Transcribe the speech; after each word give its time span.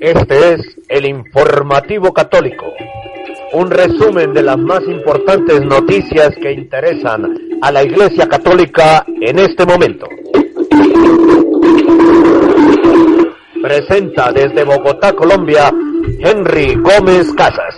Este 0.00 0.54
es 0.54 0.60
el 0.88 1.06
informativo 1.06 2.12
católico, 2.12 2.66
un 3.52 3.70
resumen 3.70 4.34
de 4.34 4.42
las 4.42 4.58
más 4.58 4.82
importantes 4.88 5.60
noticias 5.60 6.34
que 6.42 6.50
interesan 6.50 7.38
a 7.60 7.70
la 7.70 7.84
Iglesia 7.84 8.26
Católica 8.26 9.04
en 9.20 9.38
este 9.38 9.64
momento. 9.64 10.08
Presenta 13.62 14.32
desde 14.32 14.64
Bogotá, 14.64 15.12
Colombia, 15.12 15.72
Henry 16.18 16.74
Gómez 16.74 17.32
Casas. 17.34 17.76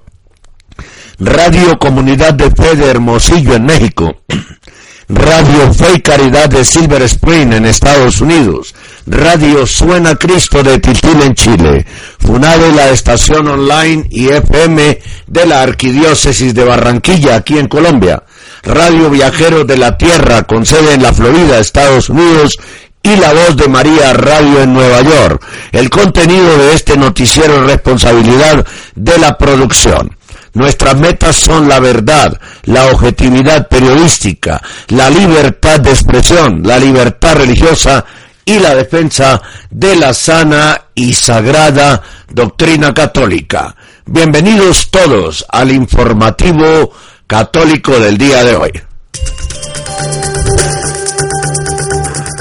Radio 1.18 1.80
Comunidad 1.80 2.36
de 2.36 2.52
Fe 2.52 2.76
de 2.76 2.92
Hermosillo 2.92 3.56
en 3.56 3.66
México, 3.66 4.22
Radio 5.10 5.74
Fe 5.74 5.94
y 5.96 6.02
Caridad 6.02 6.48
de 6.48 6.64
Silver 6.64 7.02
Spring 7.02 7.52
en 7.54 7.66
Estados 7.66 8.22
Unidos, 8.22 8.76
Radio 9.08 9.66
Suena 9.66 10.14
Cristo 10.14 10.62
de 10.62 10.78
Titil 10.78 11.20
en 11.24 11.34
Chile, 11.34 11.88
Funade 12.20 12.72
la 12.74 12.92
estación 12.92 13.48
online 13.48 14.06
y 14.12 14.28
FM 14.28 15.00
de 15.26 15.46
la 15.48 15.64
Arquidiócesis 15.64 16.54
de 16.54 16.64
Barranquilla 16.66 17.38
aquí 17.38 17.58
en 17.58 17.68
Colombia, 17.68 18.22
Radio 18.64 19.10
Viajero 19.10 19.64
de 19.64 19.78
la 19.78 19.98
Tierra 19.98 20.44
con 20.44 20.66
sede 20.66 20.94
en 20.94 21.04
la 21.04 21.14
Florida, 21.14 21.60
Estados 21.60 22.10
Unidos 22.10 22.58
y 23.02 23.16
La 23.16 23.34
Voz 23.34 23.56
de 23.56 23.68
María 23.68 24.14
Radio 24.14 24.62
en 24.62 24.74
Nueva 24.74 25.02
York. 25.02 25.46
El 25.72 25.90
contenido 25.90 26.58
de 26.58 26.74
este 26.74 26.98
noticiero 26.98 27.62
es 27.62 27.72
responsabilidad 27.72 28.66
de 28.96 29.18
la 29.18 29.38
producción. 29.38 30.16
Nuestras 30.54 30.98
metas 30.98 31.36
son 31.36 31.70
la 31.70 31.80
verdad, 31.80 32.40
la 32.64 32.88
objetividad 32.88 33.68
periodística, 33.68 34.62
la 34.90 35.10
libertad 35.10 35.80
de 35.80 35.92
expresión, 35.92 36.62
la 36.64 36.78
libertad 36.78 37.36
religiosa 37.36 38.04
y 38.44 38.60
la 38.60 38.74
defensa 38.74 39.42
de 39.70 39.96
la 39.96 40.14
sana 40.14 40.86
y 40.96 41.14
sagrada 41.14 42.02
doctrina 42.30 42.94
católica. 42.94 43.76
Bienvenidos 44.06 44.90
todos 44.90 45.46
al 45.50 45.72
informativo 45.72 46.92
católico 47.30 47.98
del 48.00 48.18
día 48.18 48.44
de 48.44 48.56
hoy. 48.56 48.72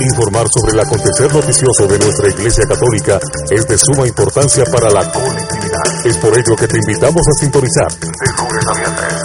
Informar 0.00 0.46
sobre 0.48 0.72
el 0.72 0.80
acontecer 0.80 1.30
noticioso 1.30 1.86
de 1.86 1.98
nuestra 1.98 2.30
Iglesia 2.30 2.64
Católica 2.66 3.20
es 3.50 3.68
de 3.68 3.76
suma 3.76 4.06
importancia 4.06 4.64
para 4.72 4.88
la 4.88 5.12
colectividad. 5.12 6.06
Es 6.06 6.16
por 6.16 6.32
ello 6.32 6.56
que 6.56 6.66
te 6.66 6.78
invitamos 6.78 7.20
a 7.20 7.32
sintonizar 7.38 7.88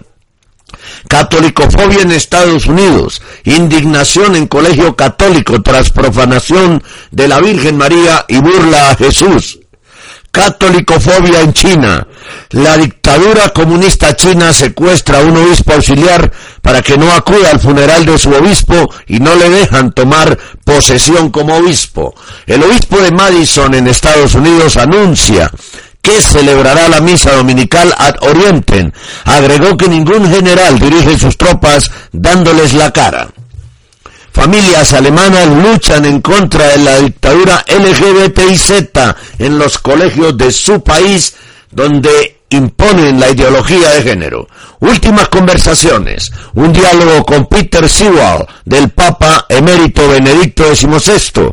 Catolicofobia 1.09 2.03
en 2.03 2.13
Estados 2.13 2.67
Unidos, 2.67 3.23
indignación 3.45 4.37
en 4.37 4.47
colegio 4.47 4.95
católico 4.95 5.63
tras 5.63 5.91
profanación 5.91 6.83
de 7.11 7.29
la 7.29 7.41
Virgen 7.41 7.77
María 7.77 8.25
y 8.29 8.39
burla 8.39 8.91
a 8.91 8.97
Jesús. 8.97 9.61
Catolicofobia 10.31 11.41
en 11.41 11.53
China. 11.53 12.07
La 12.51 12.77
dictadura 12.77 13.49
comunista 13.51 14.15
china 14.15 14.53
secuestra 14.53 15.19
a 15.19 15.23
un 15.23 15.37
obispo 15.37 15.73
auxiliar 15.73 16.31
para 16.63 16.83
que 16.83 16.97
no 16.97 17.11
acuda 17.13 17.51
al 17.51 17.61
funeral 17.61 18.05
de 18.05 18.19
su 18.19 18.31
obispo 18.31 18.93
y 19.07 19.21
no 19.21 19.35
le 19.35 19.49
dejan 19.49 19.93
tomar 19.93 20.39
posesión 20.65 21.31
como 21.31 21.57
obispo. 21.57 22.15
El 22.47 22.63
obispo 22.63 22.99
de 22.99 23.11
Madison 23.11 23.75
en 23.75 23.89
Estados 23.89 24.35
Unidos 24.35 24.77
anuncia 24.77 25.51
que 26.03 26.23
celebrará 26.23 26.89
la 26.89 27.01
misa 27.01 27.33
dominical 27.33 27.93
ad 27.97 28.17
Orienten. 28.21 28.93
Agregó 29.25 29.77
que 29.77 29.89
ningún 29.89 30.31
general 30.33 30.79
dirige 30.79 31.19
sus 31.19 31.37
tropas 31.37 31.91
dándoles 32.13 32.75
la 32.75 32.93
cara. 32.93 33.29
Familias 34.39 34.93
alemanas 34.93 35.49
luchan 35.49 36.05
en 36.05 36.21
contra 36.21 36.69
de 36.69 36.79
la 36.79 37.01
dictadura 37.01 37.65
LGBTIZ 37.67 38.71
en 39.41 39.59
los 39.59 39.79
colegios 39.79 40.39
de 40.39 40.53
su 40.53 40.81
país 40.81 41.35
donde 41.73 42.39
imponen 42.49 43.19
la 43.19 43.31
ideología 43.31 43.91
de 43.91 44.03
género. 44.03 44.47
Últimas 44.79 45.29
conversaciones. 45.29 46.31
Un 46.55 46.73
diálogo 46.73 47.25
con 47.25 47.47
Peter 47.47 47.89
Sewell 47.89 48.47
del 48.65 48.91
Papa 48.91 49.45
emérito 49.49 50.07
Benedicto 50.09 50.73
XVI. 50.73 51.53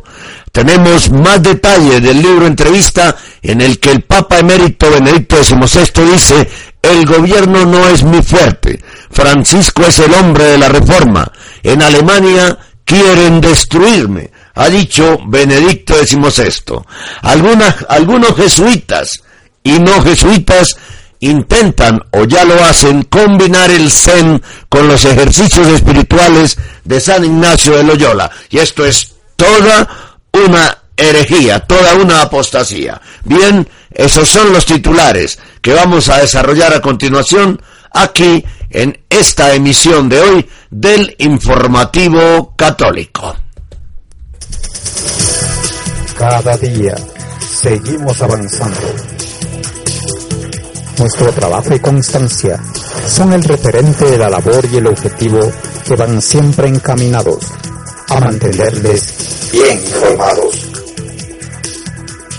Tenemos 0.51 1.09
más 1.09 1.41
detalles 1.41 2.03
del 2.03 2.21
libro 2.21 2.45
entrevista 2.45 3.17
en 3.41 3.61
el 3.61 3.79
que 3.79 3.89
el 3.89 4.01
Papa 4.01 4.37
emérito 4.37 4.91
Benedicto 4.91 5.43
XVI 5.43 6.11
dice 6.11 6.47
el 6.83 7.03
gobierno 7.05 7.65
no 7.65 7.87
es 7.87 8.03
muy 8.03 8.21
fuerte. 8.21 8.79
Francisco 9.09 9.81
es 9.87 9.97
el 9.97 10.13
hombre 10.13 10.43
de 10.43 10.57
la 10.59 10.69
reforma. 10.69 11.31
En 11.63 11.81
Alemania 11.81 12.59
quieren 12.85 13.41
destruirme, 13.41 14.31
ha 14.53 14.69
dicho 14.69 15.19
Benedicto 15.27 15.95
XVI. 15.95 16.79
Algunas, 17.23 17.75
algunos 17.89 18.35
jesuitas 18.35 19.23
y 19.63 19.79
no 19.79 20.01
jesuitas 20.01 20.77
intentan 21.19 21.99
o 22.11 22.25
ya 22.25 22.45
lo 22.45 22.63
hacen 22.63 23.03
combinar 23.03 23.71
el 23.71 23.91
Zen 23.91 24.41
con 24.69 24.87
los 24.87 25.03
ejercicios 25.05 25.67
espirituales 25.67 26.57
de 26.83 27.01
San 27.01 27.25
Ignacio 27.25 27.75
de 27.75 27.83
Loyola. 27.83 28.29
Y 28.49 28.59
esto 28.59 28.85
es 28.85 29.15
toda 29.35 29.87
una 30.31 30.77
herejía, 30.95 31.59
toda 31.61 31.95
una 31.95 32.21
apostasía. 32.21 33.01
Bien, 33.23 33.67
esos 33.91 34.29
son 34.29 34.53
los 34.53 34.65
titulares 34.65 35.39
que 35.61 35.73
vamos 35.73 36.09
a 36.09 36.19
desarrollar 36.19 36.73
a 36.73 36.81
continuación 36.81 37.59
aquí 37.95 38.43
en 38.69 38.97
esta 39.09 39.53
emisión 39.55 40.09
de 40.09 40.19
hoy 40.19 40.49
del 40.69 41.15
Informativo 41.19 42.53
Católico. 42.55 43.33
Cada 46.17 46.57
día 46.57 46.95
seguimos 47.39 48.21
avanzando. 48.21 48.87
Nuestro 50.97 51.31
trabajo 51.31 51.73
y 51.73 51.79
constancia 51.79 52.59
son 53.07 53.33
el 53.33 53.43
referente 53.43 54.05
de 54.05 54.17
la 54.17 54.29
labor 54.29 54.65
y 54.71 54.77
el 54.77 54.87
objetivo 54.87 55.39
que 55.85 55.95
van 55.95 56.21
siempre 56.21 56.67
encaminados 56.67 57.45
a 58.09 58.19
mantenerles 58.19 59.51
bien 59.51 59.79
informados 59.79 60.55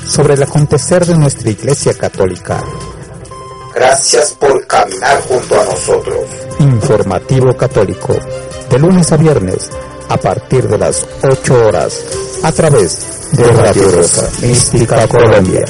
sobre 0.06 0.34
el 0.34 0.42
acontecer 0.42 1.04
de 1.04 1.16
nuestra 1.18 1.50
Iglesia 1.50 1.94
Católica. 1.94 2.62
Gracias 3.76 4.32
por 4.40 4.66
caminar 4.66 5.20
junto 5.28 5.60
a 5.60 5.64
nosotros. 5.64 6.16
Informativo 6.60 7.54
Católico, 7.54 8.16
de 8.70 8.78
lunes 8.78 9.12
a 9.12 9.18
viernes, 9.18 9.70
a 10.08 10.16
partir 10.16 10.66
de 10.66 10.78
las 10.78 11.06
8 11.22 11.66
horas, 11.66 12.40
a 12.42 12.52
través 12.52 13.30
de 13.36 13.44
Radio 13.44 13.90
Rosa 13.90 14.30
Mística 14.40 15.06
Colombia. 15.06 15.62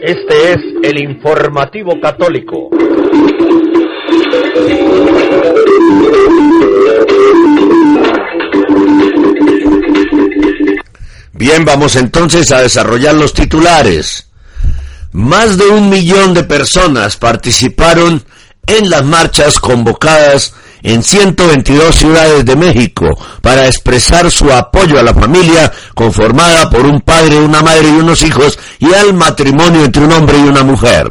Este 0.00 0.52
es 0.52 0.58
el 0.84 1.02
informativo 1.02 2.00
católico. 2.00 2.70
Bien, 11.42 11.64
vamos 11.64 11.96
entonces 11.96 12.52
a 12.52 12.62
desarrollar 12.62 13.16
los 13.16 13.34
titulares. 13.34 14.28
Más 15.10 15.58
de 15.58 15.66
un 15.66 15.88
millón 15.88 16.34
de 16.34 16.44
personas 16.44 17.16
participaron 17.16 18.24
en 18.64 18.88
las 18.88 19.04
marchas 19.04 19.58
convocadas 19.58 20.54
en 20.84 21.02
122 21.02 21.96
ciudades 21.96 22.44
de 22.44 22.54
México 22.54 23.08
para 23.40 23.66
expresar 23.66 24.30
su 24.30 24.52
apoyo 24.52 25.00
a 25.00 25.02
la 25.02 25.14
familia 25.14 25.72
conformada 25.96 26.70
por 26.70 26.86
un 26.86 27.00
padre, 27.00 27.40
una 27.40 27.60
madre 27.60 27.88
y 27.88 27.98
unos 27.98 28.22
hijos 28.22 28.56
y 28.78 28.94
al 28.94 29.12
matrimonio 29.12 29.84
entre 29.84 30.04
un 30.04 30.12
hombre 30.12 30.38
y 30.38 30.42
una 30.42 30.62
mujer. 30.62 31.08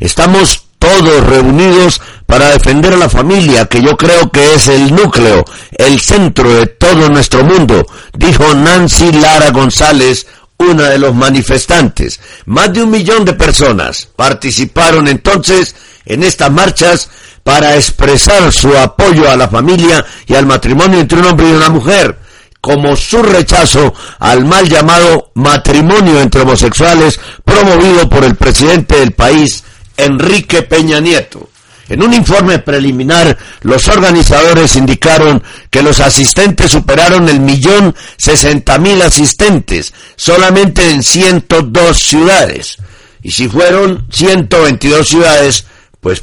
Estamos 0.00 0.68
todos 0.78 1.26
reunidos 1.26 2.00
para 2.26 2.50
defender 2.50 2.94
a 2.94 2.98
la 2.98 3.08
familia, 3.08 3.66
que 3.66 3.80
yo 3.80 3.96
creo 3.96 4.30
que 4.30 4.54
es 4.54 4.66
el 4.68 4.94
núcleo, 4.94 5.44
el 5.78 6.00
centro 6.00 6.52
de 6.52 6.66
todo 6.66 7.08
nuestro 7.08 7.44
mundo, 7.44 7.86
dijo 8.12 8.52
Nancy 8.54 9.12
Lara 9.12 9.50
González, 9.50 10.26
una 10.58 10.90
de 10.90 10.98
los 10.98 11.14
manifestantes. 11.14 12.20
Más 12.46 12.72
de 12.72 12.82
un 12.82 12.90
millón 12.90 13.24
de 13.24 13.34
personas 13.34 14.08
participaron 14.16 15.06
entonces 15.08 15.74
en 16.04 16.22
estas 16.22 16.50
marchas 16.50 17.08
para 17.42 17.76
expresar 17.76 18.52
su 18.52 18.76
apoyo 18.76 19.30
a 19.30 19.36
la 19.36 19.48
familia 19.48 20.04
y 20.26 20.34
al 20.34 20.46
matrimonio 20.46 20.98
entre 20.98 21.20
un 21.20 21.26
hombre 21.26 21.48
y 21.48 21.52
una 21.52 21.68
mujer, 21.68 22.18
como 22.60 22.96
su 22.96 23.22
rechazo 23.22 23.94
al 24.18 24.44
mal 24.44 24.68
llamado 24.68 25.30
matrimonio 25.34 26.20
entre 26.20 26.40
homosexuales 26.40 27.20
promovido 27.44 28.08
por 28.08 28.24
el 28.24 28.34
presidente 28.34 28.96
del 28.96 29.12
país, 29.12 29.62
Enrique 29.96 30.62
Peña 30.62 30.98
Nieto. 30.98 31.48
En 31.88 32.02
un 32.02 32.12
informe 32.12 32.58
preliminar, 32.58 33.36
los 33.62 33.86
organizadores 33.88 34.74
indicaron 34.76 35.42
que 35.70 35.82
los 35.82 36.00
asistentes 36.00 36.72
superaron 36.72 37.28
el 37.28 37.40
millón 37.40 37.94
sesenta 38.16 38.78
mil 38.78 39.00
asistentes 39.02 39.92
solamente 40.16 40.90
en 40.90 41.02
102 41.02 41.96
ciudades. 41.96 42.78
Y 43.22 43.30
si 43.30 43.48
fueron 43.48 44.06
122 44.10 45.08
ciudades, 45.08 45.64
pues 46.00 46.22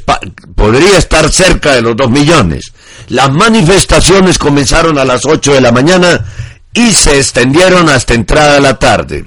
podría 0.54 0.98
estar 0.98 1.30
cerca 1.30 1.74
de 1.74 1.82
los 1.82 1.96
dos 1.96 2.10
millones. 2.10 2.72
Las 3.08 3.30
manifestaciones 3.32 4.38
comenzaron 4.38 4.98
a 4.98 5.04
las 5.04 5.24
8 5.24 5.54
de 5.54 5.60
la 5.60 5.72
mañana 5.72 6.24
y 6.72 6.92
se 6.92 7.18
extendieron 7.18 7.88
hasta 7.88 8.14
entrada 8.14 8.60
la 8.60 8.78
tarde. 8.78 9.24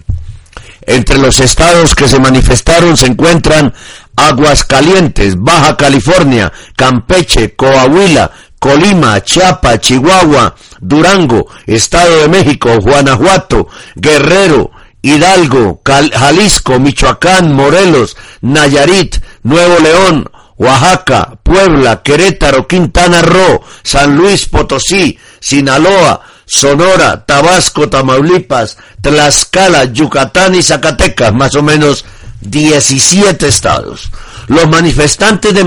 Entre 0.81 1.17
los 1.17 1.39
estados 1.39 1.95
que 1.95 2.07
se 2.07 2.19
manifestaron 2.19 2.95
se 2.95 3.07
encuentran 3.07 3.73
Aguascalientes, 4.17 5.35
Baja 5.37 5.77
California, 5.77 6.51
Campeche, 6.75 7.55
Coahuila, 7.55 8.31
Colima, 8.59 9.21
Chiapa, 9.21 9.79
Chihuahua, 9.79 10.55
Durango, 10.81 11.47
Estado 11.67 12.21
de 12.21 12.27
México, 12.27 12.79
Guanajuato, 12.81 13.67
Guerrero, 13.95 14.71
Hidalgo, 15.03 15.81
Jalisco, 15.85 16.79
Michoacán, 16.79 17.53
Morelos, 17.53 18.17
Nayarit, 18.41 19.17
Nuevo 19.43 19.77
León, 19.79 20.29
Oaxaca, 20.57 21.37
Puebla, 21.43 22.01
Querétaro, 22.01 22.67
Quintana 22.67 23.21
Roo, 23.21 23.61
San 23.83 24.15
Luis 24.15 24.49
Potosí, 24.49 25.17
Sinaloa, 25.39 26.21
Sonora, 26.45 27.23
Tabasco, 27.23 27.87
Tamaulipas, 27.87 28.77
Tlaxcala, 29.01 29.85
Yucatán 29.85 30.55
y 30.55 30.63
Zacatecas, 30.63 31.33
más 31.33 31.53
o 31.55 31.61
menos 31.61 32.03
17 32.41 33.47
estados. 33.47 34.09
Los 34.47 34.67
manifestantes 34.69 35.53
de 35.53 35.63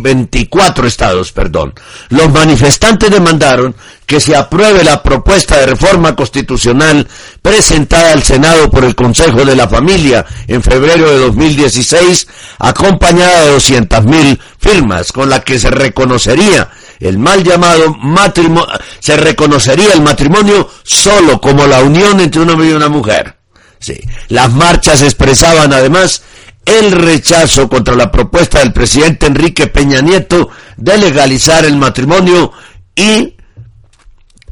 24 0.00 0.86
estados, 0.86 1.30
perdón. 1.30 1.72
Los 2.08 2.30
manifestantes 2.32 3.10
demandaron 3.10 3.76
que 4.06 4.20
se 4.20 4.34
apruebe 4.34 4.82
la 4.82 5.02
propuesta 5.02 5.58
de 5.58 5.66
reforma 5.66 6.16
constitucional 6.16 7.06
presentada 7.42 8.12
al 8.12 8.22
Senado 8.22 8.70
por 8.70 8.84
el 8.84 8.94
Consejo 8.94 9.44
de 9.44 9.54
la 9.54 9.68
Familia 9.68 10.26
en 10.48 10.62
febrero 10.62 11.10
de 11.10 11.18
2016, 11.18 12.26
acompañada 12.58 13.44
de 13.44 13.56
200.000 13.56 14.38
firmas, 14.58 15.12
con 15.12 15.30
la 15.30 15.40
que 15.40 15.58
se 15.58 15.70
reconocería 15.70 16.68
el 16.98 17.18
mal 17.18 17.44
llamado 17.44 17.94
matrimonio, 17.94 18.66
se 19.00 19.16
reconocería 19.16 19.92
el 19.92 20.02
matrimonio 20.02 20.68
solo 20.82 21.40
como 21.40 21.66
la 21.66 21.82
unión 21.82 22.20
entre 22.20 22.40
un 22.40 22.50
hombre 22.50 22.70
y 22.70 22.72
una 22.72 22.88
mujer. 22.88 23.36
Sí. 23.78 24.00
Las 24.28 24.52
marchas 24.52 25.02
expresaban 25.02 25.72
además 25.72 26.22
el 26.64 26.92
rechazo 26.92 27.68
contra 27.68 27.94
la 27.94 28.10
propuesta 28.10 28.58
del 28.58 28.72
presidente 28.72 29.26
Enrique 29.26 29.68
Peña 29.68 30.00
Nieto 30.00 30.50
de 30.76 30.98
legalizar 30.98 31.64
el 31.64 31.76
matrimonio 31.76 32.52
y 32.94 33.34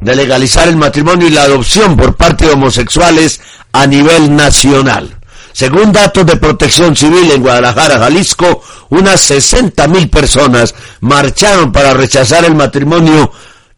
de 0.00 0.16
legalizar 0.16 0.68
el 0.68 0.76
matrimonio 0.76 1.26
y 1.26 1.30
la 1.30 1.42
adopción 1.42 1.96
por 1.96 2.14
parte 2.14 2.46
de 2.46 2.52
homosexuales 2.52 3.40
a 3.72 3.86
nivel 3.86 4.34
nacional. 4.36 5.18
Según 5.52 5.92
datos 5.92 6.26
de 6.26 6.36
protección 6.36 6.96
civil 6.96 7.30
en 7.30 7.40
Guadalajara, 7.40 7.98
Jalisco, 7.98 8.62
unas 8.90 9.20
60 9.20 9.86
mil 9.88 10.10
personas 10.10 10.74
marcharon 11.00 11.72
para 11.72 11.94
rechazar 11.94 12.44
el 12.44 12.54
matrimonio 12.54 13.30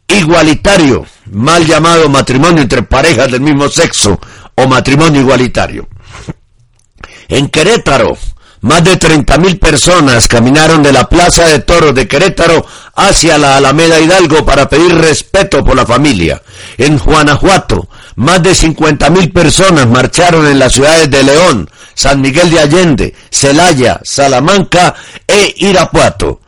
igualitario, 0.08 1.04
mal 1.32 1.66
llamado 1.66 2.08
matrimonio 2.08 2.62
entre 2.62 2.82
parejas 2.82 3.30
del 3.30 3.40
mismo 3.42 3.68
sexo, 3.68 4.18
o 4.56 4.66
matrimonio 4.66 5.20
igualitario. 5.20 5.88
En 7.28 7.48
Querétaro, 7.48 8.16
más 8.60 8.82
de 8.82 8.98
30.000 8.98 9.58
personas 9.58 10.26
caminaron 10.28 10.82
de 10.82 10.92
la 10.92 11.08
Plaza 11.08 11.44
de 11.44 11.60
Toros 11.60 11.94
de 11.94 12.08
Querétaro 12.08 12.66
hacia 12.94 13.38
la 13.38 13.56
Alameda 13.56 14.00
Hidalgo 14.00 14.44
para 14.44 14.68
pedir 14.68 14.94
respeto 14.94 15.64
por 15.64 15.76
la 15.76 15.86
familia. 15.86 16.42
En 16.78 16.98
Guanajuato, 16.98 17.88
más 18.16 18.42
de 18.42 18.52
50.000 18.52 19.32
personas 19.32 19.86
marcharon 19.86 20.46
en 20.46 20.58
las 20.58 20.72
ciudades 20.72 21.10
de 21.10 21.22
León, 21.22 21.70
San 21.94 22.20
Miguel 22.20 22.50
de 22.50 22.60
Allende, 22.60 23.14
Celaya, 23.30 24.00
Salamanca 24.02 24.94
e 25.26 25.54
Irapuato. 25.58 26.40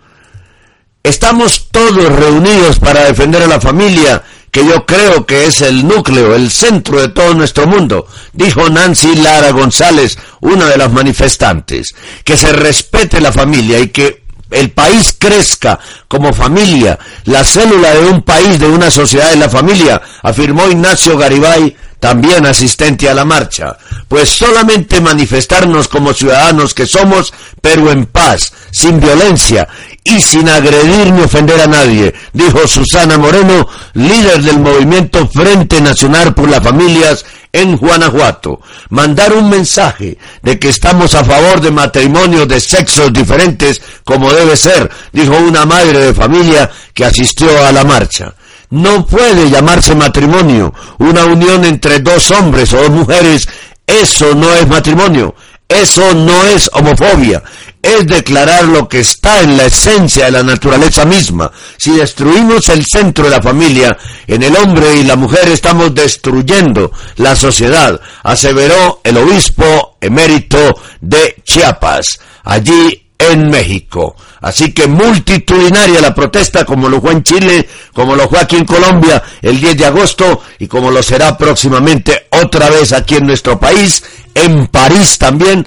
Estamos 1.02 1.68
todos 1.70 2.12
reunidos 2.12 2.78
para 2.78 3.04
defender 3.04 3.42
a 3.42 3.46
la 3.46 3.60
familia 3.60 4.22
que 4.58 4.66
yo 4.66 4.84
creo 4.84 5.24
que 5.24 5.46
es 5.46 5.60
el 5.60 5.86
núcleo, 5.86 6.34
el 6.34 6.50
centro 6.50 7.00
de 7.00 7.10
todo 7.10 7.32
nuestro 7.32 7.68
mundo, 7.68 8.08
dijo 8.32 8.68
Nancy 8.68 9.14
Lara 9.14 9.52
González, 9.52 10.18
una 10.40 10.66
de 10.66 10.76
las 10.76 10.90
manifestantes, 10.90 11.94
que 12.24 12.36
se 12.36 12.52
respete 12.52 13.20
la 13.20 13.30
familia 13.30 13.78
y 13.78 13.90
que 13.90 14.24
el 14.50 14.70
país 14.70 15.14
crezca 15.16 15.78
como 16.08 16.32
familia, 16.32 16.98
la 17.26 17.44
célula 17.44 17.94
de 17.94 18.06
un 18.06 18.22
país, 18.22 18.58
de 18.58 18.66
una 18.66 18.90
sociedad 18.90 19.32
es 19.32 19.38
la 19.38 19.48
familia, 19.48 20.02
afirmó 20.24 20.66
Ignacio 20.66 21.16
Garibay, 21.16 21.76
también 22.00 22.44
asistente 22.44 23.08
a 23.08 23.14
la 23.14 23.24
marcha, 23.24 23.76
pues 24.08 24.28
solamente 24.28 25.00
manifestarnos 25.00 25.86
como 25.86 26.14
ciudadanos 26.14 26.74
que 26.74 26.86
somos, 26.86 27.32
pero 27.60 27.92
en 27.92 28.06
paz, 28.06 28.52
sin 28.72 28.98
violencia 28.98 29.68
y 30.08 30.20
sin 30.20 30.48
agredir 30.48 31.12
ni 31.12 31.20
ofender 31.20 31.60
a 31.60 31.66
nadie, 31.66 32.14
dijo 32.32 32.66
Susana 32.66 33.18
Moreno, 33.18 33.68
líder 33.92 34.42
del 34.42 34.58
movimiento 34.58 35.28
Frente 35.28 35.82
Nacional 35.82 36.32
por 36.34 36.48
las 36.48 36.62
Familias 36.62 37.26
en 37.52 37.76
Guanajuato. 37.76 38.60
Mandar 38.88 39.34
un 39.34 39.50
mensaje 39.50 40.16
de 40.42 40.58
que 40.58 40.70
estamos 40.70 41.14
a 41.14 41.24
favor 41.24 41.60
de 41.60 41.70
matrimonios 41.70 42.48
de 42.48 42.58
sexos 42.58 43.12
diferentes 43.12 43.82
como 44.02 44.32
debe 44.32 44.56
ser, 44.56 44.90
dijo 45.12 45.36
una 45.36 45.66
madre 45.66 45.98
de 45.98 46.14
familia 46.14 46.70
que 46.94 47.04
asistió 47.04 47.66
a 47.66 47.72
la 47.72 47.84
marcha. 47.84 48.34
No 48.70 49.04
puede 49.04 49.50
llamarse 49.50 49.94
matrimonio 49.94 50.72
una 50.98 51.24
unión 51.26 51.64
entre 51.64 52.00
dos 52.00 52.30
hombres 52.30 52.72
o 52.72 52.78
dos 52.78 52.90
mujeres. 52.90 53.48
Eso 53.86 54.34
no 54.34 54.52
es 54.54 54.66
matrimonio. 54.68 55.34
Eso 55.68 56.14
no 56.14 56.44
es 56.44 56.70
homofobia 56.72 57.42
es 57.82 58.06
declarar 58.06 58.64
lo 58.64 58.88
que 58.88 59.00
está 59.00 59.42
en 59.42 59.56
la 59.56 59.66
esencia 59.66 60.26
de 60.26 60.32
la 60.32 60.42
naturaleza 60.42 61.04
misma. 61.04 61.50
Si 61.76 61.92
destruimos 61.92 62.68
el 62.68 62.84
centro 62.84 63.24
de 63.24 63.30
la 63.30 63.42
familia, 63.42 63.96
en 64.26 64.42
el 64.42 64.56
hombre 64.56 64.96
y 64.96 65.04
la 65.04 65.16
mujer 65.16 65.48
estamos 65.48 65.94
destruyendo 65.94 66.90
la 67.16 67.36
sociedad, 67.36 68.00
aseveró 68.22 69.00
el 69.04 69.16
obispo 69.16 69.96
emérito 70.00 70.58
de 71.00 71.36
Chiapas, 71.44 72.20
allí 72.44 73.08
en 73.18 73.50
México. 73.50 74.16
Así 74.40 74.72
que 74.72 74.86
multitudinaria 74.86 76.00
la 76.00 76.14
protesta 76.14 76.64
como 76.64 76.88
lo 76.88 77.00
fue 77.00 77.12
en 77.12 77.24
Chile, 77.24 77.68
como 77.92 78.14
lo 78.14 78.28
fue 78.28 78.38
aquí 78.38 78.56
en 78.56 78.64
Colombia 78.64 79.22
el 79.42 79.60
10 79.60 79.76
de 79.76 79.86
agosto 79.86 80.42
y 80.58 80.68
como 80.68 80.90
lo 80.90 81.02
será 81.02 81.36
próximamente 81.36 82.28
otra 82.30 82.70
vez 82.70 82.92
aquí 82.92 83.16
en 83.16 83.26
nuestro 83.26 83.58
país, 83.58 84.04
en 84.34 84.68
París 84.68 85.18
también, 85.18 85.66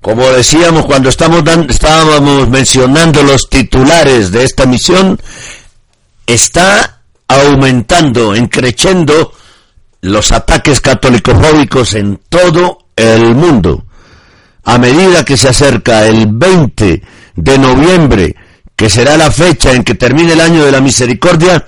Como 0.00 0.22
decíamos 0.30 0.86
cuando 0.86 1.08
estamos 1.08 1.44
estábamos 1.68 2.48
mencionando 2.48 3.22
los 3.22 3.48
titulares 3.48 4.32
de 4.32 4.44
esta 4.44 4.66
misión, 4.66 5.20
está 6.32 7.02
aumentando, 7.28 8.34
encreciendo 8.34 9.32
los 10.02 10.32
ataques 10.32 10.80
católicofóbicos 10.80 11.94
en 11.94 12.20
todo 12.28 12.86
el 12.96 13.34
mundo. 13.34 13.84
A 14.64 14.78
medida 14.78 15.24
que 15.24 15.36
se 15.36 15.48
acerca 15.48 16.06
el 16.06 16.26
20 16.28 17.02
de 17.36 17.58
noviembre, 17.58 18.36
que 18.76 18.88
será 18.88 19.16
la 19.16 19.30
fecha 19.30 19.72
en 19.72 19.84
que 19.84 19.94
termine 19.94 20.32
el 20.32 20.40
año 20.40 20.64
de 20.64 20.72
la 20.72 20.80
misericordia, 20.80 21.66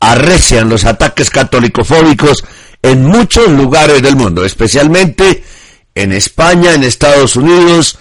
arrecian 0.00 0.68
los 0.68 0.84
ataques 0.84 1.30
católicofóbicos 1.30 2.44
en 2.82 3.04
muchos 3.04 3.48
lugares 3.50 4.02
del 4.02 4.16
mundo, 4.16 4.44
especialmente 4.44 5.42
en 5.94 6.12
España, 6.12 6.74
en 6.74 6.84
Estados 6.84 7.36
Unidos, 7.36 7.98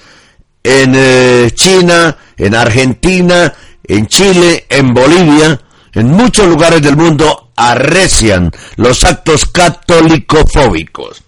en 0.63 0.93
eh, 0.95 1.51
China, 1.53 2.17
en 2.38 2.53
Argentina, 2.55 3.53
en 3.88 4.08
Chile, 4.08 4.65
en 4.70 4.94
Bolivia, 4.94 5.60
en 5.94 6.12
muchos 6.12 6.48
lugares 6.48 6.82
del 6.82 6.96
mundo 6.96 7.51
arrecian 7.56 8.51
los 8.75 9.03
actos 9.03 9.46
católicofóbicos. 9.46 11.24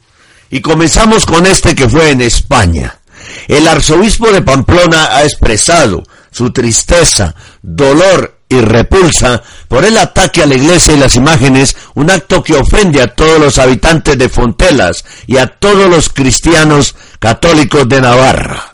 Y 0.51 0.61
comenzamos 0.61 1.25
con 1.25 1.45
este 1.45 1.75
que 1.75 1.89
fue 1.89 2.11
en 2.11 2.21
España. 2.21 2.99
El 3.47 3.67
arzobispo 3.67 4.31
de 4.31 4.41
Pamplona 4.41 5.15
ha 5.15 5.23
expresado 5.23 6.03
su 6.31 6.51
tristeza, 6.51 7.35
dolor 7.61 8.39
y 8.47 8.59
repulsa 8.61 9.43
por 9.67 9.85
el 9.85 9.97
ataque 9.97 10.41
a 10.43 10.47
la 10.47 10.55
iglesia 10.55 10.95
y 10.95 10.99
las 10.99 11.15
imágenes, 11.15 11.77
un 11.93 12.09
acto 12.09 12.43
que 12.43 12.55
ofende 12.55 13.01
a 13.01 13.13
todos 13.13 13.39
los 13.39 13.57
habitantes 13.59 14.17
de 14.17 14.29
Fontelas 14.29 15.05
y 15.27 15.37
a 15.37 15.47
todos 15.47 15.89
los 15.89 16.09
cristianos 16.09 16.95
católicos 17.19 17.87
de 17.87 18.01
Navarra. 18.01 18.68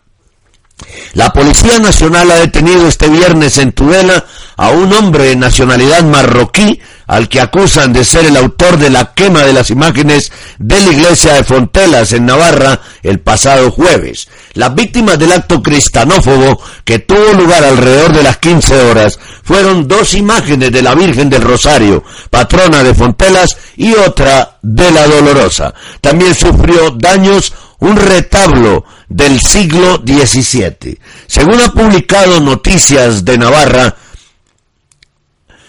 La 1.14 1.32
Policía 1.32 1.80
Nacional 1.80 2.32
ha 2.32 2.36
detenido 2.36 2.88
este 2.88 3.08
viernes 3.08 3.58
en 3.58 3.72
Tudela 3.72 4.26
a 4.58 4.70
un 4.70 4.92
hombre 4.94 5.26
de 5.26 5.36
nacionalidad 5.36 6.04
marroquí 6.04 6.80
al 7.08 7.30
que 7.30 7.40
acusan 7.40 7.94
de 7.94 8.04
ser 8.04 8.26
el 8.26 8.38
autor 8.38 8.78
de 8.78 8.90
la 8.90 9.14
quema 9.14 9.44
de 9.44 9.54
las 9.54 9.70
imágenes 9.70 10.32
de 10.58 10.82
la 10.82 10.92
iglesia 10.92 11.34
de 11.34 11.44
Fontelas 11.44 12.14
en 12.14 12.26
Navarra 12.26 12.82
el 13.04 13.20
pasado 13.20 13.72
jueves. 13.72 14.28
Las 14.54 14.74
víctimas 14.74 15.20
del 15.20 15.32
acto 15.32 15.62
cristanófobo 15.62 16.60
que 16.84 17.00
tuvo 17.00 17.34
lugar 17.34 17.64
alrededor 17.64 18.14
de 18.14 18.24
las 18.24 18.38
15 18.38 18.76
horas 18.86 19.20
fueron 19.44 19.88
dos 19.88 20.14
imágenes 20.16 20.72
de 20.72 20.82
la 20.82 20.96
Virgen 20.96 21.30
del 21.30 21.44
Rosario, 21.44 22.04
patrona 22.30 22.84
de 22.84 22.96
Fontelas, 22.96 23.56
y 23.78 23.94
otra 23.94 24.58
de 24.62 24.92
la 24.92 25.08
Dolorosa. 25.08 25.74
También 26.02 26.34
sufrió 26.34 26.92
daños 26.92 27.54
un 27.80 27.98
retablo 27.98 28.86
del 29.08 29.40
siglo 29.40 30.02
XVII. 30.06 31.00
Según 31.28 31.62
ha 31.62 31.72
publicado 31.72 32.40
Noticias 32.40 33.24
de 33.24 33.38
Navarra, 33.38 33.96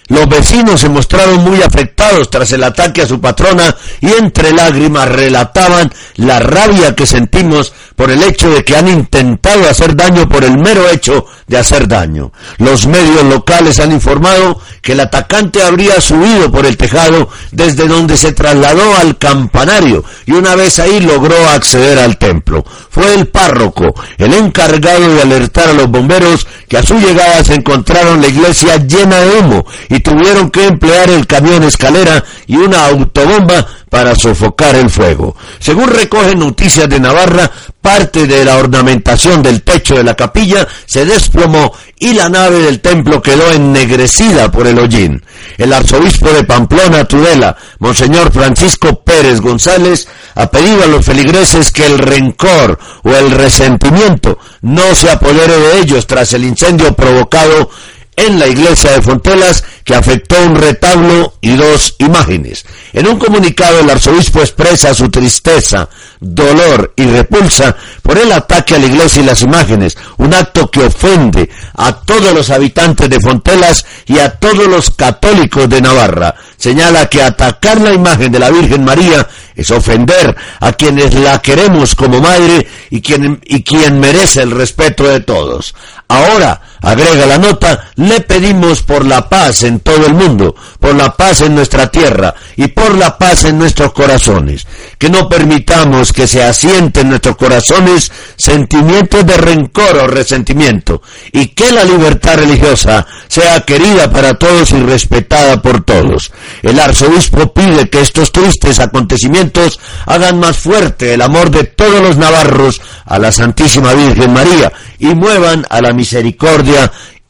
los 0.08 0.28
vecinos 0.28 0.80
se 0.80 0.88
mostraron 0.88 1.42
muy 1.42 1.62
afectados 1.62 2.30
tras 2.30 2.52
el 2.52 2.62
ataque 2.62 3.02
a 3.02 3.06
su 3.06 3.20
patrona 3.20 3.74
y 4.00 4.08
entre 4.12 4.52
lágrimas 4.52 5.08
relataban 5.08 5.92
la 6.14 6.38
rabia 6.38 6.94
que 6.94 7.06
sentimos 7.06 7.72
por 7.96 8.10
el 8.10 8.22
hecho 8.22 8.50
de 8.50 8.62
que 8.62 8.76
han 8.76 8.88
intentado 8.88 9.68
hacer 9.68 9.96
daño 9.96 10.28
por 10.28 10.44
el 10.44 10.58
mero 10.58 10.88
hecho 10.88 11.26
de 11.46 11.58
hacer 11.58 11.88
daño. 11.88 12.30
Los 12.58 12.86
medios 12.86 13.24
locales 13.24 13.80
han 13.80 13.90
informado 13.90 14.60
que 14.82 14.92
el 14.92 15.00
atacante 15.00 15.62
habría 15.62 16.00
subido 16.00 16.52
por 16.52 16.66
el 16.66 16.76
tejado 16.76 17.28
desde 17.50 17.88
donde 17.88 18.16
se 18.16 18.32
trasladó 18.32 18.96
al 18.96 19.16
campanario 19.18 20.04
y 20.26 20.32
una 20.32 20.54
vez 20.54 20.78
ahí 20.78 21.00
logró 21.00 21.36
acceder 21.48 21.98
al 21.98 22.18
templo. 22.18 22.64
Fue 22.90 23.14
el 23.14 23.28
párroco 23.28 23.94
el 24.18 24.34
encargado 24.34 25.14
de 25.14 25.22
alertar 25.22 25.70
a 25.70 25.72
los 25.72 25.88
bomberos 25.88 26.46
que 26.68 26.76
a 26.76 26.82
su 26.82 26.98
llegada 26.98 27.42
se 27.44 27.54
encontraron 27.54 28.20
la 28.20 28.28
iglesia 28.28 28.76
llena 28.76 29.20
de 29.20 29.38
humo 29.38 29.66
y 29.88 30.00
tuvieron 30.00 30.50
que 30.50 30.64
emplear 30.64 31.08
el 31.10 31.26
camión 31.26 31.62
escalera 31.62 32.22
y 32.46 32.56
una 32.56 32.86
autobomba 32.86 33.66
para 33.90 34.14
sofocar 34.14 34.74
el 34.74 34.90
fuego. 34.90 35.36
Según 35.58 35.88
recogen 35.88 36.38
noticias 36.38 36.88
de 36.88 37.00
Navarra, 37.00 37.50
parte 37.80 38.26
de 38.26 38.44
la 38.44 38.56
ornamentación 38.56 39.42
del 39.42 39.62
techo 39.62 39.94
de 39.94 40.02
la 40.02 40.14
capilla 40.16 40.66
se 40.86 41.04
desplomó 41.04 41.72
y 41.98 42.14
la 42.14 42.28
nave 42.28 42.58
del 42.58 42.80
templo 42.80 43.22
quedó 43.22 43.52
ennegrecida 43.52 44.50
por 44.50 44.66
el 44.66 44.78
hollín. 44.78 45.24
El 45.56 45.72
arzobispo 45.72 46.28
de 46.30 46.44
Pamplona, 46.44 47.04
Tudela, 47.04 47.56
Monseñor 47.78 48.32
Francisco 48.32 49.02
Pérez 49.02 49.40
González, 49.40 50.08
ha 50.34 50.50
pedido 50.50 50.82
a 50.82 50.86
los 50.86 51.04
feligreses 51.04 51.70
que 51.70 51.86
el 51.86 51.98
rencor 51.98 52.78
o 53.04 53.10
el 53.10 53.30
resentimiento 53.30 54.38
no 54.62 54.94
se 54.94 55.10
apodere 55.10 55.56
de 55.58 55.78
ellos 55.78 56.06
tras 56.06 56.32
el 56.34 56.44
incendio 56.44 56.92
provocado 56.94 57.70
en 58.16 58.38
la 58.38 58.46
iglesia 58.46 58.92
de 58.92 59.02
Fontelas 59.02 59.64
que 59.86 59.94
afectó 59.94 60.34
un 60.42 60.56
retablo 60.56 61.34
y 61.40 61.54
dos 61.54 61.94
imágenes. 61.98 62.66
En 62.92 63.06
un 63.06 63.20
comunicado 63.20 63.78
el 63.78 63.88
arzobispo 63.88 64.40
expresa 64.40 64.92
su 64.92 65.08
tristeza, 65.10 65.88
dolor 66.18 66.92
y 66.96 67.04
repulsa 67.04 67.76
por 68.02 68.18
el 68.18 68.32
ataque 68.32 68.74
a 68.74 68.80
la 68.80 68.86
iglesia 68.86 69.22
y 69.22 69.26
las 69.26 69.42
imágenes, 69.42 69.96
un 70.16 70.34
acto 70.34 70.68
que 70.72 70.80
ofende 70.80 71.48
a 71.74 72.00
todos 72.00 72.34
los 72.34 72.50
habitantes 72.50 73.08
de 73.08 73.20
Fontelas 73.20 73.86
y 74.06 74.18
a 74.18 74.30
todos 74.30 74.66
los 74.66 74.90
católicos 74.90 75.68
de 75.68 75.80
Navarra. 75.80 76.34
señala 76.56 77.08
que 77.08 77.22
atacar 77.22 77.80
la 77.80 77.92
imagen 77.92 78.32
de 78.32 78.40
la 78.40 78.50
Virgen 78.50 78.84
María 78.84 79.28
es 79.54 79.70
ofender 79.70 80.34
a 80.58 80.72
quienes 80.72 81.14
la 81.14 81.40
queremos 81.40 81.94
como 81.94 82.20
madre 82.20 82.66
y 82.90 83.00
quien, 83.00 83.40
y 83.44 83.62
quien 83.62 84.00
merece 84.00 84.42
el 84.42 84.50
respeto 84.50 85.04
de 85.04 85.20
todos. 85.20 85.76
Ahora, 86.08 86.60
agrega 86.80 87.26
la 87.26 87.38
nota, 87.38 87.90
le 87.96 88.20
pedimos 88.20 88.82
por 88.82 89.04
la 89.04 89.28
paz 89.28 89.62
en 89.62 89.80
todo 89.80 90.06
el 90.06 90.14
mundo, 90.14 90.54
por 90.80 90.94
la 90.94 91.16
paz 91.16 91.40
en 91.40 91.54
nuestra 91.54 91.90
tierra 91.90 92.34
y 92.56 92.68
por 92.68 92.94
la 92.94 93.18
paz 93.18 93.44
en 93.44 93.58
nuestros 93.58 93.92
corazones. 93.92 94.66
Que 94.98 95.10
no 95.10 95.28
permitamos 95.28 96.12
que 96.12 96.26
se 96.26 96.42
asienten 96.42 97.06
en 97.06 97.10
nuestros 97.10 97.36
corazones 97.36 98.10
sentimientos 98.36 99.26
de 99.26 99.36
rencor 99.36 99.96
o 99.96 100.06
resentimiento 100.06 101.02
y 101.32 101.48
que 101.48 101.72
la 101.72 101.84
libertad 101.84 102.36
religiosa 102.36 103.06
sea 103.28 103.60
querida 103.60 104.10
para 104.10 104.34
todos 104.34 104.70
y 104.72 104.80
respetada 104.80 105.60
por 105.60 105.84
todos. 105.84 106.32
El 106.62 106.78
arzobispo 106.80 107.52
pide 107.52 107.88
que 107.88 108.00
estos 108.00 108.32
tristes 108.32 108.80
acontecimientos 108.80 109.80
hagan 110.06 110.38
más 110.38 110.56
fuerte 110.56 111.14
el 111.14 111.22
amor 111.22 111.50
de 111.50 111.64
todos 111.64 112.02
los 112.02 112.16
navarros 112.16 112.80
a 113.04 113.18
la 113.18 113.32
Santísima 113.32 113.94
Virgen 113.94 114.32
María 114.32 114.72
y 114.98 115.14
muevan 115.14 115.64
a 115.68 115.80
la 115.80 115.92
misericordia 115.92 116.65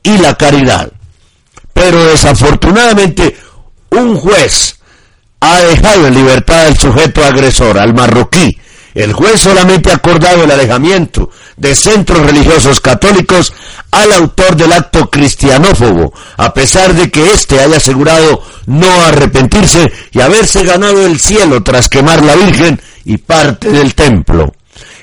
y 0.02 0.18
la 0.18 0.34
caridad. 0.36 0.90
Pero 1.72 2.04
desafortunadamente 2.04 3.36
un 3.90 4.16
juez 4.16 4.76
ha 5.40 5.60
dejado 5.62 6.06
en 6.06 6.14
libertad 6.14 6.66
al 6.66 6.78
sujeto 6.78 7.24
agresor, 7.24 7.78
al 7.78 7.94
marroquí. 7.94 8.58
El 8.94 9.12
juez 9.12 9.40
solamente 9.40 9.90
ha 9.90 9.96
acordado 9.96 10.44
el 10.44 10.50
alejamiento 10.50 11.30
de 11.58 11.74
centros 11.74 12.24
religiosos 12.24 12.80
católicos 12.80 13.52
al 13.90 14.10
autor 14.12 14.56
del 14.56 14.72
acto 14.72 15.10
cristianófobo, 15.10 16.14
a 16.38 16.54
pesar 16.54 16.94
de 16.94 17.10
que 17.10 17.30
éste 17.30 17.60
haya 17.60 17.76
asegurado 17.76 18.42
no 18.64 18.90
arrepentirse 19.04 19.92
y 20.12 20.20
haberse 20.20 20.64
ganado 20.64 21.04
el 21.04 21.20
cielo 21.20 21.62
tras 21.62 21.90
quemar 21.90 22.24
la 22.24 22.36
Virgen 22.36 22.80
y 23.04 23.18
parte 23.18 23.70
del 23.70 23.94
templo. 23.94 24.55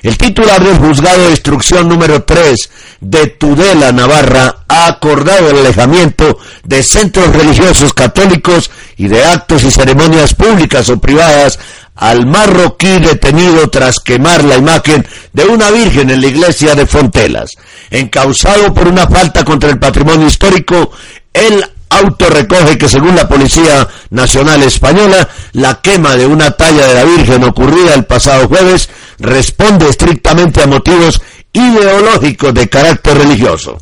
El 0.04 0.18
titular 0.18 0.62
del 0.62 0.76
juzgado 0.76 1.24
de 1.24 1.30
instrucción 1.30 1.88
número 1.88 2.24
3 2.24 2.70
de 3.00 3.26
Tudela, 3.26 3.90
Navarra, 3.90 4.58
ha 4.68 4.86
acordado 4.86 5.48
el 5.48 5.56
alejamiento 5.56 6.38
de 6.62 6.82
centros 6.82 7.34
religiosos 7.34 7.94
católicos 7.94 8.70
y 8.98 9.08
de 9.08 9.24
actos 9.24 9.64
y 9.64 9.70
ceremonias 9.70 10.34
públicas 10.34 10.90
o 10.90 10.98
privadas 10.98 11.58
al 11.94 12.26
marroquí 12.26 12.98
detenido 12.98 13.70
tras 13.70 13.98
quemar 13.98 14.44
la 14.44 14.58
imagen 14.58 15.06
de 15.32 15.46
una 15.46 15.70
virgen 15.70 16.10
en 16.10 16.20
la 16.20 16.26
iglesia 16.26 16.74
de 16.74 16.84
Fontelas. 16.84 17.52
Encausado 17.88 18.74
por 18.74 18.88
una 18.88 19.06
falta 19.06 19.42
contra 19.42 19.70
el 19.70 19.78
patrimonio 19.78 20.26
histórico, 20.26 20.90
el 21.32 21.64
auto 21.88 22.28
recoge 22.28 22.76
que 22.76 22.88
según 22.88 23.16
la 23.16 23.26
Policía 23.26 23.88
Nacional 24.10 24.62
Española, 24.64 25.28
la 25.52 25.80
quema 25.80 26.14
de 26.14 26.26
una 26.26 26.50
talla 26.50 26.88
de 26.88 26.94
la 26.94 27.04
Virgen 27.04 27.44
ocurrida 27.44 27.94
el 27.94 28.04
pasado 28.04 28.48
jueves 28.48 28.90
responde 29.18 29.88
estrictamente 29.88 30.62
a 30.62 30.66
motivos 30.66 31.20
ideológicos 31.52 32.52
de 32.54 32.68
carácter 32.68 33.18
religioso. 33.18 33.80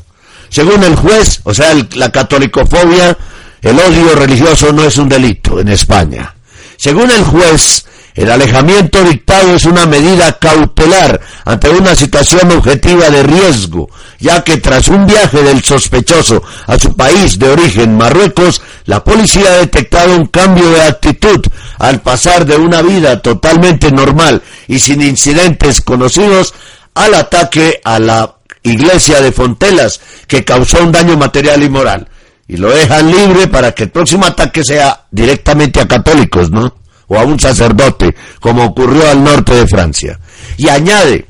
Según 0.48 0.82
el 0.84 0.96
juez, 0.96 1.40
o 1.44 1.54
sea, 1.54 1.74
la 1.94 2.10
catolicofobia, 2.10 3.16
el 3.62 3.78
odio 3.78 4.14
religioso 4.14 4.72
no 4.72 4.84
es 4.84 4.96
un 4.98 5.08
delito 5.08 5.58
en 5.60 5.68
España. 5.68 6.34
Según 6.76 7.10
el 7.10 7.24
juez, 7.24 7.86
el 8.14 8.30
alejamiento 8.30 9.02
dictado 9.04 9.54
es 9.54 9.64
una 9.64 9.86
medida 9.86 10.38
cautelar 10.38 11.20
ante 11.44 11.70
una 11.70 11.94
situación 11.94 12.52
objetiva 12.52 13.08
de 13.08 13.22
riesgo, 13.22 13.88
ya 14.18 14.44
que 14.44 14.58
tras 14.58 14.88
un 14.88 15.06
viaje 15.06 15.42
del 15.42 15.62
sospechoso 15.64 16.42
a 16.66 16.78
su 16.78 16.94
país 16.94 17.38
de 17.38 17.48
origen, 17.48 17.96
Marruecos, 17.96 18.60
la 18.84 19.02
policía 19.02 19.52
ha 19.52 19.58
detectado 19.58 20.14
un 20.14 20.26
cambio 20.26 20.68
de 20.70 20.82
actitud 20.82 21.40
al 21.78 22.02
pasar 22.02 22.44
de 22.44 22.56
una 22.56 22.82
vida 22.82 23.22
totalmente 23.22 23.90
normal 23.90 24.42
y 24.68 24.78
sin 24.78 25.00
incidentes 25.00 25.80
conocidos 25.80 26.52
al 26.94 27.14
ataque 27.14 27.80
a 27.82 27.98
la 27.98 28.36
iglesia 28.62 29.22
de 29.22 29.32
Fontelas, 29.32 30.00
que 30.26 30.44
causó 30.44 30.82
un 30.82 30.92
daño 30.92 31.16
material 31.16 31.62
y 31.62 31.70
moral. 31.70 32.08
Y 32.46 32.58
lo 32.58 32.70
dejan 32.70 33.10
libre 33.10 33.48
para 33.48 33.72
que 33.72 33.84
el 33.84 33.90
próximo 33.90 34.26
ataque 34.26 34.62
sea 34.62 35.06
directamente 35.10 35.80
a 35.80 35.88
católicos, 35.88 36.50
¿no? 36.50 36.81
O 37.08 37.18
a 37.18 37.24
un 37.24 37.38
sacerdote, 37.38 38.14
como 38.40 38.64
ocurrió 38.64 39.08
al 39.10 39.22
norte 39.22 39.54
de 39.54 39.66
Francia. 39.66 40.18
Y 40.56 40.68
añade 40.68 41.26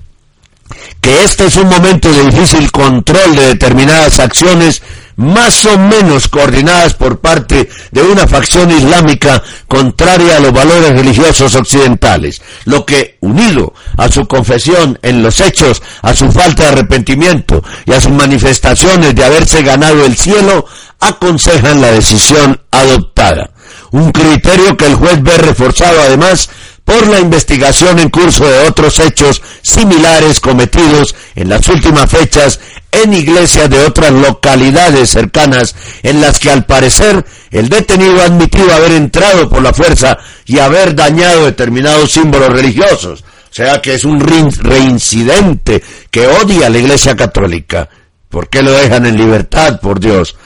que 1.01 1.25
este 1.25 1.47
es 1.47 1.57
un 1.57 1.69
momento 1.69 2.11
de 2.11 2.31
difícil 2.31 2.71
control 2.71 3.35
de 3.37 3.49
determinadas 3.49 4.21
acciones 4.21 4.83
más 5.17 5.65
o 5.67 5.79
menos 5.79 6.29
coordinadas 6.29 6.95
por 6.95 7.21
parte 7.21 7.69
de 7.91 8.03
una 8.03 8.27
facción 8.27 8.71
islámica 8.71 9.43
contraria 9.69 10.37
a 10.37 10.41
los 10.41 10.53
valores 10.53 10.91
religiosos 10.91 11.55
occidentales, 11.55 12.41
lo 12.65 12.87
que, 12.87 13.19
unido 13.21 13.75
a 13.97 14.11
su 14.11 14.27
confesión 14.27 14.99
en 15.03 15.23
los 15.23 15.41
hechos, 15.41 15.83
a 16.03 16.15
su 16.15 16.31
falta 16.31 16.65
de 16.65 16.69
arrepentimiento 16.71 17.63
y 17.85 17.93
a 17.93 18.01
sus 18.01 18.13
manifestaciones 18.13 19.15
de 19.15 19.25
haberse 19.25 19.63
ganado 19.63 20.05
el 20.05 20.17
cielo, 20.17 20.65
aconsejan 21.01 21.81
la 21.81 21.93
decisión 21.93 22.61
adoptada 22.71 23.52
un 23.91 24.13
criterio 24.13 24.77
que 24.77 24.87
el 24.87 24.95
juez 24.95 25.23
ve 25.23 25.37
reforzado 25.39 26.01
además 26.01 26.51
por 26.85 27.07
la 27.09 27.21
investigación 27.21 27.99
en 27.99 28.09
curso 28.11 28.45
de 28.45 28.67
otros 28.69 28.99
hechos 29.01 29.43
similares 29.63 30.41
cometidos 30.41 31.15
en 31.35 31.49
las 31.49 31.69
últimas 31.69 32.11
fechas 32.11 32.61
en 32.91 33.15
iglesias 33.15 33.71
de 33.71 33.85
otras 33.85 34.13
localidades 34.13 35.11
cercanas 35.11 35.75
en 36.03 36.21
las 36.21 36.39
que 36.39 36.51
al 36.51 36.67
parecer 36.67 37.25
el 37.51 37.69
detenido 37.69 38.21
ha 38.21 38.27
admitido 38.27 38.73
haber 38.73 38.93
entrado 38.93 39.49
por 39.49 39.63
la 39.63 39.73
fuerza 39.73 40.19
y 40.45 40.59
haber 40.59 40.95
dañado 40.95 41.47
determinados 41.47 42.13
símbolos 42.13 42.51
religiosos. 42.51 43.23
O 43.23 43.55
sea 43.55 43.83
que 43.83 43.95
es 43.95 44.05
un 44.05 44.21
reincidente 44.21 45.83
que 46.11 46.27
odia 46.27 46.67
a 46.67 46.71
la 46.71 46.79
iglesia 46.79 47.15
católica. 47.17 47.89
¿Por 48.29 48.49
qué 48.49 48.63
lo 48.63 48.73
dejan 48.73 49.05
en 49.05 49.19
libertad, 49.19 49.79
por 49.81 50.01
Dios? 50.01 50.37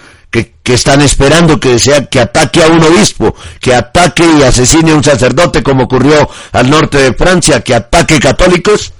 Que, 0.66 0.74
están 0.74 1.00
esperando 1.00 1.60
que 1.60 1.78
sea 1.78 2.06
que 2.06 2.18
ataque 2.18 2.64
a 2.64 2.66
un 2.66 2.82
obispo, 2.82 3.36
que 3.60 3.72
ataque 3.72 4.24
y 4.38 4.42
asesine 4.42 4.90
a 4.90 4.96
un 4.96 5.04
sacerdote 5.04 5.62
como 5.62 5.84
ocurrió 5.84 6.28
al 6.50 6.68
norte 6.68 6.98
de 6.98 7.14
Francia, 7.14 7.60
que 7.60 7.72
ataque 7.72 8.18
católicos. 8.18 8.92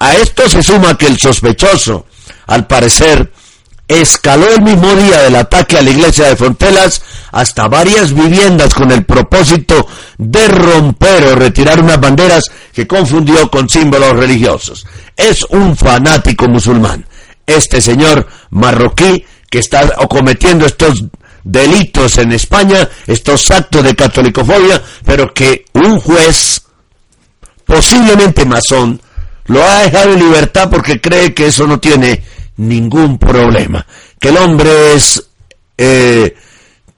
A 0.00 0.16
esto 0.16 0.48
se 0.48 0.64
suma 0.64 0.98
que 0.98 1.06
el 1.06 1.20
sospechoso, 1.20 2.06
al 2.48 2.66
parecer, 2.66 3.32
escaló 3.86 4.48
el 4.48 4.62
mismo 4.62 4.92
día 4.96 5.22
del 5.22 5.36
ataque 5.36 5.78
a 5.78 5.82
la 5.82 5.90
iglesia 5.90 6.26
de 6.26 6.34
Fontelas 6.34 7.02
hasta 7.30 7.68
varias 7.68 8.12
viviendas 8.12 8.74
con 8.74 8.90
el 8.90 9.04
propósito 9.04 9.86
de 10.18 10.48
romper 10.48 11.24
o 11.28 11.36
retirar 11.36 11.80
unas 11.80 12.00
banderas 12.00 12.50
que 12.72 12.88
confundió 12.88 13.48
con 13.48 13.68
símbolos 13.68 14.12
religiosos. 14.14 14.86
Es 15.16 15.44
un 15.50 15.76
fanático 15.76 16.48
musulmán. 16.48 17.06
Este 17.46 17.80
señor 17.80 18.26
marroquí 18.50 19.24
que 19.52 19.58
está 19.58 19.86
cometiendo 20.08 20.64
estos 20.64 21.04
delitos 21.44 22.16
en 22.16 22.32
España, 22.32 22.88
estos 23.06 23.50
actos 23.50 23.84
de 23.84 23.94
catolicofobia, 23.94 24.82
pero 25.04 25.34
que 25.34 25.66
un 25.74 26.00
juez, 26.00 26.62
posiblemente 27.66 28.46
masón, 28.46 28.98
lo 29.44 29.62
ha 29.62 29.82
dejado 29.82 30.14
en 30.14 30.20
libertad 30.20 30.70
porque 30.70 31.02
cree 31.02 31.34
que 31.34 31.48
eso 31.48 31.66
no 31.66 31.78
tiene 31.78 32.24
ningún 32.56 33.18
problema, 33.18 33.86
que 34.18 34.30
el 34.30 34.38
hombre 34.38 34.94
es, 34.94 35.22
eh, 35.76 36.34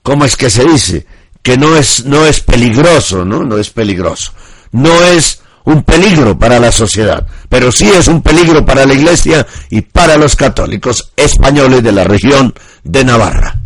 ¿cómo 0.05 0.25
es 0.25 0.37
que 0.37 0.49
se 0.49 0.63
dice? 0.65 1.05
Que 1.43 1.59
no 1.59 1.77
es, 1.77 2.05
no 2.05 2.25
es 2.25 2.39
peligroso, 2.39 3.25
¿no? 3.25 3.43
No 3.43 3.59
es 3.59 3.71
peligroso. 3.71 4.33
No 4.71 5.03
es 5.03 5.43
un 5.65 5.83
peligro 5.83 6.39
para 6.39 6.61
la 6.61 6.71
sociedad, 6.71 7.27
pero 7.49 7.73
sí 7.73 7.91
es 7.91 8.09
un 8.09 8.23
peligro 8.23 8.65
para 8.65 8.85
la 8.85 8.95
Iglesia 8.95 9.47
y 9.71 9.81
para 9.81 10.17
los 10.17 10.37
católicos 10.37 11.13
españoles 11.17 11.83
de 11.83 11.93
la 11.93 12.05
región 12.05 12.55
de 12.83 13.05
Navarra. 13.05 13.59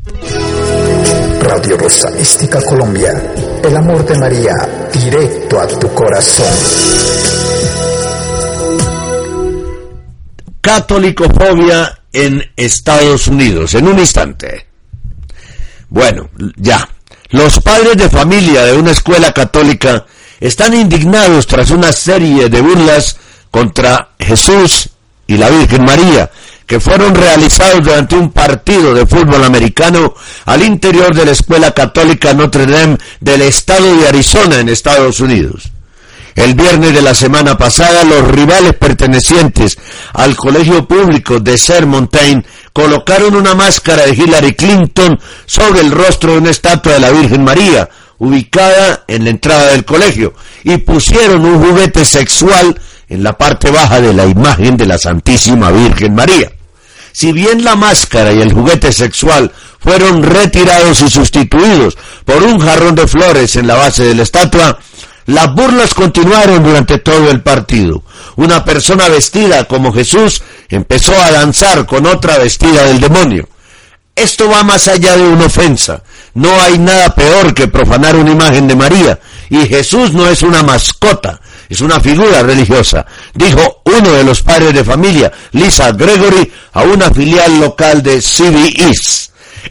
Radio 1.41 1.77
Rosa 1.77 2.11
Mística 2.11 2.61
Colombia, 2.63 3.11
el 3.63 3.77
amor 3.77 4.05
de 4.05 4.19
María 4.19 4.55
directo 4.93 5.61
a 5.61 5.67
tu 5.67 5.93
corazón. 5.93 6.47
Catolicofobia 10.61 12.01
en 12.13 12.43
Estados 12.57 13.29
Unidos, 13.29 13.75
en 13.75 13.89
un 13.89 13.99
instante. 13.99 14.67
Bueno, 15.89 16.29
ya. 16.57 16.89
Los 17.31 17.61
padres 17.61 17.97
de 17.97 18.09
familia 18.09 18.65
de 18.65 18.77
una 18.77 18.93
escuela 18.93 19.33
católica 19.33 20.07
están 20.41 20.75
indignados 20.75 21.47
tras 21.47 21.71
una 21.71 21.93
serie 21.93 22.49
de 22.49 22.61
burlas 22.61 23.17
contra 23.51 24.11
Jesús 24.19 24.91
y 25.27 25.37
la 25.37 25.49
Virgen 25.51 25.85
María, 25.85 26.31
que 26.67 26.81
fueron 26.81 27.15
realizados 27.15 27.83
durante 27.83 28.17
un 28.17 28.31
partido 28.31 28.95
de 28.95 29.07
fútbol 29.07 29.43
americano 29.45 30.15
al 30.45 30.63
interior 30.63 31.15
de 31.15 31.25
la 31.25 31.33
Escuela 31.33 31.71
Católica 31.73 32.35
Notre 32.35 32.67
Dame 32.67 32.99
del 33.21 33.43
estado 33.43 33.97
de 33.97 34.09
Arizona 34.09 34.59
en 34.61 34.69
Estados 34.69 35.21
Unidos. 35.21 35.71
El 36.35 36.55
viernes 36.55 36.95
de 36.95 37.03
la 37.03 37.15
semana 37.15 37.59
pasada, 37.59 38.05
los 38.05 38.29
rivales 38.29 38.75
pertenecientes 38.75 39.77
al 40.13 40.37
colegio 40.37 40.87
público 40.87 41.41
de 41.41 41.59
Ser 41.59 41.85
Montaigne 41.85 42.45
colocaron 42.73 43.35
una 43.35 43.57
máscara 43.57 44.07
de 44.07 44.13
Hillary 44.13 44.55
Clinton 44.55 45.19
sobre 45.47 45.81
el 45.81 45.91
rostro 45.91 46.33
de 46.33 46.39
una 46.39 46.51
estatua 46.51 46.93
de 46.93 47.01
la 47.01 47.11
Virgen 47.11 47.43
María, 47.43 47.89
ubicada 48.19 49.05
en 49.07 49.25
la 49.25 49.31
entrada 49.31 49.73
del 49.73 49.85
colegio 49.85 50.35
y 50.65 50.77
pusieron 50.79 51.45
un 51.45 51.65
juguete 51.65 52.05
sexual 52.05 52.79
en 53.09 53.23
la 53.23 53.37
parte 53.37 53.71
baja 53.71 54.01
de 54.01 54.13
la 54.13 54.27
imagen 54.27 54.77
de 54.77 54.87
la 54.87 54.99
Santísima 54.99 55.71
Virgen 55.71 56.15
María. 56.15 56.51
Si 57.13 57.33
bien 57.33 57.65
la 57.65 57.75
máscara 57.75 58.33
y 58.33 58.41
el 58.41 58.53
juguete 58.53 58.93
sexual 58.93 59.51
fueron 59.81 60.23
retirados 60.23 61.01
y 61.01 61.11
sustituidos 61.11 61.97
por 62.25 62.43
un 62.43 62.59
jarrón 62.59 62.95
de 62.95 63.09
flores 63.09 63.57
en 63.57 63.67
la 63.67 63.75
base 63.75 64.05
de 64.05 64.15
la 64.15 64.23
estatua, 64.23 64.79
las 65.27 65.53
burlas 65.55 65.95
continuaron 65.95 66.63
durante 66.63 66.99
todo 66.99 67.31
el 67.31 67.43
partido. 67.43 68.03
Una 68.37 68.65
persona 68.65 69.09
vestida 69.09 69.65
como 69.65 69.93
Jesús 69.93 70.43
empezó 70.69 71.13
a 71.21 71.31
danzar 71.31 71.87
con 71.87 72.07
otra 72.07 72.39
vestida 72.39 72.85
del 72.85 73.01
demonio. 73.01 73.49
Esto 74.15 74.49
va 74.49 74.63
más 74.63 74.89
allá 74.89 75.17
de 75.17 75.29
una 75.29 75.47
ofensa. 75.47 76.03
No 76.35 76.61
hay 76.61 76.79
nada 76.79 77.15
peor 77.15 77.55
que 77.55 77.69
profanar 77.69 78.17
una 78.17 78.31
imagen 78.31 78.69
de 78.69 78.77
María. 78.77 79.19
Y 79.51 79.67
Jesús 79.67 80.13
no 80.13 80.29
es 80.29 80.43
una 80.43 80.63
mascota, 80.63 81.41
es 81.69 81.81
una 81.81 82.01
figura 82.01 82.43
religiosa, 82.43 83.07
dijo 83.35 83.83
uno 83.85 84.13
de 84.13 84.25
los 84.25 84.43
padres 84.43 84.75
de 84.75 84.85
familia, 84.85 85.33
Lisa 85.53 85.93
Gregory, 85.93 86.53
a 86.73 86.83
una 86.83 87.11
filial 87.11 87.59
local 87.61 88.03
de 88.03 88.21
CBS. 88.21 89.31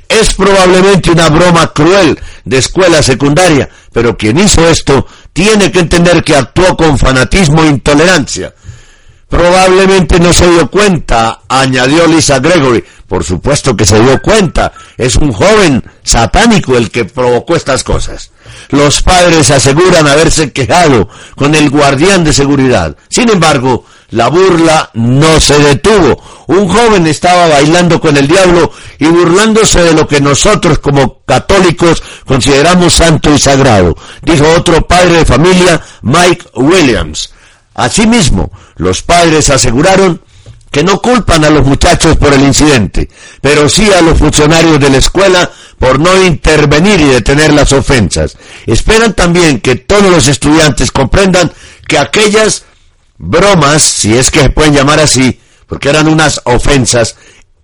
Es 0.09 0.33
probablemente 0.33 1.11
una 1.11 1.29
broma 1.29 1.71
cruel 1.73 2.19
de 2.43 2.57
escuela 2.57 3.01
secundaria, 3.01 3.69
pero 3.93 4.17
quien 4.17 4.37
hizo 4.39 4.67
esto 4.67 5.05
tiene 5.33 5.71
que 5.71 5.79
entender 5.79 6.23
que 6.23 6.35
actuó 6.35 6.75
con 6.75 6.97
fanatismo 6.97 7.63
e 7.63 7.67
intolerancia. 7.67 8.53
Probablemente 9.29 10.19
no 10.19 10.31
se 10.31 10.49
dio 10.49 10.69
cuenta, 10.71 11.41
añadió 11.49 12.07
Lisa 12.07 12.39
Gregory. 12.39 12.83
Por 13.07 13.23
supuesto 13.23 13.75
que 13.75 13.85
se 13.85 13.99
dio 14.01 14.21
cuenta. 14.21 14.71
Es 14.97 15.15
un 15.15 15.31
joven 15.31 15.83
satánico 16.03 16.75
el 16.75 16.91
que 16.91 17.05
provocó 17.05 17.55
estas 17.55 17.83
cosas. 17.83 18.31
Los 18.69 19.01
padres 19.01 19.51
aseguran 19.51 20.07
haberse 20.07 20.51
quejado 20.51 21.09
con 21.35 21.55
el 21.55 21.69
guardián 21.69 22.23
de 22.23 22.33
seguridad. 22.33 22.95
Sin 23.09 23.29
embargo, 23.29 23.85
la 24.09 24.29
burla 24.29 24.89
no 24.93 25.39
se 25.39 25.57
detuvo. 25.59 26.21
Un 26.47 26.67
joven 26.67 27.07
estaba 27.07 27.47
bailando 27.47 27.99
con 27.99 28.15
el 28.15 28.27
diablo 28.27 28.71
y 28.99 29.07
burlándose 29.07 29.81
de 29.83 29.93
lo 29.93 30.07
que 30.07 30.21
nosotros 30.21 30.79
como 30.79 31.21
católicos 31.25 32.01
consideramos 32.25 32.93
santo 32.93 33.33
y 33.33 33.37
sagrado, 33.37 33.97
dijo 34.21 34.45
otro 34.55 34.87
padre 34.87 35.17
de 35.17 35.25
familia, 35.25 35.81
Mike 36.01 36.45
Williams. 36.55 37.33
Asimismo, 37.77 38.51
los 38.75 39.03
padres 39.03 39.51
aseguraron 39.51 40.19
que 40.71 40.83
no 40.83 40.99
culpan 40.99 41.45
a 41.45 41.51
los 41.51 41.65
muchachos 41.65 42.17
por 42.17 42.33
el 42.33 42.41
incidente, 42.41 43.07
pero 43.39 43.69
sí 43.69 43.87
a 43.93 44.01
los 44.01 44.17
funcionarios 44.17 44.79
de 44.79 44.89
la 44.89 44.97
escuela 44.97 45.49
por 45.77 45.99
no 45.99 46.23
intervenir 46.23 46.99
y 46.99 47.05
detener 47.05 47.53
las 47.53 47.71
ofensas. 47.71 48.35
Esperan 48.65 49.13
también 49.13 49.61
que 49.61 49.75
todos 49.75 50.11
los 50.11 50.27
estudiantes 50.27 50.91
comprendan 50.91 51.51
que 51.87 51.99
aquellas 51.99 52.65
bromas, 53.19 53.83
si 53.83 54.17
es 54.17 54.31
que 54.31 54.41
se 54.41 54.49
pueden 54.49 54.73
llamar 54.73 54.99
así, 54.99 55.39
porque 55.67 55.89
eran 55.89 56.07
unas 56.07 56.41
ofensas, 56.45 57.15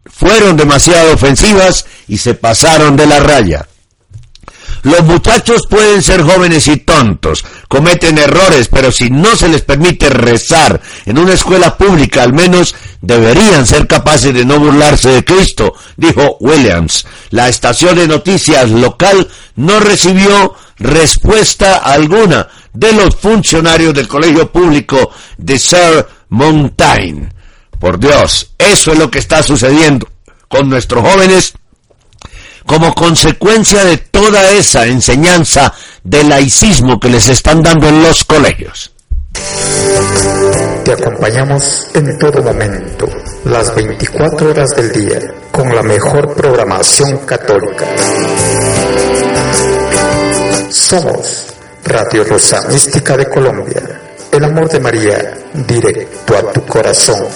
fueron 0.05 0.55
demasiado 0.55 1.13
ofensivas 1.13 1.85
y 2.07 2.19
se 2.19 2.35
pasaron 2.35 2.95
de 2.95 3.07
la 3.07 3.19
raya. 3.19 3.67
Los 4.81 5.03
muchachos 5.03 5.67
pueden 5.69 6.01
ser 6.01 6.23
jóvenes 6.23 6.67
y 6.67 6.77
tontos, 6.77 7.45
cometen 7.67 8.17
errores, 8.17 8.67
pero 8.67 8.91
si 8.91 9.09
no 9.09 9.35
se 9.35 9.47
les 9.47 9.61
permite 9.61 10.09
rezar 10.09 10.81
en 11.05 11.17
una 11.17 11.33
escuela 11.33 11.77
pública, 11.77 12.23
al 12.23 12.33
menos 12.33 12.75
deberían 13.01 13.65
ser 13.65 13.87
capaces 13.87 14.33
de 14.33 14.45
no 14.45 14.59
burlarse 14.59 15.09
de 15.09 15.23
Cristo, 15.23 15.73
dijo 15.95 16.37
Williams. 16.39 17.05
La 17.29 17.47
estación 17.47 17.95
de 17.95 18.07
noticias 18.07 18.69
local 18.71 19.27
no 19.55 19.79
recibió 19.79 20.55
respuesta 20.77 21.77
alguna 21.77 22.47
de 22.73 22.91
los 22.93 23.15
funcionarios 23.15 23.93
del 23.93 24.07
colegio 24.07 24.51
público 24.51 25.11
de 25.37 25.59
Sir 25.59 26.07
Mountain. 26.29 27.33
Por 27.79 27.99
Dios, 27.99 28.53
eso 28.57 28.91
es 28.91 28.97
lo 28.97 29.11
que 29.11 29.19
está 29.19 29.43
sucediendo 29.43 30.07
con 30.47 30.69
nuestros 30.69 31.03
jóvenes 31.03 31.53
como 32.65 32.93
consecuencia 32.93 33.83
de 33.85 33.97
toda 33.97 34.51
esa 34.51 34.85
enseñanza 34.85 35.73
de 36.03 36.23
laicismo 36.23 36.99
que 36.99 37.09
les 37.09 37.27
están 37.27 37.61
dando 37.61 37.87
en 37.87 38.03
los 38.03 38.23
colegios. 38.25 38.91
Te 40.83 40.91
acompañamos 40.91 41.87
en 41.93 42.17
todo 42.17 42.43
momento, 42.43 43.07
las 43.45 43.73
24 43.73 44.49
horas 44.49 44.69
del 44.75 44.91
día, 44.91 45.19
con 45.51 45.73
la 45.73 45.81
mejor 45.81 46.33
programación 46.35 47.19
católica. 47.19 47.85
Somos 50.69 51.45
Radio 51.85 52.23
Rosa 52.23 52.67
Mística 52.69 53.15
de 53.15 53.29
Colombia, 53.29 53.81
el 54.31 54.43
amor 54.43 54.69
de 54.69 54.79
María, 54.79 55.37
directo 55.53 56.37
a 56.37 56.51
tu 56.51 56.65
corazón. 56.65 57.27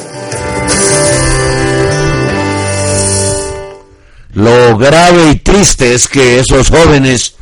Lo 4.38 4.78
grave 4.78 5.32
y 5.32 5.36
triste 5.38 5.96
es 5.96 6.08
que 6.08 6.38
esos 6.38 6.70
jóvenes 6.70 7.36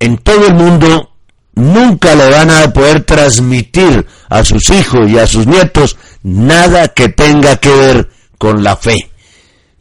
en 0.00 0.18
todo 0.18 0.48
el 0.48 0.54
mundo 0.54 1.12
nunca 1.54 2.16
le 2.16 2.28
van 2.28 2.50
a 2.50 2.72
poder 2.72 3.04
transmitir 3.04 4.04
a 4.28 4.42
sus 4.42 4.70
hijos 4.70 5.08
y 5.08 5.18
a 5.18 5.28
sus 5.28 5.46
nietos 5.46 5.96
nada 6.24 6.88
que 6.88 7.10
tenga 7.10 7.58
que 7.58 7.70
ver 7.70 8.10
con 8.38 8.64
la 8.64 8.74
fe, 8.74 8.96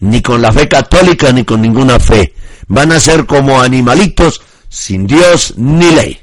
ni 0.01 0.21
con 0.21 0.39
la 0.39 0.51
fe 0.51 0.67
católica 0.67 1.31
ni 1.31 1.45
con 1.45 1.63
ninguna 1.63 1.99
fe. 1.99 2.35
Van 2.67 2.91
a 2.91 2.99
ser 2.99 3.25
como 3.25 3.59
animalitos 3.59 4.39
sin 4.69 5.07
Dios 5.07 5.55
ni 5.57 5.89
ley. 5.95 6.19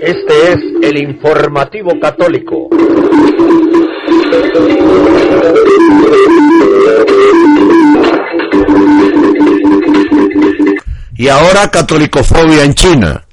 Este 0.00 0.52
es 0.52 0.58
el 0.82 0.98
informativo 0.98 1.92
católico. 2.00 2.70
Y 11.22 11.28
ahora 11.28 11.70
catolicofobia 11.70 12.64
en 12.64 12.74
China. 12.74 13.24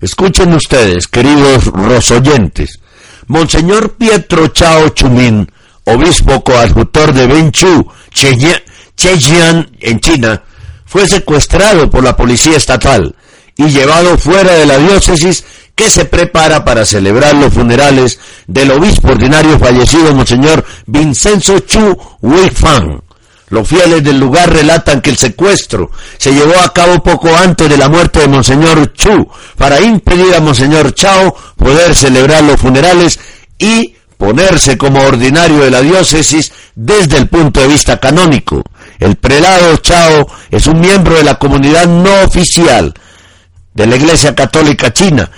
Escuchen 0.00 0.52
ustedes, 0.52 1.06
queridos 1.06 1.66
rosoyentes. 1.66 2.80
Monseñor 3.28 3.96
Pietro 3.96 4.48
Chao 4.48 4.88
Chumin, 4.88 5.48
obispo 5.84 6.42
coadjutor 6.42 7.12
de 7.12 7.28
Benchu, 7.28 7.86
Chejian, 8.12 9.70
en 9.78 10.00
China, 10.00 10.42
fue 10.84 11.06
secuestrado 11.06 11.88
por 11.88 12.02
la 12.02 12.16
policía 12.16 12.56
estatal 12.56 13.14
y 13.56 13.68
llevado 13.68 14.18
fuera 14.18 14.54
de 14.54 14.66
la 14.66 14.78
diócesis 14.78 15.44
que 15.80 15.88
se 15.88 16.04
prepara 16.04 16.62
para 16.62 16.84
celebrar 16.84 17.34
los 17.34 17.54
funerales 17.54 18.20
del 18.46 18.70
obispo 18.72 19.12
ordinario 19.12 19.58
fallecido 19.58 20.14
Monseñor 20.14 20.62
Vincenzo 20.84 21.60
Chu 21.60 21.96
Weifang. 22.20 23.00
Los 23.48 23.66
fieles 23.66 24.04
del 24.04 24.20
lugar 24.20 24.52
relatan 24.52 25.00
que 25.00 25.08
el 25.08 25.16
secuestro 25.16 25.90
se 26.18 26.34
llevó 26.34 26.60
a 26.60 26.74
cabo 26.74 27.02
poco 27.02 27.34
antes 27.34 27.66
de 27.66 27.78
la 27.78 27.88
muerte 27.88 28.20
de 28.20 28.28
Monseñor 28.28 28.92
Chu 28.92 29.26
para 29.56 29.80
impedir 29.80 30.34
a 30.34 30.40
Monseñor 30.40 30.92
Chao 30.92 31.34
poder 31.56 31.94
celebrar 31.94 32.44
los 32.44 32.60
funerales 32.60 33.18
y 33.58 33.94
ponerse 34.18 34.76
como 34.76 35.00
ordinario 35.00 35.60
de 35.60 35.70
la 35.70 35.80
diócesis 35.80 36.52
desde 36.74 37.16
el 37.16 37.28
punto 37.28 37.58
de 37.58 37.68
vista 37.68 37.98
canónico. 37.98 38.62
El 38.98 39.16
prelado 39.16 39.78
Chao 39.78 40.28
es 40.50 40.66
un 40.66 40.78
miembro 40.78 41.14
de 41.16 41.24
la 41.24 41.36
comunidad 41.36 41.86
no 41.86 42.22
oficial 42.24 42.92
de 43.72 43.86
la 43.86 43.96
Iglesia 43.96 44.34
Católica 44.34 44.92
China 44.92 45.30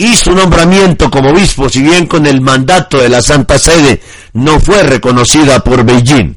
y 0.00 0.16
su 0.16 0.32
nombramiento 0.32 1.10
como 1.10 1.28
obispo, 1.28 1.68
si 1.68 1.82
bien 1.82 2.06
con 2.06 2.24
el 2.24 2.40
mandato 2.40 2.96
de 2.96 3.10
la 3.10 3.20
Santa 3.20 3.58
Sede, 3.58 4.00
no 4.32 4.58
fue 4.58 4.82
reconocida 4.82 5.60
por 5.60 5.84
Beijing. 5.84 6.36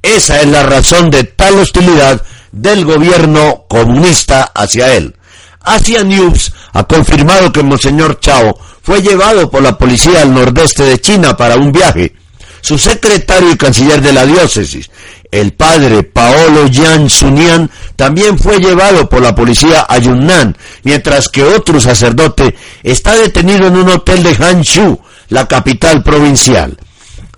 Esa 0.00 0.40
es 0.40 0.46
la 0.46 0.62
razón 0.62 1.10
de 1.10 1.24
tal 1.24 1.58
hostilidad 1.58 2.22
del 2.52 2.86
gobierno 2.86 3.66
comunista 3.68 4.50
hacia 4.54 4.94
él. 4.94 5.14
Asia 5.60 6.02
News 6.02 6.54
ha 6.72 6.84
confirmado 6.84 7.52
que 7.52 7.62
Monseñor 7.62 8.18
Chao 8.18 8.58
fue 8.82 9.02
llevado 9.02 9.50
por 9.50 9.62
la 9.62 9.76
policía 9.76 10.22
al 10.22 10.32
nordeste 10.32 10.84
de 10.84 10.98
China 10.98 11.36
para 11.36 11.56
un 11.56 11.70
viaje. 11.70 12.14
Su 12.62 12.78
secretario 12.78 13.50
y 13.50 13.56
canciller 13.56 14.00
de 14.00 14.12
la 14.12 14.24
diócesis, 14.24 14.88
el 15.30 15.52
padre 15.52 16.04
Paolo 16.04 16.68
Yan 16.68 17.10
Sunian 17.10 17.70
también 17.96 18.38
fue 18.38 18.58
llevado 18.58 19.08
por 19.08 19.20
la 19.20 19.34
policía 19.34 19.84
a 19.88 19.98
Yunnan, 19.98 20.56
mientras 20.84 21.28
que 21.28 21.42
otro 21.42 21.80
sacerdote 21.80 22.54
está 22.82 23.16
detenido 23.16 23.66
en 23.66 23.76
un 23.76 23.88
hotel 23.90 24.22
de 24.22 24.36
Hanshu, 24.36 24.98
la 25.28 25.48
capital 25.48 26.02
provincial. 26.02 26.78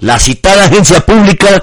La 0.00 0.18
citada 0.18 0.66
agencia 0.66 1.00
pública 1.00 1.62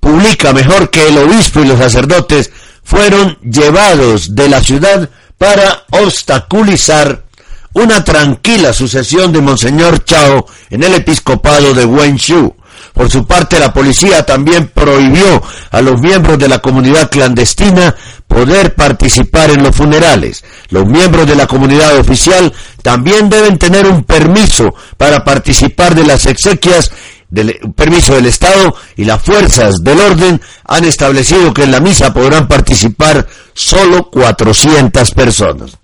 publica 0.00 0.52
mejor 0.52 0.90
que 0.90 1.08
el 1.08 1.18
obispo 1.18 1.60
y 1.60 1.66
los 1.66 1.78
sacerdotes 1.78 2.50
fueron 2.84 3.38
llevados 3.42 4.34
de 4.34 4.48
la 4.48 4.62
ciudad 4.62 5.08
para 5.38 5.84
obstaculizar 5.90 7.24
una 7.72 8.02
tranquila 8.04 8.72
sucesión 8.72 9.32
de 9.32 9.40
Monseñor 9.40 10.04
Chao 10.04 10.46
en 10.68 10.82
el 10.82 10.94
episcopado 10.94 11.72
de 11.72 11.84
Wenshu. 11.84 12.54
Por 12.98 13.08
su 13.08 13.24
parte, 13.24 13.60
la 13.60 13.72
policía 13.72 14.26
también 14.26 14.72
prohibió 14.74 15.40
a 15.70 15.80
los 15.80 16.00
miembros 16.00 16.36
de 16.36 16.48
la 16.48 16.58
comunidad 16.58 17.08
clandestina 17.08 17.94
poder 18.26 18.74
participar 18.74 19.50
en 19.50 19.62
los 19.62 19.76
funerales. 19.76 20.44
Los 20.70 20.84
miembros 20.84 21.24
de 21.28 21.36
la 21.36 21.46
comunidad 21.46 21.96
oficial 21.96 22.52
también 22.82 23.30
deben 23.30 23.56
tener 23.56 23.86
un 23.86 24.02
permiso 24.02 24.74
para 24.96 25.22
participar 25.22 25.94
de 25.94 26.06
las 26.06 26.26
exequias 26.26 26.90
del 27.30 27.60
permiso 27.76 28.16
del 28.16 28.26
Estado 28.26 28.74
y 28.96 29.04
las 29.04 29.22
fuerzas 29.22 29.76
del 29.80 30.00
orden 30.00 30.42
han 30.64 30.84
establecido 30.84 31.54
que 31.54 31.62
en 31.62 31.70
la 31.70 31.78
misa 31.78 32.12
podrán 32.12 32.48
participar 32.48 33.28
solo 33.54 34.10
400 34.10 35.12
personas. 35.12 35.78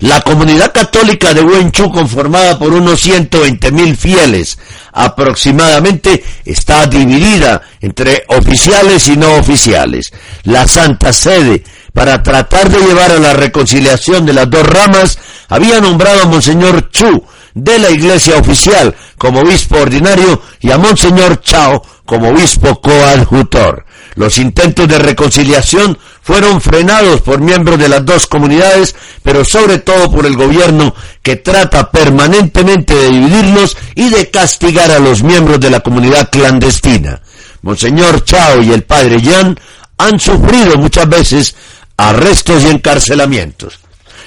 La 0.00 0.20
comunidad 0.22 0.72
católica 0.72 1.34
de 1.34 1.42
Huenchu, 1.42 1.90
conformada 1.90 2.58
por 2.58 2.72
unos 2.72 3.00
120 3.00 3.72
mil 3.72 3.96
fieles 3.96 4.58
aproximadamente, 4.92 6.24
está 6.44 6.86
dividida 6.86 7.62
entre 7.80 8.24
oficiales 8.28 9.08
y 9.08 9.16
no 9.16 9.34
oficiales. 9.36 10.12
La 10.44 10.66
Santa 10.66 11.12
Sede, 11.12 11.62
para 11.92 12.22
tratar 12.22 12.70
de 12.70 12.80
llevar 12.80 13.12
a 13.12 13.18
la 13.18 13.32
reconciliación 13.32 14.24
de 14.24 14.32
las 14.32 14.48
dos 14.48 14.66
ramas, 14.66 15.18
había 15.48 15.80
nombrado 15.80 16.22
a 16.22 16.26
Monseñor 16.26 16.90
Chu 16.90 17.24
de 17.54 17.78
la 17.78 17.90
iglesia 17.90 18.36
oficial 18.36 18.94
como 19.18 19.40
obispo 19.40 19.78
ordinario 19.78 20.40
y 20.60 20.70
a 20.70 20.78
Monseñor 20.78 21.40
Chao 21.40 21.82
como 22.06 22.30
obispo 22.30 22.80
coadjutor. 22.80 23.84
Los 24.14 24.38
intentos 24.38 24.88
de 24.88 24.98
reconciliación 24.98 25.98
fueron 26.22 26.60
frenados 26.60 27.20
por 27.22 27.40
miembros 27.40 27.78
de 27.78 27.88
las 27.88 28.04
dos 28.04 28.26
comunidades, 28.26 28.94
pero 29.22 29.44
sobre 29.44 29.78
todo 29.78 30.10
por 30.10 30.26
el 30.26 30.36
gobierno 30.36 30.94
que 31.22 31.36
trata 31.36 31.90
permanentemente 31.90 32.94
de 32.94 33.10
dividirlos 33.10 33.76
y 33.94 34.10
de 34.10 34.30
castigar 34.30 34.90
a 34.90 34.98
los 34.98 35.22
miembros 35.22 35.60
de 35.60 35.70
la 35.70 35.80
comunidad 35.80 36.30
clandestina. 36.30 37.20
Monseñor 37.62 38.24
Chao 38.24 38.62
y 38.62 38.72
el 38.72 38.82
padre 38.82 39.20
Yan 39.20 39.58
han 39.98 40.18
sufrido 40.18 40.76
muchas 40.76 41.08
veces 41.08 41.54
arrestos 41.96 42.64
y 42.64 42.68
encarcelamientos. 42.68 43.78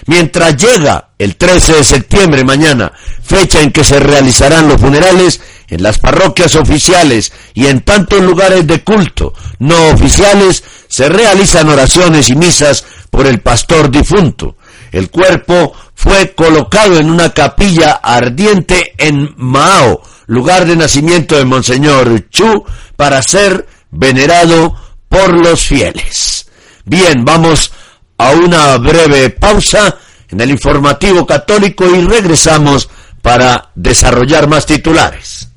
Mientras 0.05 0.57
llega 0.57 1.09
el 1.17 1.35
13 1.37 1.75
de 1.75 1.83
septiembre 1.83 2.43
mañana, 2.43 2.91
fecha 3.23 3.61
en 3.61 3.71
que 3.71 3.83
se 3.83 3.99
realizarán 3.99 4.67
los 4.67 4.79
funerales, 4.79 5.39
en 5.73 5.81
las 5.81 5.97
parroquias 5.97 6.55
oficiales 6.55 7.33
y 7.53 7.65
en 7.65 7.81
tantos 7.81 8.21
lugares 8.21 8.67
de 8.67 8.83
culto 8.83 9.33
no 9.59 9.89
oficiales 9.89 10.63
se 10.87 11.09
realizan 11.09 11.67
oraciones 11.67 12.29
y 12.29 12.35
misas 12.35 12.85
por 13.09 13.25
el 13.25 13.39
pastor 13.41 13.89
difunto. 13.89 14.55
El 14.91 15.09
cuerpo 15.09 15.73
fue 15.95 16.33
colocado 16.35 16.97
en 16.97 17.09
una 17.09 17.31
capilla 17.31 17.93
ardiente 17.93 18.93
en 18.97 19.33
Mao, 19.37 20.01
lugar 20.27 20.65
de 20.65 20.75
nacimiento 20.75 21.35
de 21.35 21.45
Monseñor 21.45 22.29
Chu, 22.29 22.63
para 22.95 23.23
ser 23.23 23.67
venerado 23.89 24.75
por 25.09 25.33
los 25.33 25.61
fieles. 25.61 26.47
Bien, 26.85 27.25
vamos 27.25 27.71
a 28.17 28.31
una 28.31 28.77
breve 28.77 29.31
pausa 29.31 29.97
en 30.29 30.41
el 30.41 30.51
informativo 30.51 31.25
católico 31.25 31.85
y 31.85 32.05
regresamos 32.05 32.89
para 33.23 33.71
desarrollar 33.73 34.47
más 34.47 34.65
titulares. 34.65 35.52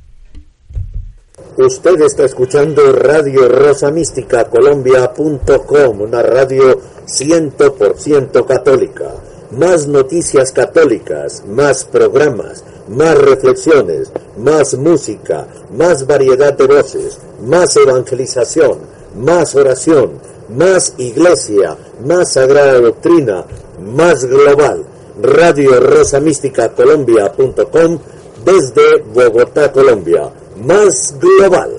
Usted 1.58 2.02
está 2.02 2.26
escuchando 2.26 2.92
Radio 2.92 3.48
Rosa 3.48 3.90
Mística 3.90 4.44
Colombia.com, 4.44 6.02
una 6.02 6.22
radio 6.22 6.78
100% 7.06 8.44
católica. 8.44 9.14
Más 9.52 9.86
noticias 9.86 10.52
católicas, 10.52 11.44
más 11.46 11.86
programas, 11.86 12.62
más 12.88 13.16
reflexiones, 13.16 14.12
más 14.36 14.74
música, 14.74 15.46
más 15.74 16.06
variedad 16.06 16.52
de 16.52 16.66
voces, 16.66 17.20
más 17.42 17.74
evangelización, 17.78 18.78
más 19.16 19.54
oración, 19.54 20.20
más 20.54 20.92
iglesia, 20.98 21.74
más 22.06 22.34
sagrada 22.34 22.78
doctrina, 22.80 23.46
más 23.80 24.26
global. 24.26 24.84
Radio 25.22 25.80
Rosa 25.80 26.20
Mística 26.20 26.68
Colombia.com 26.74 27.98
desde 28.44 28.98
Bogotá, 29.14 29.72
Colombia 29.72 30.30
más 30.56 31.14
global. 31.20 31.70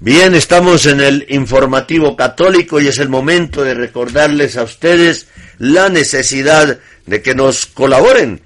Bien, 0.00 0.34
estamos 0.34 0.86
en 0.86 1.00
el 1.00 1.26
informativo 1.28 2.16
católico 2.16 2.80
y 2.80 2.86
es 2.86 2.98
el 2.98 3.08
momento 3.08 3.64
de 3.64 3.74
recordarles 3.74 4.56
a 4.56 4.62
ustedes 4.62 5.26
la 5.58 5.88
necesidad 5.88 6.78
de 7.06 7.22
que 7.22 7.34
nos 7.34 7.66
colaboren 7.66 8.40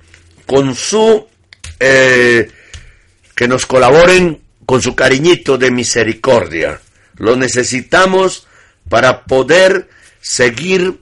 con 0.46 0.74
su 0.74 1.26
eh, 1.78 2.50
que 3.34 3.48
nos 3.48 3.66
colaboren 3.66 4.40
con 4.64 4.80
su 4.80 4.94
cariñito 4.94 5.58
de 5.58 5.70
misericordia. 5.70 6.80
Lo 7.16 7.36
necesitamos 7.36 8.46
para 8.88 9.24
poder 9.24 9.88
seguir 10.20 11.00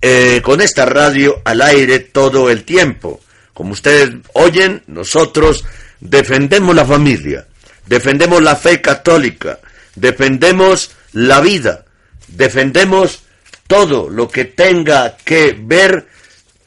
eh, 0.00 0.40
con 0.42 0.60
esta 0.60 0.86
radio 0.86 1.42
al 1.44 1.60
aire 1.60 1.98
todo 1.98 2.48
el 2.48 2.64
tiempo. 2.64 3.20
Como 3.52 3.72
ustedes 3.72 4.10
oyen, 4.32 4.82
nosotros 4.86 5.64
defendemos 6.04 6.76
la 6.76 6.84
familia, 6.84 7.48
defendemos 7.86 8.40
la 8.42 8.54
fe 8.54 8.80
católica, 8.80 9.58
defendemos 9.96 10.92
la 11.12 11.40
vida, 11.40 11.84
defendemos 12.28 13.24
todo 13.66 14.08
lo 14.08 14.28
que 14.28 14.44
tenga 14.44 15.16
que 15.16 15.58
ver 15.58 16.06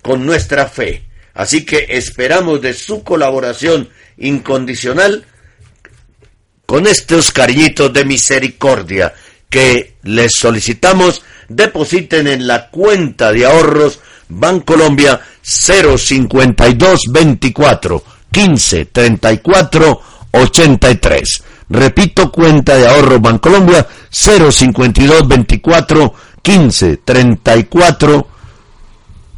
con 0.02 0.26
nuestra 0.26 0.68
fe. 0.68 1.06
Así 1.34 1.64
que 1.64 1.86
esperamos 1.90 2.62
de 2.62 2.74
su 2.74 3.04
colaboración 3.04 3.88
incondicional 4.18 5.26
con 6.66 6.86
estos 6.88 7.32
cariñitos 7.32 7.94
de 7.94 8.04
misericordia 8.04 9.14
que 9.50 9.96
les 10.04 10.34
solicitamos 10.34 11.24
depositen 11.48 12.28
en 12.28 12.46
la 12.48 12.70
cuenta 12.70 13.32
de 13.32 13.46
ahorros 13.46 14.02
Bancolombia 14.28 15.22
05224 15.42 18.17
15 18.32 18.86
34 18.86 20.02
83. 20.32 21.44
Repito, 21.70 22.32
cuenta 22.32 22.76
de 22.76 22.88
ahorro 22.88 23.20
Bancolombia 23.20 23.86
052 24.10 25.28
24 25.28 26.14
15 26.42 26.98
34 26.98 28.28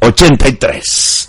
83. 0.00 1.28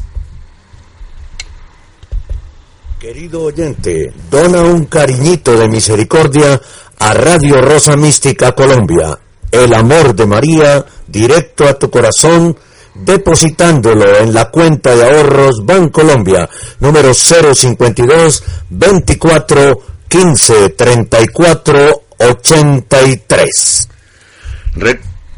Querido 2.99 3.45
oyente, 3.45 4.13
dona 4.29 4.61
un 4.61 4.85
cariñito 4.85 5.57
de 5.57 5.67
misericordia 5.67 6.61
a 6.99 7.13
Radio 7.13 7.59
Rosa 7.59 7.95
Mística 7.95 8.51
Colombia. 8.51 9.17
El 9.51 9.73
amor 9.73 10.13
de 10.13 10.27
María, 10.27 10.85
directo 11.07 11.67
a 11.67 11.73
tu 11.73 11.89
corazón, 11.89 12.55
depositándolo 12.93 14.17
en 14.19 14.33
la 14.33 14.49
cuenta 14.49 14.95
de 14.95 15.03
ahorros 15.03 15.65
Bancolombia, 15.65 16.49
número 16.79 17.13
052 17.13 18.43
24 18.69 19.81
15 20.07 20.69
34 20.69 22.01
83. 22.17 23.89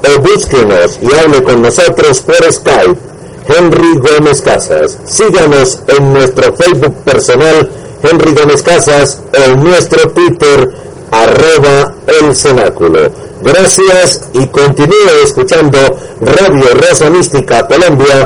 o 0.07 0.19
búsquenos 0.21 0.99
y 1.03 1.13
hable 1.19 1.43
con 1.43 1.63
nosotros 1.63 2.21
por 2.21 2.53
Skype. 2.53 2.99
Henry 3.49 3.99
Gómez 3.99 4.41
Casas. 4.41 4.99
Síganos 5.05 5.81
en 5.89 6.13
nuestro 6.13 6.55
Facebook 6.55 6.95
personal 7.05 7.69
Henry 8.03 8.35
Gómez 8.35 8.63
Casas 8.63 9.21
o 9.33 9.37
en 9.51 9.65
nuestro 9.65 10.11
Twitter 10.11 10.73
arroba 11.11 11.95
el 12.07 12.37
cenáculo. 12.37 13.24
Gracias 13.45 14.31
y 14.33 14.47
continúe 14.47 15.23
escuchando 15.23 15.79
Radio 16.23 16.65
Rosa 16.75 17.11
Mística 17.11 17.67
Colombia.com 17.67 18.25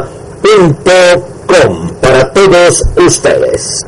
para 2.01 2.33
todos 2.33 2.85
ustedes. 2.97 3.85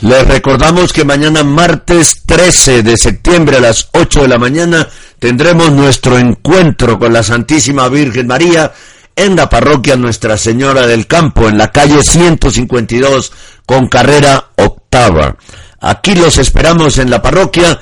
Les 0.00 0.28
recordamos 0.28 0.92
que 0.92 1.04
mañana 1.04 1.42
martes 1.42 2.22
13 2.24 2.84
de 2.84 2.96
septiembre 2.96 3.56
a 3.56 3.60
las 3.60 3.88
8 3.92 4.22
de 4.22 4.28
la 4.28 4.38
mañana 4.38 4.88
tendremos 5.18 5.72
nuestro 5.72 6.16
encuentro 6.16 7.00
con 7.00 7.12
la 7.12 7.24
Santísima 7.24 7.88
Virgen 7.88 8.28
María 8.28 8.72
en 9.18 9.34
la 9.34 9.50
parroquia 9.50 9.96
Nuestra 9.96 10.38
Señora 10.38 10.86
del 10.86 11.08
Campo, 11.08 11.48
en 11.48 11.58
la 11.58 11.72
calle 11.72 12.04
152 12.04 13.32
con 13.66 13.88
carrera 13.88 14.50
octava. 14.56 15.36
Aquí 15.80 16.14
los 16.14 16.38
esperamos 16.38 16.98
en 16.98 17.10
la 17.10 17.20
parroquia 17.20 17.80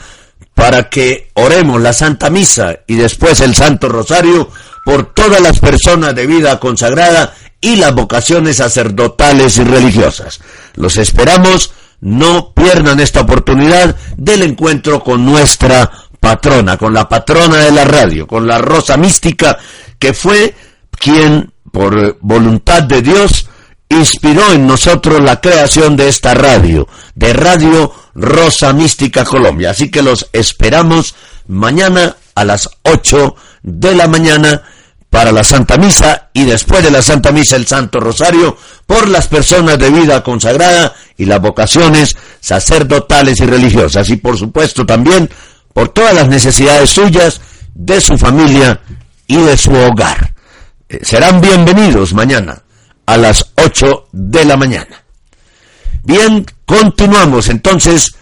para 0.54 0.88
que 0.88 1.28
oremos 1.34 1.82
la 1.82 1.92
Santa 1.92 2.30
Misa 2.30 2.78
y 2.86 2.94
después 2.94 3.42
el 3.42 3.54
Santo 3.54 3.90
Rosario 3.90 4.48
por 4.86 5.12
todas 5.12 5.42
las 5.42 5.60
personas 5.60 6.14
de 6.14 6.26
vida 6.26 6.58
consagrada 6.58 7.34
y 7.60 7.76
las 7.76 7.94
vocaciones 7.94 8.56
sacerdotales 8.56 9.58
y 9.58 9.64
religiosas. 9.64 10.40
Los 10.74 10.96
esperamos, 10.96 11.72
no 12.00 12.54
pierdan 12.54 12.98
esta 13.00 13.20
oportunidad 13.20 13.94
del 14.16 14.40
encuentro 14.40 15.04
con 15.04 15.26
nuestra 15.26 15.90
patrona, 16.18 16.78
con 16.78 16.94
la 16.94 17.06
patrona 17.10 17.58
de 17.58 17.72
la 17.72 17.84
radio, 17.84 18.26
con 18.26 18.46
la 18.46 18.56
Rosa 18.56 18.96
Mística, 18.96 19.58
que 19.98 20.14
fue 20.14 20.54
quien, 20.98 21.52
por 21.72 22.18
voluntad 22.20 22.82
de 22.82 23.02
Dios, 23.02 23.48
inspiró 23.88 24.52
en 24.52 24.66
nosotros 24.66 25.20
la 25.20 25.40
creación 25.40 25.96
de 25.96 26.08
esta 26.08 26.34
radio, 26.34 26.88
de 27.14 27.32
Radio 27.32 27.92
Rosa 28.14 28.72
Mística 28.72 29.24
Colombia. 29.24 29.70
Así 29.70 29.90
que 29.90 30.02
los 30.02 30.28
esperamos 30.32 31.14
mañana 31.46 32.16
a 32.34 32.44
las 32.44 32.68
8 32.82 33.36
de 33.62 33.94
la 33.94 34.08
mañana 34.08 34.62
para 35.10 35.32
la 35.32 35.44
Santa 35.44 35.76
Misa 35.76 36.28
y 36.32 36.44
después 36.44 36.82
de 36.82 36.90
la 36.90 37.00
Santa 37.00 37.32
Misa 37.32 37.56
el 37.56 37.66
Santo 37.66 38.00
Rosario 38.00 38.56
por 38.86 39.08
las 39.08 39.28
personas 39.28 39.78
de 39.78 39.90
vida 39.90 40.22
consagrada 40.22 40.94
y 41.16 41.24
las 41.24 41.40
vocaciones 41.40 42.16
sacerdotales 42.40 43.40
y 43.40 43.46
religiosas 43.46 44.10
y 44.10 44.16
por 44.16 44.36
supuesto 44.36 44.84
también 44.84 45.30
por 45.72 45.90
todas 45.90 46.14
las 46.14 46.28
necesidades 46.28 46.90
suyas, 46.90 47.40
de 47.74 48.00
su 48.00 48.16
familia 48.16 48.80
y 49.26 49.36
de 49.36 49.56
su 49.58 49.72
hogar. 49.72 50.35
Eh, 50.88 51.00
serán 51.02 51.40
bienvenidos 51.40 52.14
mañana 52.14 52.62
a 53.06 53.16
las 53.16 53.52
8 53.56 54.08
de 54.12 54.44
la 54.44 54.56
mañana. 54.56 55.02
Bien, 56.04 56.46
continuamos 56.64 57.48
entonces 57.48 58.14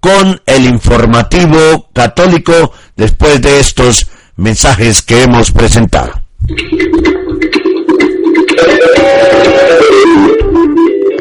con 0.00 0.40
el 0.44 0.64
informativo 0.64 1.88
católico 1.92 2.72
después 2.96 3.40
de 3.40 3.60
estos 3.60 4.08
mensajes 4.36 5.02
que 5.02 5.22
hemos 5.22 5.52
presentado. 5.52 6.20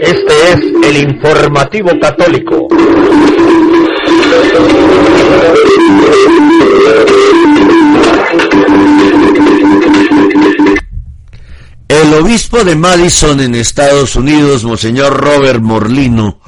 Este 0.02 0.52
es 0.54 0.60
el 0.84 0.97
informativo 0.97 1.91
católico. 2.02 2.67
El 12.02 12.14
obispo 12.14 12.64
de 12.64 12.78
Madison 12.78 13.42
en 13.42 13.56
Estados 13.56 14.16
Unidos, 14.16 14.64
Monseñor 14.64 15.22
Robert 15.22 15.60
Morlino, 15.60 16.40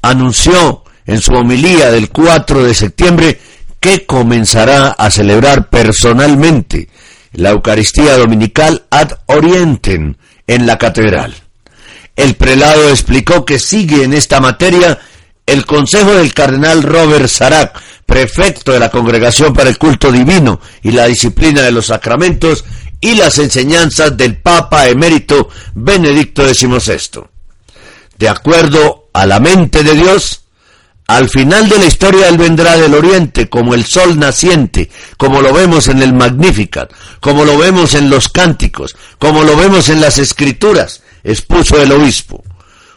anunció 0.00 0.82
en 1.04 1.20
su 1.20 1.34
homilía 1.34 1.90
del 1.90 2.08
4 2.08 2.64
de 2.64 2.72
septiembre 2.72 3.38
que 3.80 4.06
comenzará 4.06 4.92
a 4.92 5.10
celebrar 5.10 5.68
personalmente 5.68 6.88
la 7.32 7.50
Eucaristía 7.50 8.16
Dominical 8.16 8.86
ad 8.88 9.10
Orientem 9.26 10.14
en 10.46 10.66
la 10.66 10.78
catedral. 10.78 11.34
El 12.16 12.34
prelado 12.36 12.88
explicó 12.88 13.44
que 13.44 13.58
sigue 13.58 14.04
en 14.04 14.14
esta 14.14 14.40
materia 14.40 14.98
el 15.44 15.66
consejo 15.66 16.14
del 16.14 16.32
cardenal 16.32 16.82
Robert 16.82 17.28
Sarac, 17.28 17.78
prefecto 18.06 18.72
de 18.72 18.80
la 18.80 18.90
Congregación 18.90 19.52
para 19.52 19.68
el 19.68 19.76
Culto 19.76 20.10
Divino 20.10 20.60
y 20.82 20.92
la 20.92 21.04
Disciplina 21.06 21.60
de 21.60 21.72
los 21.72 21.86
Sacramentos, 21.86 22.64
y 23.04 23.16
las 23.16 23.36
enseñanzas 23.36 24.16
del 24.16 24.38
Papa 24.38 24.88
emérito 24.88 25.50
Benedicto 25.74 26.42
XVI. 26.48 27.20
De 28.16 28.30
acuerdo 28.30 29.10
a 29.12 29.26
la 29.26 29.40
mente 29.40 29.82
de 29.82 29.92
Dios, 29.92 30.44
al 31.06 31.28
final 31.28 31.68
de 31.68 31.80
la 31.80 31.84
historia 31.84 32.28
Él 32.28 32.38
vendrá 32.38 32.78
del 32.78 32.94
oriente 32.94 33.50
como 33.50 33.74
el 33.74 33.84
sol 33.84 34.18
naciente, 34.18 34.88
como 35.18 35.42
lo 35.42 35.52
vemos 35.52 35.88
en 35.88 36.00
el 36.00 36.14
Magnificat, 36.14 36.94
como 37.20 37.44
lo 37.44 37.58
vemos 37.58 37.92
en 37.92 38.08
los 38.08 38.30
cánticos, 38.30 38.96
como 39.18 39.42
lo 39.42 39.54
vemos 39.54 39.90
en 39.90 40.00
las 40.00 40.16
escrituras, 40.16 41.02
expuso 41.22 41.76
el 41.82 41.92
obispo. 41.92 42.42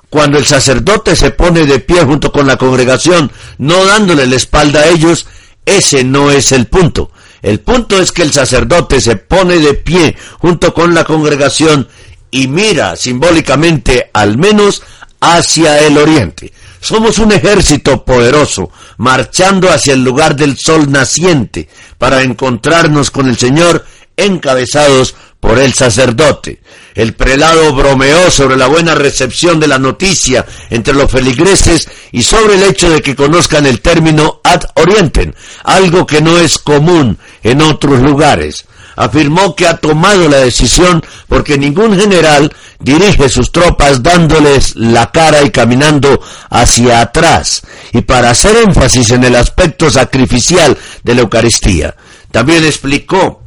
Cuando 0.10 0.38
el 0.38 0.46
sacerdote 0.46 1.18
se 1.18 1.32
pone 1.32 1.66
de 1.66 1.80
pie 1.80 2.06
junto 2.06 2.32
con 2.32 2.48
la 2.48 2.56
congregación, 2.56 3.30
no 3.58 3.84
dándole 3.84 4.26
la 4.26 4.38
espalda 4.38 4.80
a 4.80 4.88
ellos, 4.88 5.28
ese 5.66 6.06
no 6.06 6.32
es 6.32 6.54
el 6.54 6.68
punto. 6.68 7.12
El 7.42 7.60
punto 7.60 8.00
es 8.00 8.12
que 8.12 8.24
el 8.24 8.32
sacerdote 8.32 9.02
se 9.02 9.16
pone 9.16 9.58
de 9.60 9.74
pie 9.74 10.16
junto 10.40 10.74
con 10.74 10.94
la 10.94 11.04
congregación 11.04 11.88
y 12.32 12.48
mira 12.48 12.96
simbólicamente 12.96 14.10
al 14.14 14.38
menos 14.38 14.84
hacia 15.20 15.80
el 15.80 15.98
oriente. 15.98 16.52
Somos 16.80 17.18
un 17.20 17.32
ejército 17.32 18.06
poderoso, 18.06 18.72
marchando 18.98 19.70
hacia 19.70 19.94
el 19.94 20.04
lugar 20.04 20.36
del 20.36 20.58
sol 20.58 20.92
naciente, 20.92 21.68
para 21.98 22.22
encontrarnos 22.22 23.12
con 23.12 23.28
el 23.28 23.38
Señor 23.38 23.86
encabezados 24.16 25.16
por 25.48 25.60
el 25.60 25.74
sacerdote. 25.74 26.60
El 26.94 27.14
prelado 27.14 27.74
bromeó 27.74 28.30
sobre 28.30 28.58
la 28.58 28.68
buena 28.68 28.96
recepción 28.96 29.62
de 29.62 29.68
la 29.68 29.80
noticia 29.80 30.46
entre 30.70 30.94
los 30.94 31.10
feligreses 31.10 31.88
y 32.12 32.22
sobre 32.22 32.56
el 32.56 32.64
hecho 32.64 32.90
de 32.90 33.02
que 33.02 33.16
conozcan 33.16 33.66
el 33.66 33.80
término 33.80 34.42
ad 34.44 34.64
orientem, 34.74 35.32
algo 35.64 36.06
que 36.06 36.20
no 36.22 36.38
es 36.38 36.58
común 36.58 37.18
en 37.44 37.62
otros 37.62 38.02
lugares. 38.02 38.66
Afirmó 38.98 39.56
que 39.56 39.68
ha 39.68 39.78
tomado 39.78 40.28
la 40.28 40.40
decisión 40.40 41.02
porque 41.30 41.58
ningún 41.58 41.98
general 41.98 42.54
dirige 42.80 43.30
sus 43.30 43.54
tropas 43.54 44.04
dándoles 44.04 44.76
la 44.76 45.12
cara 45.14 45.44
y 45.44 45.52
caminando 45.52 46.20
hacia 46.50 47.00
atrás, 47.00 47.62
y 47.94 48.02
para 48.02 48.32
hacer 48.32 48.58
énfasis 48.58 49.12
en 49.12 49.24
el 49.24 49.38
aspecto 49.38 49.90
sacrificial 49.90 50.78
de 51.04 51.16
la 51.16 51.22
Eucaristía. 51.22 51.96
También 52.32 52.66
explicó 52.66 53.47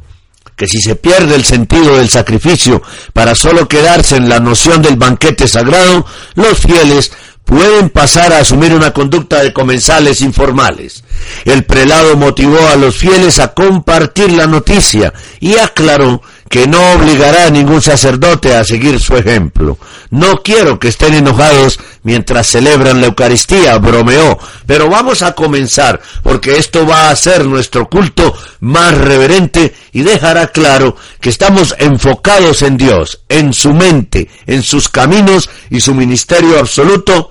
que 0.61 0.67
si 0.67 0.79
se 0.79 0.93
pierde 0.93 1.33
el 1.33 1.43
sentido 1.43 1.97
del 1.97 2.07
sacrificio 2.07 2.83
para 3.13 3.33
solo 3.33 3.67
quedarse 3.67 4.17
en 4.17 4.29
la 4.29 4.39
noción 4.39 4.83
del 4.83 4.95
banquete 4.95 5.47
sagrado, 5.47 6.05
los 6.35 6.59
fieles 6.59 7.11
pueden 7.45 7.89
pasar 7.89 8.31
a 8.31 8.41
asumir 8.41 8.71
una 8.71 8.93
conducta 8.93 9.41
de 9.41 9.53
comensales 9.53 10.21
informales. 10.21 11.03
El 11.45 11.63
prelado 11.63 12.15
motivó 12.15 12.59
a 12.67 12.75
los 12.75 12.95
fieles 12.95 13.39
a 13.39 13.55
compartir 13.55 14.33
la 14.33 14.45
noticia 14.45 15.11
y 15.39 15.57
aclaró 15.57 16.21
que 16.51 16.67
no 16.67 16.91
obligará 16.91 17.45
a 17.45 17.49
ningún 17.49 17.81
sacerdote 17.81 18.53
a 18.53 18.65
seguir 18.65 18.99
su 18.99 19.15
ejemplo. 19.15 19.77
No 20.09 20.43
quiero 20.43 20.79
que 20.79 20.89
estén 20.89 21.13
enojados 21.13 21.79
mientras 22.03 22.47
celebran 22.47 22.99
la 22.99 23.07
Eucaristía, 23.07 23.77
bromeó, 23.77 24.37
pero 24.65 24.89
vamos 24.89 25.21
a 25.21 25.31
comenzar, 25.31 26.01
porque 26.21 26.57
esto 26.57 26.85
va 26.85 27.09
a 27.09 27.15
ser 27.15 27.45
nuestro 27.45 27.87
culto 27.87 28.33
más 28.59 28.97
reverente 28.97 29.73
y 29.93 30.01
dejará 30.01 30.47
claro 30.47 30.97
que 31.21 31.29
estamos 31.29 31.73
enfocados 31.79 32.63
en 32.63 32.75
Dios, 32.75 33.21
en 33.29 33.53
su 33.53 33.73
mente, 33.73 34.27
en 34.45 34.61
sus 34.61 34.89
caminos 34.89 35.49
y 35.69 35.79
su 35.79 35.95
ministerio 35.95 36.59
absoluto, 36.59 37.29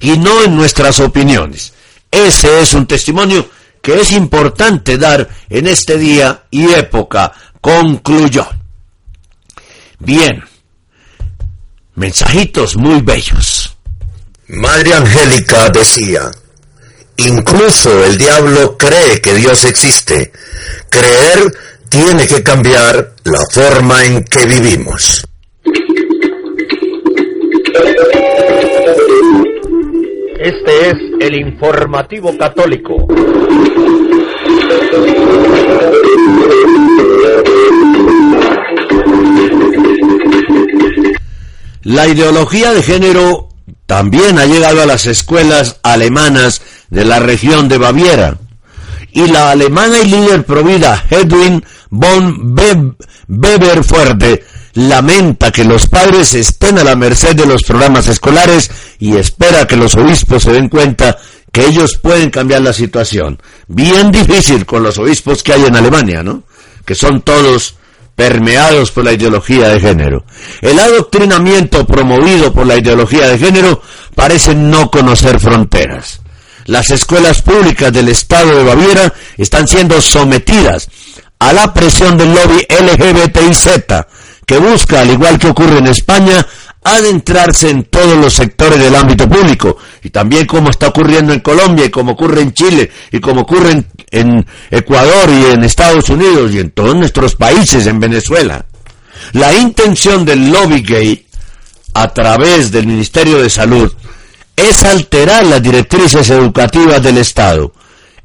y 0.00 0.18
no 0.18 0.42
en 0.42 0.56
nuestras 0.56 0.98
opiniones. 0.98 1.74
Ese 2.10 2.60
es 2.60 2.74
un 2.74 2.86
testimonio 2.86 3.48
que 3.86 4.00
es 4.00 4.10
importante 4.10 4.98
dar 4.98 5.28
en 5.48 5.68
este 5.68 5.96
día 5.96 6.42
y 6.50 6.72
época 6.72 7.32
concluyó. 7.60 8.44
Bien, 10.00 10.42
mensajitos 11.94 12.76
muy 12.76 13.00
bellos. 13.02 13.76
Madre 14.48 14.92
Angélica 14.92 15.68
decía, 15.68 16.28
incluso 17.16 18.04
el 18.04 18.18
diablo 18.18 18.76
cree 18.76 19.20
que 19.20 19.34
Dios 19.34 19.64
existe. 19.64 20.32
Creer 20.90 21.44
tiene 21.88 22.26
que 22.26 22.42
cambiar 22.42 23.14
la 23.22 23.40
forma 23.52 24.04
en 24.04 24.24
que 24.24 24.46
vivimos. 24.46 25.24
Este 30.46 30.90
es 30.90 30.96
el 31.18 31.34
informativo 31.34 32.38
católico. 32.38 32.94
La 41.82 42.06
ideología 42.06 42.72
de 42.72 42.84
género 42.84 43.48
también 43.86 44.38
ha 44.38 44.46
llegado 44.46 44.82
a 44.82 44.86
las 44.86 45.06
escuelas 45.06 45.80
alemanas 45.82 46.62
de 46.90 47.04
la 47.04 47.18
región 47.18 47.68
de 47.68 47.78
Baviera. 47.78 48.38
Y 49.10 49.26
la 49.26 49.50
alemana 49.50 49.98
y 49.98 50.08
líder 50.08 50.44
provida 50.44 51.02
Hedwig 51.10 51.64
von 51.90 52.54
Weber 53.26 53.82
Fuerte 53.82 54.44
lamenta 54.76 55.50
que 55.50 55.64
los 55.64 55.86
padres 55.86 56.34
estén 56.34 56.78
a 56.78 56.84
la 56.84 56.94
merced 56.94 57.34
de 57.34 57.46
los 57.46 57.62
programas 57.62 58.08
escolares 58.08 58.70
y 58.98 59.16
espera 59.16 59.66
que 59.66 59.76
los 59.76 59.96
obispos 59.96 60.42
se 60.42 60.52
den 60.52 60.68
cuenta 60.68 61.16
que 61.50 61.64
ellos 61.64 61.96
pueden 61.96 62.30
cambiar 62.30 62.60
la 62.60 62.74
situación. 62.74 63.40
Bien 63.66 64.12
difícil 64.12 64.66
con 64.66 64.82
los 64.82 64.98
obispos 64.98 65.42
que 65.42 65.54
hay 65.54 65.64
en 65.64 65.76
Alemania, 65.76 66.22
¿no? 66.22 66.42
Que 66.84 66.94
son 66.94 67.22
todos 67.22 67.76
permeados 68.14 68.90
por 68.90 69.04
la 69.04 69.14
ideología 69.14 69.68
de 69.70 69.80
género. 69.80 70.24
El 70.60 70.78
adoctrinamiento 70.78 71.86
promovido 71.86 72.52
por 72.52 72.66
la 72.66 72.76
ideología 72.76 73.28
de 73.28 73.38
género 73.38 73.80
parece 74.14 74.54
no 74.54 74.90
conocer 74.90 75.40
fronteras. 75.40 76.20
Las 76.66 76.90
escuelas 76.90 77.40
públicas 77.40 77.92
del 77.92 78.08
Estado 78.08 78.54
de 78.54 78.64
Baviera 78.64 79.14
están 79.38 79.66
siendo 79.66 80.02
sometidas 80.02 80.88
a 81.38 81.52
la 81.52 81.72
presión 81.72 82.18
del 82.18 82.34
lobby 82.34 82.66
LGBTIZ, 82.68 83.68
que 84.46 84.58
busca, 84.58 85.00
al 85.00 85.10
igual 85.10 85.38
que 85.38 85.48
ocurre 85.48 85.78
en 85.78 85.88
España, 85.88 86.46
adentrarse 86.84 87.68
en 87.68 87.84
todos 87.84 88.16
los 88.16 88.32
sectores 88.32 88.78
del 88.78 88.94
ámbito 88.94 89.28
público 89.28 89.76
y 90.04 90.10
también 90.10 90.46
como 90.46 90.70
está 90.70 90.86
ocurriendo 90.88 91.32
en 91.32 91.40
Colombia 91.40 91.86
y 91.86 91.90
como 91.90 92.12
ocurre 92.12 92.42
en 92.42 92.52
Chile 92.52 92.90
y 93.10 93.18
como 93.18 93.40
ocurre 93.40 93.72
en, 93.72 93.86
en, 94.12 94.46
Ecuador 94.70 95.28
y 95.28 95.52
en 95.52 95.64
Estados 95.64 96.08
Unidos 96.08 96.54
y 96.54 96.60
en 96.60 96.70
todos 96.70 96.94
nuestros 96.94 97.34
países, 97.34 97.86
en 97.88 97.98
Venezuela. 97.98 98.64
La 99.32 99.52
intención 99.52 100.24
del 100.24 100.52
lobby 100.52 100.82
gay 100.82 101.26
a 101.94 102.14
través 102.14 102.70
del 102.70 102.86
Ministerio 102.86 103.42
de 103.42 103.50
Salud 103.50 103.92
es 104.54 104.84
alterar 104.84 105.44
las 105.44 105.62
directrices 105.62 106.30
educativas 106.30 107.02
del 107.02 107.18
Estado 107.18 107.72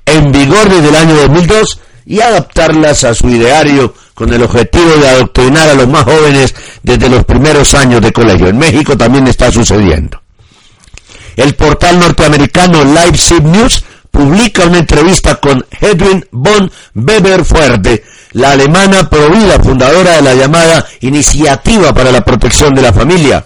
en 0.06 0.32
vigor 0.32 0.70
desde 0.70 0.90
el 0.90 0.96
año 0.96 1.16
2002 1.16 1.80
y 2.06 2.20
adaptarlas 2.20 3.04
a 3.04 3.14
su 3.14 3.30
ideario 3.30 3.94
con 4.14 4.34
el 4.34 4.44
objetivo 4.44 4.92
de 4.98 5.10
adoctrinar 5.10 5.70
a 5.70 5.74
los 5.74 5.88
más 5.88 6.04
jóvenes 6.04 6.54
desde 6.84 7.10
los 7.10 7.26
primeros 7.26 7.74
años 7.74 8.02
de 8.02 8.12
colegio. 8.12 8.48
En 8.48 8.58
México 8.58 8.98
también 8.98 9.28
está 9.28 9.52
sucediendo. 9.52 10.22
El 11.36 11.56
portal 11.56 12.00
norteamericano 12.00 12.84
Leipzig 12.84 13.42
News 13.44 13.84
publica 14.12 14.66
una 14.66 14.80
entrevista 14.80 15.36
con 15.36 15.66
Edwin 15.80 16.26
von 16.32 16.70
Weber 16.94 17.46
Fuerte, 17.46 18.04
la 18.34 18.52
alemana 18.52 19.10
provida 19.10 19.60
fundadora 19.60 20.18
de 20.18 20.22
la 20.22 20.36
llamada 20.36 20.86
Iniciativa 21.00 21.94
para 21.94 22.12
la 22.12 22.22
Protección 22.24 22.76
de 22.76 22.82
la 22.82 22.94
Familia 22.94 23.46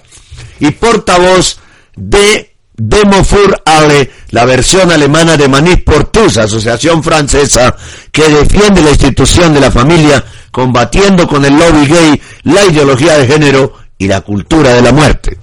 y 0.59 0.71
portavoz 0.71 1.59
de 1.95 2.55
Demofur 2.77 3.61
Ale, 3.63 4.11
la 4.35 4.43
versión 4.43 4.91
alemana 4.91 5.37
de 5.37 5.47
Manif 5.47 5.85
Portus, 5.85 6.37
asociación 6.37 7.01
francesa 7.01 7.73
que 8.11 8.27
defiende 8.27 8.81
la 8.81 8.89
institución 8.89 9.53
de 9.53 9.61
la 9.61 9.71
familia, 9.71 10.25
combatiendo 10.51 11.25
con 11.25 11.45
el 11.45 11.53
lobby 11.57 11.87
gay 11.87 12.21
la 12.43 12.65
ideología 12.65 13.17
de 13.17 13.27
género 13.27 13.71
y 13.97 14.09
la 14.09 14.19
cultura 14.19 14.73
de 14.73 14.81
la 14.81 14.91
muerte, 14.91 15.37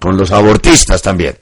con 0.00 0.16
los 0.16 0.30
abortistas 0.30 1.02
también. 1.02 1.38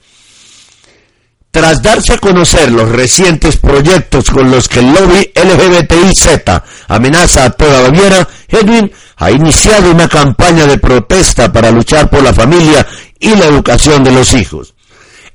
Tras 1.49 1.81
darse 1.81 2.15
a 2.15 2.17
conocer 2.17 2.73
los 2.73 2.89
recientes 2.89 3.55
proyectos 3.55 4.25
con 4.29 4.51
los 4.51 4.67
que 4.67 4.79
el 4.79 4.93
lobby 4.93 5.31
LGBTIZ 5.33 6.27
amenaza 6.89 7.45
a 7.45 7.51
toda 7.51 7.83
Baviera, 7.83 8.27
Edwin 8.49 8.91
ha 9.15 9.31
iniciado 9.31 9.91
una 9.91 10.09
campaña 10.09 10.65
de 10.65 10.77
protesta 10.77 11.53
para 11.53 11.71
luchar 11.71 12.09
por 12.09 12.21
la 12.21 12.33
familia 12.33 12.85
y 13.17 13.33
la 13.33 13.45
educación 13.45 14.03
de 14.03 14.11
los 14.11 14.33
hijos. 14.33 14.73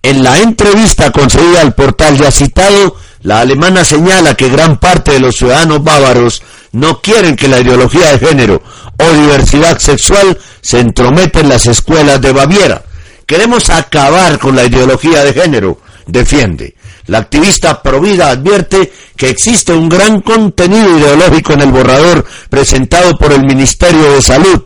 En 0.03 0.25
la 0.25 0.41
entrevista 0.41 1.13
concedida 1.13 1.61
al 1.61 1.75
portal 1.75 2.19
ya 2.19 2.33
citado, 2.33 2.97
la 3.23 3.41
alemana 3.41 3.85
señala 3.85 4.35
que 4.35 4.49
gran 4.49 4.79
parte 4.79 5.13
de 5.13 5.21
los 5.21 5.37
ciudadanos 5.37 5.85
bávaros 5.85 6.43
no 6.73 7.01
quieren 7.01 7.37
que 7.37 7.47
la 7.47 7.61
ideología 7.61 8.11
de 8.13 8.27
género 8.27 8.63
o 8.99 9.13
diversidad 9.13 9.79
sexual 9.79 10.37
se 10.61 10.81
entrometa 10.81 11.39
en 11.39 11.49
las 11.49 11.67
escuelas 11.67 12.21
de 12.21 12.33
Baviera. 12.33 12.83
Queremos 13.27 13.71
acabar 13.71 14.41
con 14.41 14.57
la 14.57 14.65
ideología 14.65 15.23
de 15.23 15.35
género, 15.35 15.79
defiende. 16.07 16.75
La 17.07 17.19
activista 17.19 17.81
Provida 17.81 18.31
advierte 18.31 18.93
que 19.17 19.29
existe 19.29 19.73
un 19.73 19.89
gran 19.89 20.21
contenido 20.21 20.99
ideológico 20.99 21.53
en 21.53 21.61
el 21.61 21.71
borrador 21.71 22.25
presentado 22.51 23.17
por 23.17 23.33
el 23.33 23.45
Ministerio 23.45 24.15
de 24.15 24.23
Salud. 24.23 24.63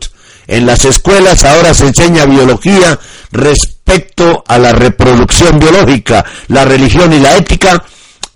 En 0.47 0.65
las 0.65 0.83
escuelas 0.85 1.43
ahora 1.43 1.75
se 1.75 1.87
enseña 1.87 2.25
biología, 2.25 2.99
respecto 3.87 4.43
a 4.45 4.57
la 4.57 4.73
reproducción 4.73 5.59
biológica, 5.59 6.25
la 6.49 6.65
religión 6.65 7.13
y 7.13 7.19
la 7.19 7.37
ética 7.37 7.83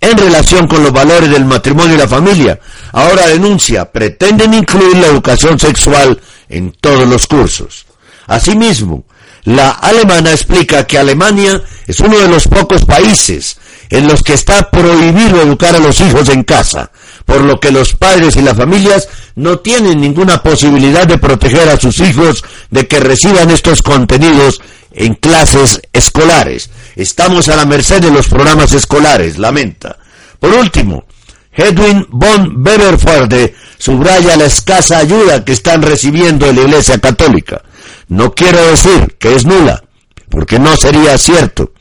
en 0.00 0.16
relación 0.16 0.66
con 0.66 0.82
los 0.82 0.92
valores 0.92 1.30
del 1.30 1.44
matrimonio 1.44 1.94
y 1.94 1.98
la 1.98 2.08
familia. 2.08 2.58
Ahora 2.92 3.26
denuncia, 3.26 3.84
pretenden 3.90 4.54
incluir 4.54 4.96
la 4.96 5.08
educación 5.08 5.58
sexual 5.58 6.18
en 6.48 6.72
todos 6.80 7.06
los 7.06 7.26
cursos. 7.26 7.84
Asimismo, 8.26 9.04
la 9.44 9.70
alemana 9.70 10.30
explica 10.30 10.86
que 10.86 10.98
Alemania 10.98 11.62
es 11.86 12.00
uno 12.00 12.18
de 12.18 12.28
los 12.28 12.48
pocos 12.48 12.84
países 12.84 13.58
en 13.90 14.08
los 14.08 14.22
que 14.22 14.34
está 14.34 14.70
prohibido 14.70 15.42
educar 15.42 15.74
a 15.76 15.80
los 15.80 16.00
hijos 16.00 16.30
en 16.30 16.44
casa, 16.44 16.90
por 17.26 17.42
lo 17.42 17.60
que 17.60 17.70
los 17.70 17.94
padres 17.94 18.36
y 18.36 18.42
las 18.42 18.56
familias 18.56 19.08
no 19.34 19.58
tienen 19.58 20.00
ninguna 20.00 20.42
posibilidad 20.42 21.06
de 21.06 21.18
proteger 21.18 21.68
a 21.68 21.78
sus 21.78 22.00
hijos 22.00 22.42
de 22.70 22.86
que 22.88 23.00
reciban 23.00 23.50
estos 23.50 23.82
contenidos 23.82 24.60
en 24.94 25.14
clases 25.14 25.80
escolares. 25.92 26.70
Estamos 26.96 27.48
a 27.48 27.56
la 27.56 27.64
merced 27.64 28.00
de 28.00 28.10
los 28.10 28.28
programas 28.28 28.72
escolares, 28.72 29.38
lamenta. 29.38 29.98
Por 30.38 30.50
último, 30.52 31.04
Hedwin 31.52 32.06
von 32.10 32.62
Beverforde 32.62 33.54
subraya 33.78 34.36
la 34.36 34.46
escasa 34.46 34.98
ayuda 34.98 35.44
que 35.44 35.52
están 35.52 35.82
recibiendo 35.82 36.46
en 36.46 36.56
la 36.56 36.62
Iglesia 36.62 36.98
Católica. 36.98 37.62
No 38.08 38.34
quiero 38.34 38.64
decir 38.66 39.16
que 39.18 39.34
es 39.34 39.44
nula, 39.44 39.82
porque 40.28 40.58
no 40.58 40.76
sería 40.76 41.16
cierto. 41.18 41.72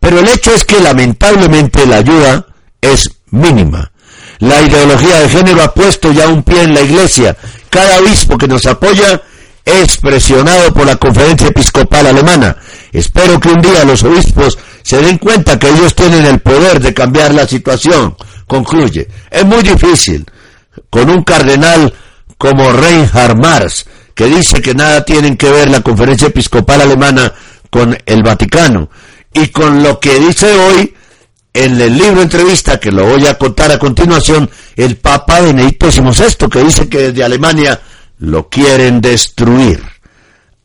Pero 0.00 0.20
el 0.20 0.28
hecho 0.28 0.54
es 0.54 0.64
que 0.64 0.80
lamentablemente 0.80 1.86
la 1.86 1.96
ayuda 1.96 2.46
es 2.80 3.10
mínima. 3.30 3.92
La 4.38 4.62
ideología 4.62 5.20
de 5.20 5.28
género 5.28 5.62
ha 5.62 5.74
puesto 5.74 6.12
ya 6.12 6.28
un 6.28 6.42
pie 6.42 6.62
en 6.62 6.74
la 6.74 6.80
iglesia. 6.82 7.36
Cada 7.70 7.98
obispo 7.98 8.38
que 8.38 8.46
nos 8.46 8.66
apoya 8.66 9.20
es 9.68 9.98
presionado 9.98 10.72
por 10.72 10.86
la 10.86 10.96
conferencia 10.96 11.48
episcopal 11.48 12.06
alemana. 12.06 12.56
Espero 12.92 13.38
que 13.38 13.50
un 13.50 13.60
día 13.60 13.84
los 13.84 14.02
obispos 14.02 14.58
se 14.82 15.00
den 15.02 15.18
cuenta 15.18 15.58
que 15.58 15.68
ellos 15.68 15.94
tienen 15.94 16.24
el 16.24 16.40
poder 16.40 16.80
de 16.80 16.94
cambiar 16.94 17.34
la 17.34 17.46
situación. 17.46 18.16
Concluye. 18.46 19.08
Es 19.30 19.44
muy 19.44 19.62
difícil 19.62 20.24
con 20.88 21.10
un 21.10 21.22
cardenal 21.22 21.92
como 22.38 22.72
Reinhard 22.72 23.36
Marx, 23.36 23.86
que 24.14 24.26
dice 24.26 24.62
que 24.62 24.74
nada 24.74 25.04
tienen 25.04 25.36
que 25.36 25.50
ver 25.50 25.68
la 25.68 25.82
conferencia 25.82 26.28
episcopal 26.28 26.80
alemana 26.80 27.32
con 27.70 27.96
el 28.06 28.22
Vaticano. 28.22 28.88
Y 29.34 29.48
con 29.48 29.82
lo 29.82 30.00
que 30.00 30.18
dice 30.18 30.46
hoy 30.46 30.94
en 31.52 31.80
el 31.80 31.96
libro 31.96 32.22
entrevista, 32.22 32.78
que 32.78 32.90
lo 32.90 33.04
voy 33.04 33.26
a 33.26 33.36
contar 33.36 33.72
a 33.72 33.78
continuación, 33.78 34.48
el 34.76 34.96
Papa 34.96 35.40
Benedicto 35.40 35.90
XVI, 35.90 36.48
que 36.50 36.62
dice 36.62 36.88
que 36.88 37.10
desde 37.10 37.24
Alemania 37.24 37.80
lo 38.18 38.48
quieren 38.48 39.00
destruir. 39.00 39.82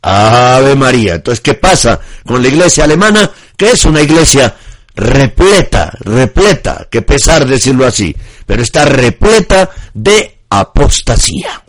Ave 0.01 0.75
María. 0.75 1.15
Entonces, 1.15 1.41
¿qué 1.41 1.53
pasa 1.53 1.99
con 2.25 2.41
la 2.41 2.49
iglesia 2.49 2.83
alemana? 2.83 3.31
Que 3.55 3.71
es 3.71 3.85
una 3.85 4.01
iglesia 4.01 4.53
repleta, 4.95 5.91
repleta, 6.01 6.87
que 6.91 7.01
pesar 7.01 7.47
decirlo 7.47 7.85
así, 7.85 8.15
pero 8.45 8.61
está 8.61 8.85
repleta 8.85 9.69
de 9.93 10.39
apostasía. 10.49 11.63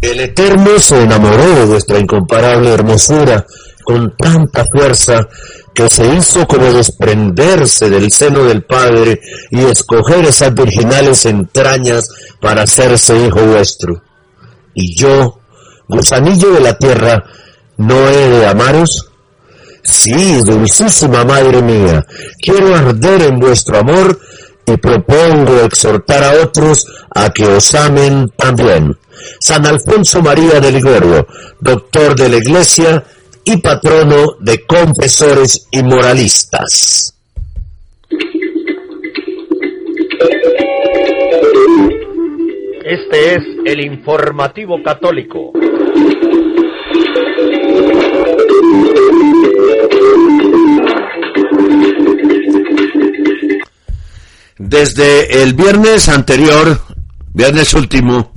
El 0.00 0.20
Eterno 0.20 0.78
se 0.78 1.02
enamoró 1.02 1.60
de 1.60 1.66
nuestra 1.66 1.98
incomparable 1.98 2.70
hermosura 2.70 3.46
con 3.82 4.14
tanta 4.16 4.66
fuerza 4.66 5.26
que 5.74 5.88
se 5.88 6.06
hizo 6.14 6.46
como 6.46 6.72
desprenderse 6.72 7.88
del 7.88 8.10
seno 8.12 8.44
del 8.44 8.64
Padre 8.64 9.20
y 9.50 9.64
escoger 9.64 10.24
esas 10.26 10.54
virginales 10.54 11.24
entrañas 11.24 12.08
para 12.40 12.62
hacerse 12.62 13.26
hijo 13.26 13.40
vuestro 13.40 14.02
y 14.74 14.94
yo, 14.94 15.38
gusanillo 15.88 16.52
de 16.52 16.60
la 16.60 16.76
tierra, 16.76 17.24
¿no 17.76 18.08
he 18.08 18.28
de 18.30 18.46
amaros? 18.46 19.08
Sí, 19.82 20.40
dulcísima 20.42 21.24
madre 21.24 21.62
mía, 21.62 22.04
quiero 22.40 22.74
arder 22.74 23.22
en 23.22 23.38
vuestro 23.38 23.78
amor 23.78 24.18
y 24.66 24.76
propongo 24.76 25.60
exhortar 25.60 26.24
a 26.24 26.42
otros 26.42 26.86
a 27.14 27.30
que 27.30 27.46
os 27.46 27.74
amen 27.74 28.32
también. 28.36 28.96
San 29.40 29.66
Alfonso 29.66 30.22
María 30.22 30.60
de 30.60 30.72
Ligorio, 30.72 31.26
doctor 31.60 32.16
de 32.16 32.28
la 32.28 32.36
Iglesia 32.36 33.04
y 33.44 33.58
patrono 33.58 34.36
de 34.40 34.64
confesores 34.66 35.66
y 35.70 35.82
moralistas. 35.82 37.13
Este 42.84 43.36
es 43.36 43.42
el 43.64 43.82
informativo 43.82 44.82
católico. 44.82 45.52
Desde 54.58 55.42
el 55.42 55.54
viernes 55.54 56.10
anterior, 56.10 56.78
viernes 57.32 57.72
último, 57.72 58.34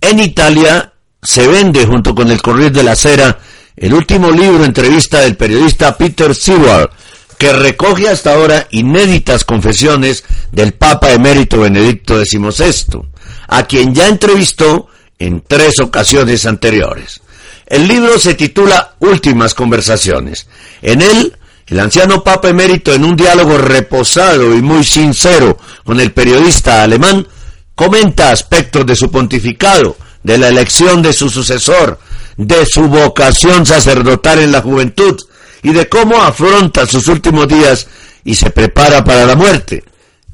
en 0.00 0.18
Italia 0.18 0.92
se 1.22 1.46
vende 1.46 1.86
junto 1.86 2.16
con 2.16 2.32
el 2.32 2.42
Corriere 2.42 2.74
de 2.74 2.82
la 2.82 2.96
Sera 2.96 3.38
el 3.76 3.94
último 3.94 4.32
libro 4.32 4.64
entrevista 4.64 5.20
del 5.20 5.36
periodista 5.36 5.96
Peter 5.96 6.34
Seward, 6.34 6.90
que 7.38 7.52
recoge 7.52 8.08
hasta 8.08 8.34
ahora 8.34 8.66
inéditas 8.72 9.44
confesiones 9.44 10.24
del 10.50 10.72
Papa 10.72 11.12
emérito 11.12 11.60
Benedicto 11.60 12.18
XVI, 12.24 13.06
a 13.48 13.64
quien 13.64 13.94
ya 13.94 14.06
entrevistó 14.06 14.86
en 15.18 15.42
tres 15.46 15.80
ocasiones 15.80 16.46
anteriores. 16.46 17.20
El 17.66 17.88
libro 17.88 18.18
se 18.18 18.34
titula 18.34 18.94
Últimas 19.00 19.54
Conversaciones. 19.54 20.46
En 20.80 21.02
él, 21.02 21.36
el 21.66 21.80
anciano 21.80 22.22
Papa 22.22 22.48
emérito, 22.48 22.94
en 22.94 23.04
un 23.04 23.16
diálogo 23.16 23.58
reposado 23.58 24.54
y 24.54 24.62
muy 24.62 24.84
sincero 24.84 25.58
con 25.84 26.00
el 26.00 26.12
periodista 26.12 26.82
alemán, 26.82 27.26
comenta 27.74 28.30
aspectos 28.30 28.86
de 28.86 28.96
su 28.96 29.10
pontificado, 29.10 29.96
de 30.22 30.38
la 30.38 30.48
elección 30.48 31.02
de 31.02 31.12
su 31.12 31.28
sucesor, 31.28 31.98
de 32.36 32.64
su 32.64 32.88
vocación 32.88 33.66
sacerdotal 33.66 34.38
en 34.38 34.52
la 34.52 34.62
juventud 34.62 35.18
y 35.62 35.72
de 35.72 35.88
cómo 35.88 36.22
afronta 36.22 36.86
sus 36.86 37.08
últimos 37.08 37.48
días 37.48 37.86
y 38.24 38.34
se 38.34 38.50
prepara 38.50 39.04
para 39.04 39.26
la 39.26 39.34
muerte 39.34 39.84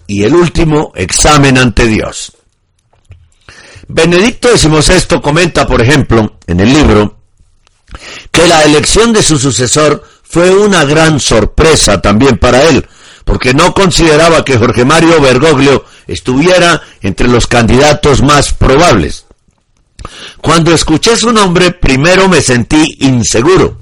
y 0.06 0.22
el 0.22 0.34
último 0.34 0.92
examen 0.94 1.58
ante 1.58 1.86
Dios. 1.86 2.33
Benedicto 3.88 4.56
XVI 4.56 5.20
comenta, 5.20 5.66
por 5.66 5.82
ejemplo, 5.82 6.38
en 6.46 6.60
el 6.60 6.72
libro, 6.72 7.18
que 8.30 8.46
la 8.46 8.62
elección 8.62 9.12
de 9.12 9.22
su 9.22 9.38
sucesor 9.38 10.02
fue 10.22 10.50
una 10.50 10.84
gran 10.84 11.20
sorpresa 11.20 12.00
también 12.00 12.38
para 12.38 12.62
él, 12.62 12.86
porque 13.24 13.54
no 13.54 13.72
consideraba 13.72 14.44
que 14.44 14.58
Jorge 14.58 14.84
Mario 14.84 15.20
Bergoglio 15.20 15.84
estuviera 16.06 16.82
entre 17.02 17.28
los 17.28 17.46
candidatos 17.46 18.22
más 18.22 18.52
probables. 18.52 19.26
Cuando 20.40 20.74
escuché 20.74 21.16
su 21.16 21.32
nombre, 21.32 21.72
primero 21.72 22.28
me 22.28 22.42
sentí 22.42 22.84
inseguro. 23.00 23.78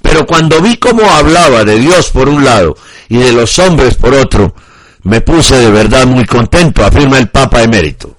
Pero 0.00 0.26
cuando 0.26 0.60
vi 0.60 0.76
cómo 0.78 1.08
hablaba 1.08 1.64
de 1.64 1.78
Dios 1.78 2.10
por 2.10 2.28
un 2.28 2.44
lado 2.44 2.76
y 3.08 3.18
de 3.18 3.32
los 3.32 3.58
hombres 3.60 3.94
por 3.94 4.14
otro, 4.14 4.54
me 5.04 5.20
puse 5.20 5.56
de 5.56 5.70
verdad 5.70 6.06
muy 6.06 6.24
contento, 6.24 6.84
afirma 6.84 7.18
el 7.18 7.28
Papa 7.28 7.62
emérito. 7.62 8.16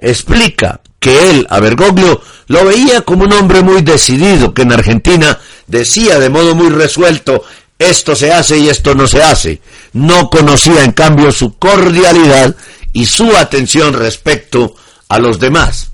Explica 0.00 0.80
que 0.98 1.30
él, 1.30 1.46
a 1.50 1.60
Bergoglio, 1.60 2.20
lo 2.48 2.64
veía 2.64 3.02
como 3.02 3.24
un 3.24 3.32
hombre 3.32 3.62
muy 3.62 3.82
decidido, 3.82 4.52
que 4.52 4.62
en 4.62 4.72
Argentina 4.72 5.38
decía 5.66 6.18
de 6.18 6.30
modo 6.30 6.54
muy 6.54 6.70
resuelto, 6.70 7.44
esto 7.78 8.16
se 8.16 8.32
hace 8.32 8.58
y 8.58 8.68
esto 8.68 8.94
no 8.94 9.06
se 9.06 9.22
hace. 9.22 9.60
No 9.92 10.28
conocía 10.28 10.84
en 10.84 10.92
cambio 10.92 11.32
su 11.32 11.56
cordialidad 11.56 12.54
y 12.92 13.06
su 13.06 13.36
atención 13.36 13.94
respecto 13.94 14.74
a 15.08 15.18
los 15.18 15.38
demás. 15.38 15.90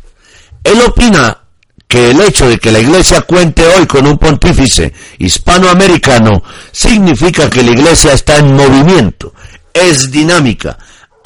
Él 0.64 0.80
opina 0.80 1.38
que 1.86 2.11
el 2.11 2.20
hecho 2.20 2.48
de 2.48 2.59
que 2.59 2.72
la 2.72 2.80
Iglesia 2.80 3.22
cuente 3.22 3.64
hoy 3.66 3.86
con 3.86 4.07
un 4.07 4.18
pontífice 4.18 4.92
hispanoamericano 5.18 6.42
significa 6.72 7.48
que 7.48 7.62
la 7.62 7.70
Iglesia 7.70 8.12
está 8.12 8.38
en 8.38 8.54
movimiento, 8.54 9.32
es 9.72 10.11
dinámica, 10.11 10.76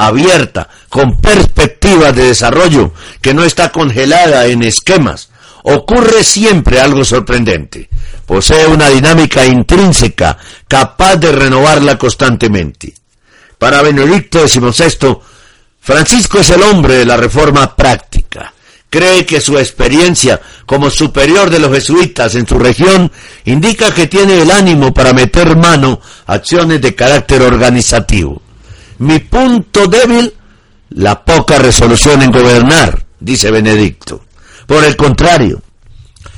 abierta, 0.06 0.68
con 0.88 1.16
perspectivas 1.16 2.14
de 2.14 2.26
desarrollo, 2.26 2.92
que 3.20 3.34
no 3.34 3.44
está 3.44 3.70
congelada 3.70 4.46
en 4.46 4.62
esquemas. 4.62 5.30
Ocurre 5.62 6.24
siempre 6.24 6.80
algo 6.80 7.04
sorprendente. 7.04 7.88
Posee 8.26 8.66
una 8.66 8.88
dinámica 8.88 9.44
intrínseca 9.44 10.38
capaz 10.66 11.16
de 11.16 11.32
renovarla 11.32 11.98
constantemente. 11.98 12.94
Para 13.58 13.82
Benedicto 13.82 14.46
XVI, 14.46 15.18
Francisco 15.80 16.38
es 16.38 16.50
el 16.50 16.62
hombre 16.62 16.94
de 16.94 17.04
la 17.04 17.16
reforma 17.16 17.76
práctica 17.76 18.54
cree 18.90 19.24
que 19.24 19.40
su 19.40 19.56
experiencia 19.56 20.40
como 20.66 20.90
superior 20.90 21.48
de 21.48 21.60
los 21.60 21.72
jesuitas 21.72 22.34
en 22.34 22.46
su 22.46 22.58
región 22.58 23.10
indica 23.44 23.94
que 23.94 24.08
tiene 24.08 24.42
el 24.42 24.50
ánimo 24.50 24.92
para 24.92 25.12
meter 25.12 25.56
mano 25.56 26.00
a 26.26 26.34
acciones 26.34 26.82
de 26.82 26.94
carácter 26.94 27.40
organizativo. 27.42 28.42
Mi 29.00 29.18
punto 29.18 29.86
débil, 29.86 30.30
la 30.90 31.24
poca 31.24 31.58
resolución 31.58 32.20
en 32.20 32.30
gobernar, 32.30 33.06
dice 33.18 33.50
Benedicto. 33.50 34.26
Por 34.66 34.84
el 34.84 34.94
contrario, 34.94 35.62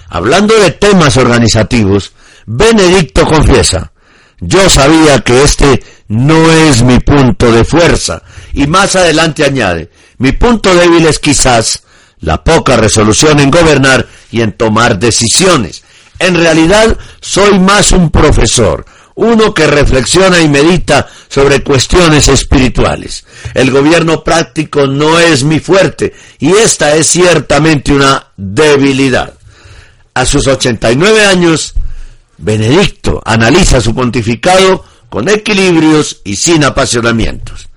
hablando 0.09 0.55
de 0.55 0.71
temas 0.71 1.17
organizativos, 1.17 2.13
Benedicto 2.47 3.27
confiesa, 3.27 3.91
yo 4.39 4.71
sabía 4.71 5.19
que 5.23 5.43
este 5.43 5.83
no 6.07 6.53
es 6.53 6.85
mi 6.85 7.01
punto 7.01 7.51
de 7.51 7.65
fuerza, 7.65 8.23
y 8.53 8.69
más 8.69 8.95
adelante 8.95 9.45
añade, 9.45 9.91
mi 10.19 10.31
punto 10.31 10.73
débil 10.73 11.05
es 11.07 11.19
quizás 11.19 11.83
la 12.21 12.45
poca 12.45 12.77
resolución 12.77 13.41
en 13.41 13.51
gobernar 13.51 14.07
y 14.31 14.41
en 14.41 14.53
tomar 14.53 15.01
decisiones. 15.01 15.83
En 16.21 16.37
realidad 16.37 16.97
soy 17.21 17.59
más 17.59 17.91
un 17.91 18.11
profesor, 18.11 18.85
uno 19.15 19.53
que 19.53 19.67
reflexiona 19.67 20.41
y 20.41 20.49
medita 20.49 21.09
sobre 21.29 21.63
cuestiones 21.63 22.29
espirituales. 22.29 23.25
El 23.55 23.71
gobierno 23.71 24.25
práctico 24.25 24.87
no 24.87 25.19
es 25.19 25.45
mi 25.45 25.61
fuerte 25.61 26.15
y 26.39 26.53
esta 26.53 26.95
es 26.97 27.07
ciertamente 27.09 27.93
una 27.93 28.29
debilidad. 28.37 29.35
A 30.15 30.27
sus 30.27 30.47
89 30.47 31.25
años, 31.25 31.75
Benedicto 32.39 33.23
analiza 33.25 33.81
su 33.81 33.95
pontificado 33.95 34.85
con 35.09 35.29
equilibrios 35.29 36.21
y 36.25 36.37
sin 36.37 36.65
apasionamientos. 36.65 37.69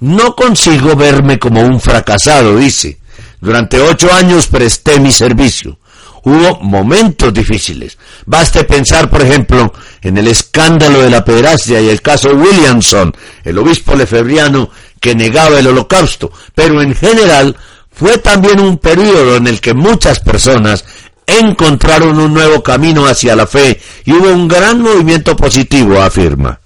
No 0.00 0.36
consigo 0.36 0.94
verme 0.94 1.38
como 1.38 1.62
un 1.62 1.80
fracasado, 1.80 2.56
dice. 2.56 2.98
Durante 3.40 3.80
ocho 3.80 4.12
años 4.12 4.46
presté 4.46 5.00
mi 5.00 5.10
servicio. 5.10 5.78
Hubo 6.26 6.58
momentos 6.60 7.32
difíciles. 7.32 7.96
Baste 8.24 8.64
pensar, 8.64 9.08
por 9.08 9.22
ejemplo, 9.22 9.72
en 10.02 10.18
el 10.18 10.26
escándalo 10.26 11.00
de 11.00 11.08
la 11.08 11.24
pederastia 11.24 11.80
y 11.80 11.88
el 11.88 12.02
caso 12.02 12.30
Williamson, 12.30 13.14
el 13.44 13.56
obispo 13.58 13.94
lefebriano 13.94 14.68
que 14.98 15.14
negaba 15.14 15.60
el 15.60 15.68
holocausto. 15.68 16.32
Pero 16.52 16.82
en 16.82 16.96
general 16.96 17.56
fue 17.92 18.18
también 18.18 18.58
un 18.58 18.78
periodo 18.78 19.36
en 19.36 19.46
el 19.46 19.60
que 19.60 19.72
muchas 19.72 20.18
personas 20.18 20.84
encontraron 21.28 22.18
un 22.18 22.34
nuevo 22.34 22.60
camino 22.60 23.06
hacia 23.06 23.36
la 23.36 23.46
fe 23.46 23.80
y 24.04 24.12
hubo 24.12 24.28
un 24.28 24.48
gran 24.48 24.82
movimiento 24.82 25.36
positivo, 25.36 26.02
afirma 26.02 26.58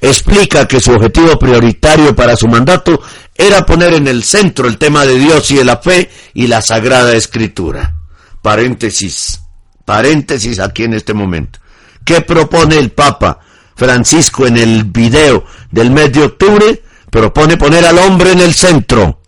explica 0.00 0.66
que 0.66 0.80
su 0.80 0.90
objetivo 0.90 1.38
prioritario 1.38 2.14
para 2.14 2.34
su 2.34 2.48
mandato 2.48 3.00
era 3.36 3.64
poner 3.64 3.94
en 3.94 4.08
el 4.08 4.24
centro 4.24 4.66
el 4.66 4.76
tema 4.76 5.06
de 5.06 5.16
Dios 5.16 5.48
y 5.52 5.54
de 5.54 5.64
la 5.64 5.76
fe 5.76 6.10
y 6.34 6.48
la 6.48 6.60
Sagrada 6.60 7.14
Escritura. 7.14 8.01
Paréntesis, 8.42 9.40
paréntesis 9.84 10.58
aquí 10.58 10.84
en 10.84 10.94
este 10.94 11.14
momento. 11.14 11.60
¿Qué 12.04 12.20
propone 12.20 12.76
el 12.76 12.90
Papa 12.90 13.38
Francisco 13.76 14.46
en 14.46 14.56
el 14.56 14.84
video 14.84 15.44
del 15.70 15.90
mes 15.90 16.12
de 16.12 16.24
octubre? 16.24 16.82
Propone 17.08 17.56
poner 17.56 17.86
al 17.86 17.98
hombre 17.98 18.32
en 18.32 18.40
el 18.40 18.52
centro. 18.52 19.20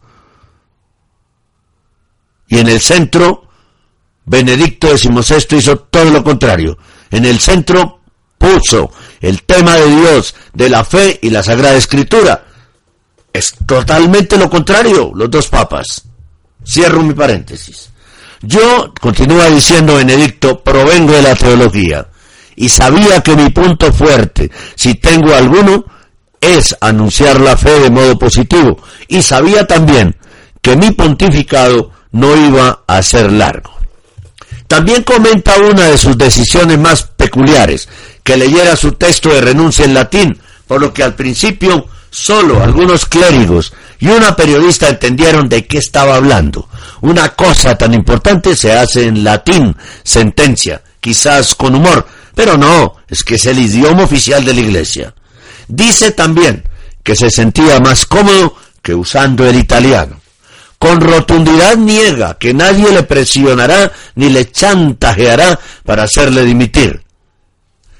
Y 2.48 2.58
en 2.58 2.68
el 2.68 2.80
centro, 2.80 3.48
Benedicto 4.24 4.96
XVI 4.96 5.58
hizo 5.58 5.78
todo 5.78 6.10
lo 6.10 6.24
contrario. 6.24 6.76
En 7.10 7.24
el 7.24 7.38
centro 7.38 8.00
puso 8.36 8.90
el 9.20 9.42
tema 9.44 9.76
de 9.76 9.86
Dios, 9.86 10.34
de 10.52 10.68
la 10.68 10.84
fe 10.84 11.20
y 11.22 11.30
la 11.30 11.42
Sagrada 11.42 11.76
Escritura. 11.76 12.44
Es 13.32 13.54
totalmente 13.66 14.36
lo 14.36 14.50
contrario, 14.50 15.12
los 15.14 15.30
dos 15.30 15.48
papas. 15.48 16.04
Cierro 16.64 17.02
mi 17.02 17.14
paréntesis. 17.14 17.90
Yo, 18.46 18.92
continúa 19.00 19.48
diciendo 19.48 19.94
Benedicto, 19.94 20.62
provengo 20.62 21.12
de 21.12 21.22
la 21.22 21.34
teología 21.34 22.06
y 22.56 22.68
sabía 22.68 23.22
que 23.22 23.34
mi 23.34 23.48
punto 23.50 23.92
fuerte, 23.92 24.50
si 24.74 24.94
tengo 24.94 25.34
alguno, 25.34 25.84
es 26.40 26.76
anunciar 26.80 27.40
la 27.40 27.56
fe 27.56 27.80
de 27.80 27.90
modo 27.90 28.18
positivo 28.18 28.78
y 29.08 29.22
sabía 29.22 29.66
también 29.66 30.16
que 30.60 30.76
mi 30.76 30.90
pontificado 30.90 31.90
no 32.12 32.36
iba 32.36 32.82
a 32.86 33.02
ser 33.02 33.32
largo. 33.32 33.72
También 34.66 35.02
comenta 35.04 35.56
una 35.58 35.86
de 35.86 35.98
sus 35.98 36.16
decisiones 36.18 36.78
más 36.78 37.02
peculiares, 37.02 37.88
que 38.22 38.36
leyera 38.36 38.76
su 38.76 38.92
texto 38.92 39.30
de 39.30 39.40
renuncia 39.40 39.84
en 39.84 39.94
latín, 39.94 40.38
por 40.66 40.80
lo 40.80 40.92
que 40.92 41.02
al 41.02 41.14
principio 41.14 41.86
solo 42.10 42.62
algunos 42.62 43.06
clérigos 43.06 43.72
y 43.98 44.08
una 44.08 44.36
periodista 44.36 44.88
entendieron 44.88 45.48
de 45.48 45.66
qué 45.66 45.78
estaba 45.78 46.16
hablando. 46.16 46.68
Una 47.00 47.30
cosa 47.30 47.76
tan 47.76 47.94
importante 47.94 48.56
se 48.56 48.72
hace 48.72 49.06
en 49.06 49.24
latín, 49.24 49.76
sentencia, 50.02 50.82
quizás 51.00 51.54
con 51.54 51.74
humor, 51.74 52.06
pero 52.34 52.56
no, 52.56 52.96
es 53.08 53.22
que 53.22 53.36
es 53.36 53.46
el 53.46 53.58
idioma 53.58 54.04
oficial 54.04 54.44
de 54.44 54.54
la 54.54 54.60
iglesia. 54.60 55.14
Dice 55.68 56.12
también 56.12 56.64
que 57.02 57.14
se 57.14 57.30
sentía 57.30 57.78
más 57.80 58.06
cómodo 58.06 58.56
que 58.82 58.94
usando 58.94 59.46
el 59.46 59.56
italiano. 59.56 60.20
Con 60.78 61.00
rotundidad 61.00 61.76
niega 61.76 62.36
que 62.38 62.52
nadie 62.52 62.90
le 62.90 63.04
presionará 63.04 63.92
ni 64.16 64.28
le 64.28 64.50
chantajeará 64.50 65.58
para 65.84 66.02
hacerle 66.02 66.44
dimitir. 66.44 67.02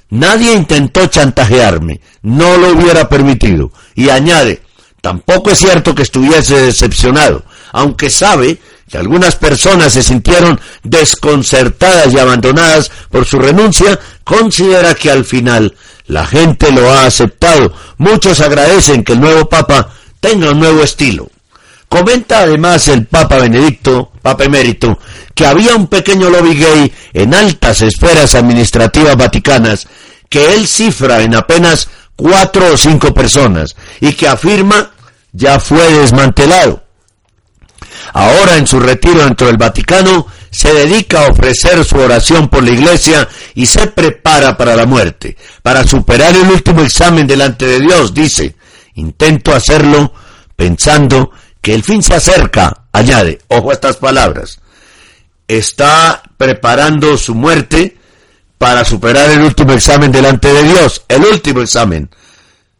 Nadie 0.09 0.53
intentó 0.53 1.07
chantajearme, 1.07 1.99
no 2.21 2.57
lo 2.57 2.73
hubiera 2.73 3.09
permitido. 3.09 3.71
Y 3.95 4.09
añade, 4.09 4.61
tampoco 5.05 5.51
es 5.51 5.59
cierto 5.59 5.93
que 5.93 6.01
estuviese 6.01 6.59
decepcionado, 6.59 7.43
aunque 7.73 8.09
sabe 8.09 8.57
que 8.89 8.97
algunas 8.97 9.35
personas 9.35 9.93
se 9.93 10.01
sintieron 10.01 10.59
desconcertadas 10.81 12.11
y 12.11 12.17
abandonadas 12.17 12.89
por 13.11 13.23
su 13.23 13.37
renuncia, 13.37 13.99
considera 14.23 14.95
que 14.95 15.11
al 15.11 15.23
final 15.23 15.75
la 16.07 16.25
gente 16.25 16.71
lo 16.71 16.91
ha 16.91 17.05
aceptado. 17.05 17.71
Muchos 17.99 18.41
agradecen 18.41 19.03
que 19.03 19.13
el 19.13 19.21
nuevo 19.21 19.47
Papa 19.47 19.91
tenga 20.19 20.49
un 20.49 20.59
nuevo 20.59 20.81
estilo. 20.81 21.29
Comenta 21.87 22.39
además 22.39 22.87
el 22.87 23.05
Papa 23.05 23.37
Benedicto, 23.37 24.11
Papa 24.23 24.45
Emérito, 24.45 24.97
que 25.35 25.45
había 25.45 25.75
un 25.75 25.85
pequeño 25.85 26.31
lobby 26.31 26.55
gay 26.55 26.91
en 27.13 27.35
altas 27.35 27.83
esferas 27.83 28.33
administrativas 28.33 29.15
vaticanas 29.15 29.87
que 30.29 30.55
él 30.55 30.67
cifra 30.67 31.21
en 31.21 31.35
apenas 31.35 31.89
cuatro 32.15 32.73
o 32.73 32.77
cinco 32.77 33.13
personas 33.13 33.75
y 34.01 34.13
que 34.13 34.27
afirma 34.27 34.94
ya 35.35 35.59
fue 35.59 35.91
desmantelado. 35.91 36.83
Ahora 38.13 38.57
en 38.57 38.65
su 38.65 38.79
retiro 38.79 39.23
dentro 39.23 39.47
del 39.47 39.57
Vaticano 39.57 40.27
se 40.49 40.73
dedica 40.73 41.25
a 41.25 41.31
ofrecer 41.31 41.83
su 41.83 41.97
oración 41.97 42.47
por 42.47 42.63
la 42.63 42.71
iglesia 42.71 43.27
y 43.53 43.65
se 43.65 43.87
prepara 43.87 44.55
para 44.55 44.75
la 44.75 44.85
muerte, 44.85 45.35
para 45.61 45.85
superar 45.85 46.33
el 46.35 46.49
último 46.49 46.81
examen 46.81 47.27
delante 47.27 47.67
de 47.67 47.79
Dios, 47.79 48.13
dice. 48.13 48.55
Intento 48.93 49.53
hacerlo 49.53 50.13
pensando 50.55 51.31
que 51.61 51.75
el 51.75 51.83
fin 51.83 52.01
se 52.01 52.15
acerca, 52.15 52.85
añade, 52.93 53.41
ojo 53.49 53.71
a 53.71 53.73
estas 53.73 53.97
palabras. 53.97 54.61
Está 55.47 56.23
preparando 56.37 57.17
su 57.17 57.35
muerte 57.35 57.97
para 58.57 58.85
superar 58.85 59.29
el 59.31 59.41
último 59.41 59.73
examen 59.73 60.13
delante 60.13 60.53
de 60.53 60.63
Dios, 60.63 61.03
el 61.09 61.25
último 61.25 61.61
examen 61.61 62.09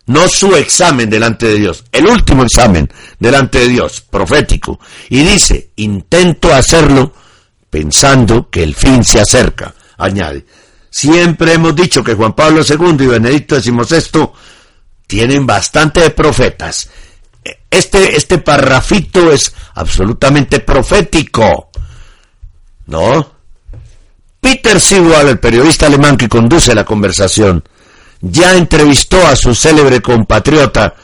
no 0.08 0.28
su 0.28 0.56
examen 0.56 1.10
delante 1.10 1.48
de 1.48 1.60
Dios, 1.60 1.84
el 1.92 2.08
último 2.08 2.44
examen 2.44 2.92
delante 3.20 3.60
de 3.60 3.70
Dios, 3.70 4.02
profético. 4.02 4.80
Y 5.10 5.24
dice, 5.24 5.72
intento 5.78 6.54
hacerlo 6.54 7.14
pensando 7.70 8.50
que 8.50 8.64
el 8.64 8.76
fin 8.76 9.04
se 9.04 9.20
acerca, 9.20 9.74
añade. 9.98 10.46
Siempre 10.90 11.54
hemos 11.54 11.76
dicho 11.76 12.04
que 12.04 12.14
Juan 12.14 12.34
Pablo 12.34 12.62
II 12.68 13.04
y 13.04 13.08
Benedicto 13.08 13.60
XVI 13.60 14.30
tienen 15.08 15.46
bastante 15.46 16.10
profetas. 16.12 16.90
Este, 17.70 18.16
este 18.16 18.38
parrafito 18.38 19.32
es 19.32 19.54
absolutamente 19.74 20.60
profético. 20.60 21.70
¿No? 22.88 23.36
Peter 24.40 24.80
Sewell, 24.80 25.28
el 25.28 25.40
periodista 25.40 25.88
alemán 25.88 26.16
que 26.16 26.30
conduce 26.30 26.74
la 26.76 26.86
conversación, 26.86 27.64
ya 28.32 28.56
entrevistó 28.56 29.26
a 29.28 29.36
su 29.36 29.54
célebre 29.54 30.02
compatriota 30.02 30.96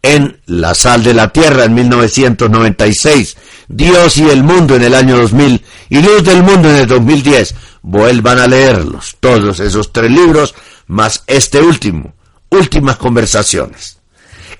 en 0.00 0.40
La 0.46 0.74
Sal 0.74 1.02
de 1.02 1.12
la 1.12 1.32
Tierra 1.32 1.64
en 1.64 1.74
1996, 1.74 3.36
Dios 3.66 4.16
y 4.16 4.28
el 4.28 4.44
Mundo 4.44 4.76
en 4.76 4.84
el 4.84 4.94
año 4.94 5.16
2000 5.16 5.64
y 5.90 6.00
Luz 6.00 6.22
del 6.22 6.42
Mundo 6.42 6.70
en 6.70 6.76
el 6.76 6.86
2010. 6.86 7.54
Vuelvan 7.82 8.38
a 8.38 8.46
leerlos, 8.46 9.16
todos 9.18 9.60
esos 9.60 9.92
tres 9.92 10.10
libros, 10.10 10.54
más 10.86 11.24
este 11.26 11.60
último, 11.60 12.14
Últimas 12.50 12.96
Conversaciones. 12.96 13.98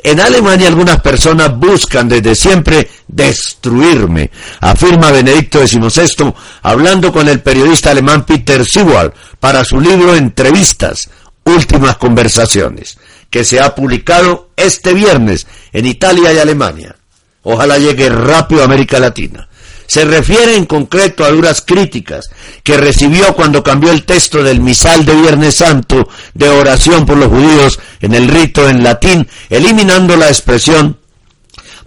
En 0.03 0.21
Alemania 0.21 0.69
algunas 0.69 1.01
personas 1.01 1.57
buscan 1.57 2.09
desde 2.09 2.35
siempre 2.35 2.89
destruirme, 3.09 4.31
afirma 4.61 5.11
Benedicto 5.11 5.67
XVI, 5.67 6.33
hablando 6.63 7.13
con 7.13 7.29
el 7.29 7.41
periodista 7.41 7.91
alemán 7.91 8.25
Peter 8.25 8.65
Sewell 8.65 9.13
para 9.41 9.65
su 9.65 9.81
libro 9.81 10.15
Entrevistas, 10.15 11.09
últimas 11.49 11.97
conversaciones, 11.97 12.99
que 13.31 13.45
se 13.45 13.61
ha 13.61 13.75
publicado 13.75 14.51
este 14.57 14.95
viernes 14.95 15.47
en 15.73 15.87
Italia 15.87 16.33
y 16.33 16.39
Alemania. 16.39 16.97
Ojalá 17.43 17.79
llegue 17.79 18.09
rápido 18.09 18.63
a 18.63 18.67
América 18.67 18.99
Latina. 19.01 19.49
Se 19.87 20.05
refiere 20.05 20.55
en 20.55 20.67
concreto 20.67 21.25
a 21.25 21.31
duras 21.31 21.63
críticas 21.67 22.31
que 22.63 22.77
recibió 22.77 23.35
cuando 23.35 23.63
cambió 23.63 23.91
el 23.91 24.05
texto 24.05 24.43
del 24.43 24.61
misal 24.61 25.07
de 25.07 25.15
Viernes 25.15 25.57
Santo 25.57 26.09
de 26.35 26.49
oración 26.51 27.07
por 27.07 27.17
los 27.17 27.29
judíos 27.29 27.81
en 28.01 28.15
el 28.15 28.29
rito 28.29 28.69
en 28.69 28.85
latín, 28.85 29.27
eliminando 29.49 30.15
la 30.17 30.29
expresión 30.29 30.99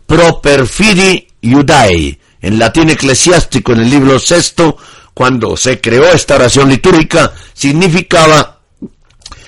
pro 0.07 0.41
perfidi 0.41 1.27
iudai 1.41 2.19
en 2.41 2.57
latín 2.57 2.89
eclesiástico 2.89 3.73
en 3.73 3.81
el 3.81 3.89
libro 3.89 4.17
sexto, 4.17 4.77
cuando 5.13 5.55
se 5.55 5.79
creó 5.79 6.05
esta 6.05 6.35
oración 6.35 6.69
litúrgica, 6.69 7.33
significaba 7.53 8.60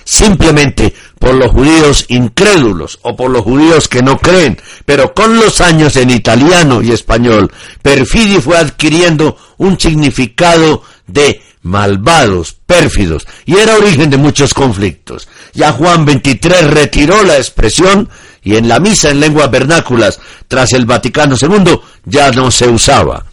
simplemente 0.03 0.93
por 1.19 1.35
los 1.35 1.51
judíos 1.51 2.05
incrédulos 2.09 2.99
o 3.01 3.15
por 3.15 3.31
los 3.31 3.43
judíos 3.43 3.87
que 3.87 4.01
no 4.01 4.17
creen, 4.17 4.59
pero 4.85 5.13
con 5.13 5.37
los 5.37 5.61
años 5.61 5.95
en 5.95 6.09
italiano 6.09 6.81
y 6.81 6.91
español, 6.91 7.51
perfidi 7.81 8.41
fue 8.41 8.57
adquiriendo 8.57 9.37
un 9.57 9.79
significado 9.79 10.83
de 11.07 11.41
malvados, 11.61 12.57
pérfidos, 12.65 13.25
y 13.45 13.55
era 13.55 13.77
origen 13.77 14.09
de 14.09 14.17
muchos 14.17 14.53
conflictos. 14.53 15.27
Ya 15.53 15.71
Juan 15.71 16.05
XXIII 16.05 16.67
retiró 16.67 17.23
la 17.23 17.37
expresión 17.37 18.09
y 18.43 18.57
en 18.57 18.67
la 18.67 18.79
misa 18.79 19.09
en 19.09 19.21
lenguas 19.21 19.49
vernáculas, 19.49 20.19
tras 20.47 20.73
el 20.73 20.85
Vaticano 20.85 21.35
II, 21.41 21.79
ya 22.05 22.31
no 22.31 22.51
se 22.51 22.67
usaba. 22.67 23.25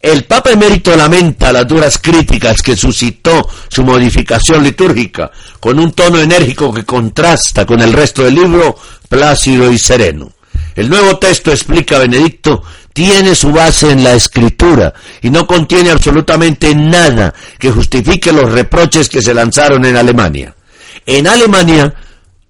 El 0.00 0.24
Papa 0.24 0.52
Emérito 0.52 0.96
lamenta 0.96 1.52
las 1.52 1.68
duras 1.68 1.98
críticas 1.98 2.62
que 2.62 2.74
suscitó 2.74 3.46
su 3.68 3.84
modificación 3.84 4.64
litúrgica, 4.64 5.30
con 5.60 5.78
un 5.78 5.92
tono 5.92 6.18
enérgico 6.18 6.72
que 6.72 6.84
contrasta 6.84 7.66
con 7.66 7.82
el 7.82 7.92
resto 7.92 8.24
del 8.24 8.36
libro, 8.36 8.78
plácido 9.10 9.70
y 9.70 9.76
sereno. 9.76 10.32
El 10.74 10.88
nuevo 10.88 11.18
texto, 11.18 11.50
explica 11.50 11.98
Benedicto, 11.98 12.62
tiene 12.94 13.34
su 13.34 13.52
base 13.52 13.90
en 13.90 14.02
la 14.02 14.14
escritura 14.14 14.94
y 15.20 15.28
no 15.28 15.46
contiene 15.46 15.90
absolutamente 15.90 16.74
nada 16.74 17.34
que 17.58 17.70
justifique 17.70 18.32
los 18.32 18.50
reproches 18.50 19.10
que 19.10 19.20
se 19.20 19.34
lanzaron 19.34 19.84
en 19.84 19.96
Alemania. 19.96 20.54
En 21.04 21.26
Alemania, 21.26 21.94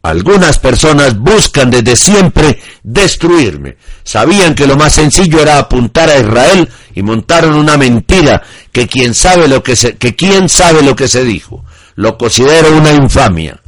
algunas 0.03 0.59
personas 0.59 1.18
buscan 1.18 1.70
desde 1.70 1.94
siempre 1.96 2.61
destruirme. 2.82 3.76
Sabían 4.03 4.55
que 4.55 4.66
lo 4.66 4.76
más 4.76 4.94
sencillo 4.94 5.40
era 5.40 5.59
apuntar 5.59 6.09
a 6.09 6.18
Israel 6.18 6.68
y 6.94 7.03
montaron 7.03 7.55
una 7.55 7.76
mentira 7.76 8.42
que 8.72 8.86
quién 8.86 9.14
sabe 9.14 9.46
lo 9.46 9.62
que 9.62 9.76
se, 9.76 9.96
que 9.96 10.16
quién 10.16 10.48
sabe 10.48 10.82
lo 10.82 10.96
que 10.96 11.09
se 11.09 11.24
dijo. 11.24 11.64
Lo 11.96 12.16
considero 12.16 12.76
una 12.76 12.92
infamia. 12.92 13.61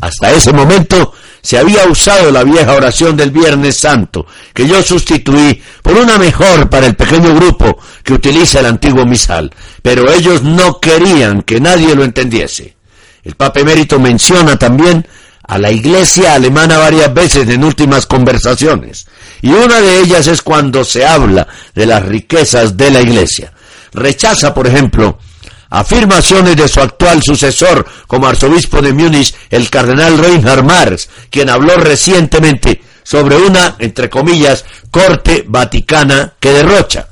Hasta 0.00 0.32
ese 0.32 0.52
momento 0.52 1.12
se 1.42 1.58
había 1.58 1.86
usado 1.86 2.30
la 2.30 2.44
vieja 2.44 2.72
oración 2.72 3.16
del 3.16 3.30
Viernes 3.30 3.76
Santo, 3.76 4.26
que 4.54 4.66
yo 4.66 4.82
sustituí 4.82 5.60
por 5.82 5.94
una 5.94 6.18
mejor 6.18 6.70
para 6.70 6.86
el 6.86 6.94
pequeño 6.94 7.34
grupo 7.34 7.78
que 8.02 8.14
utiliza 8.14 8.60
el 8.60 8.66
antiguo 8.66 9.04
misal, 9.04 9.50
pero 9.82 10.10
ellos 10.10 10.42
no 10.42 10.80
querían 10.80 11.42
que 11.42 11.60
nadie 11.60 11.94
lo 11.94 12.04
entendiese. 12.04 12.76
El 13.22 13.34
Papa 13.34 13.60
Emérito 13.60 13.98
menciona 13.98 14.58
también 14.58 15.06
a 15.46 15.58
la 15.58 15.70
iglesia 15.70 16.34
alemana 16.34 16.78
varias 16.78 17.12
veces 17.12 17.48
en 17.48 17.64
últimas 17.64 18.06
conversaciones, 18.06 19.06
y 19.42 19.50
una 19.50 19.80
de 19.80 20.00
ellas 20.00 20.26
es 20.26 20.42
cuando 20.42 20.84
se 20.84 21.04
habla 21.04 21.46
de 21.74 21.86
las 21.86 22.02
riquezas 22.02 22.76
de 22.76 22.90
la 22.90 23.02
iglesia. 23.02 23.52
Rechaza, 23.92 24.54
por 24.54 24.66
ejemplo, 24.66 25.18
afirmaciones 25.70 26.56
de 26.56 26.68
su 26.68 26.80
actual 26.80 27.22
sucesor 27.22 27.86
como 28.06 28.26
arzobispo 28.26 28.80
de 28.80 28.92
Múnich, 28.92 29.34
el 29.50 29.68
cardenal 29.70 30.18
Reinhard 30.18 30.64
Marx, 30.64 31.08
quien 31.30 31.50
habló 31.50 31.76
recientemente 31.76 32.82
sobre 33.02 33.36
una, 33.36 33.76
entre 33.78 34.08
comillas, 34.08 34.64
corte 34.90 35.44
vaticana 35.46 36.34
que 36.40 36.50
derrocha. 36.50 37.08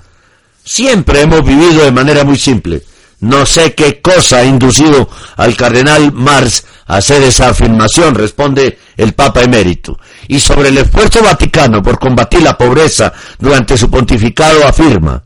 Siempre 0.64 1.20
hemos 1.20 1.44
vivido 1.44 1.84
de 1.84 1.92
manera 1.92 2.24
muy 2.24 2.38
simple. 2.38 2.82
No 3.20 3.46
sé 3.46 3.74
qué 3.74 4.00
cosa 4.00 4.38
ha 4.38 4.44
inducido 4.44 5.08
al 5.36 5.54
cardenal 5.56 6.12
Marx 6.12 6.64
hacer 6.96 7.22
esa 7.22 7.48
afirmación, 7.48 8.14
responde 8.14 8.78
el 8.96 9.14
Papa 9.14 9.42
emérito. 9.42 9.98
Y 10.28 10.38
sobre 10.40 10.68
el 10.68 10.78
esfuerzo 10.78 11.22
vaticano 11.22 11.82
por 11.82 11.98
combatir 11.98 12.42
la 12.42 12.56
pobreza 12.56 13.12
durante 13.38 13.76
su 13.76 13.90
pontificado 13.90 14.66
afirma, 14.66 15.22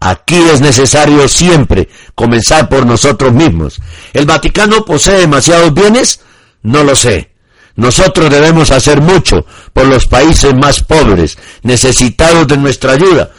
Aquí 0.00 0.34
es 0.34 0.60
necesario 0.60 1.26
siempre 1.28 1.88
comenzar 2.14 2.68
por 2.68 2.84
nosotros 2.84 3.32
mismos. 3.32 3.80
¿El 4.12 4.26
Vaticano 4.26 4.84
posee 4.84 5.20
demasiados 5.20 5.72
bienes? 5.72 6.20
No 6.62 6.84
lo 6.84 6.94
sé. 6.94 7.30
Nosotros 7.76 8.28
debemos 8.28 8.70
hacer 8.70 9.00
mucho 9.00 9.46
por 9.72 9.86
los 9.86 10.06
países 10.06 10.54
más 10.54 10.82
pobres, 10.82 11.38
necesitados 11.62 12.46
de 12.46 12.58
nuestra 12.58 12.92
ayuda. 12.92 13.30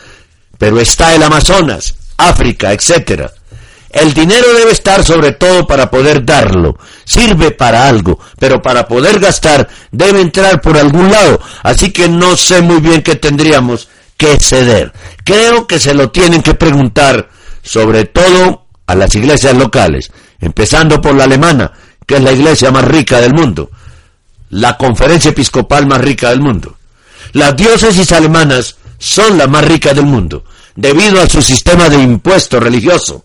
Pero 0.58 0.80
está 0.80 1.14
el 1.14 1.22
Amazonas, 1.22 1.94
África, 2.18 2.74
etc. 2.74 3.30
El 3.96 4.14
dinero 4.14 4.54
debe 4.54 4.74
estar 4.74 5.06
sobre 5.06 5.32
todo 5.32 5.66
para 5.66 5.90
poder 5.90 6.26
darlo. 6.26 6.78
Sirve 7.06 7.52
para 7.52 7.88
algo, 7.88 8.20
pero 8.38 8.62
para 8.62 8.86
poder 8.86 9.22
gastar 9.22 9.70
debe 9.90 10.20
entrar 10.20 10.60
por 10.60 10.78
algún 10.78 11.10
lado. 11.10 11.40
Así 11.64 11.92
que 11.92 12.10
no 12.10 12.36
sé 12.36 12.62
muy 12.62 12.82
bien 12.82 13.02
qué 13.02 13.16
tendríamos 13.16 13.88
que 14.18 14.38
ceder. 14.38 14.92
Creo 15.24 15.66
que 15.66 15.80
se 15.80 15.94
lo 15.94 16.12
tienen 16.12 16.42
que 16.44 16.56
preguntar, 16.56 17.30
sobre 17.64 18.04
todo 18.04 18.66
a 18.86 18.96
las 18.96 19.16
iglesias 19.16 19.56
locales, 19.56 20.12
empezando 20.42 21.00
por 21.00 21.16
la 21.16 21.24
alemana, 21.24 21.72
que 22.06 22.16
es 22.16 22.22
la 22.22 22.34
iglesia 22.34 22.72
más 22.72 22.84
rica 22.84 23.22
del 23.22 23.34
mundo, 23.34 23.72
la 24.50 24.76
conferencia 24.76 25.32
episcopal 25.32 25.88
más 25.88 26.02
rica 26.02 26.32
del 26.32 26.42
mundo. 26.42 26.76
Las 27.32 27.56
diócesis 27.56 28.12
alemanas 28.12 28.76
son 28.98 29.38
las 29.38 29.48
más 29.48 29.66
ricas 29.66 29.96
del 29.96 30.06
mundo, 30.06 30.44
debido 30.76 31.22
a 31.22 31.30
su 31.30 31.42
sistema 31.42 31.88
de 31.88 32.02
impuesto 32.02 32.60
religioso. 32.60 33.24